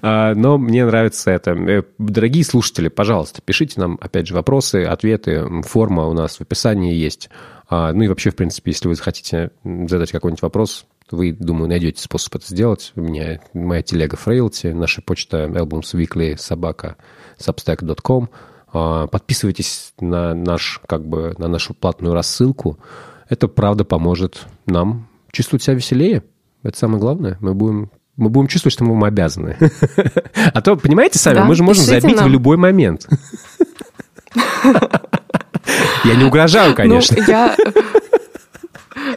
[0.00, 1.50] А, Но мне нравится это.
[1.50, 5.46] Э, Дорогие слушатели, пожалуйста, пишите нам, опять же, вопросы, ответы.
[5.66, 7.28] Форма у нас в описании есть.
[7.70, 12.02] А, Ну и вообще, в принципе, если вы захотите задать какой-нибудь вопрос, вы, думаю, найдете
[12.02, 12.92] способ это сделать.
[12.96, 16.96] У меня моя телега Фрейлти, наша почта albumsweekly собака
[17.38, 18.28] substack.com.
[18.72, 22.78] А, Подписывайтесь на, наш, как бы, на нашу платную рассылку.
[23.28, 26.24] Это, правда, поможет нам чувствовать себя веселее.
[26.62, 27.36] Это самое главное.
[27.40, 29.56] Мы будем, мы будем чувствовать, что мы вам обязаны.
[30.52, 32.30] А то, понимаете сами, Да, мы же можем забить в нам.
[32.30, 33.06] любой момент.
[36.04, 37.16] Я не угрожаю, конечно.
[37.16, 37.56] Ну, я...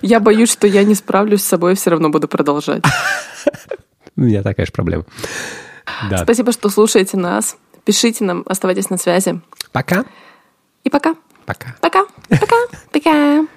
[0.02, 2.84] Я боюсь, что я не справлюсь с собой, все равно буду продолжать.
[4.16, 5.06] У меня такая же проблема.
[6.10, 6.18] Да.
[6.20, 7.58] Спасибо, что слушаете нас.
[7.86, 9.42] Пишите нам, оставайтесь на связи.
[9.72, 10.06] Пока.
[10.84, 11.16] И пока.
[11.46, 11.76] Пока.
[11.82, 12.06] Пока.
[12.30, 12.56] Пока.
[12.92, 13.48] Пока.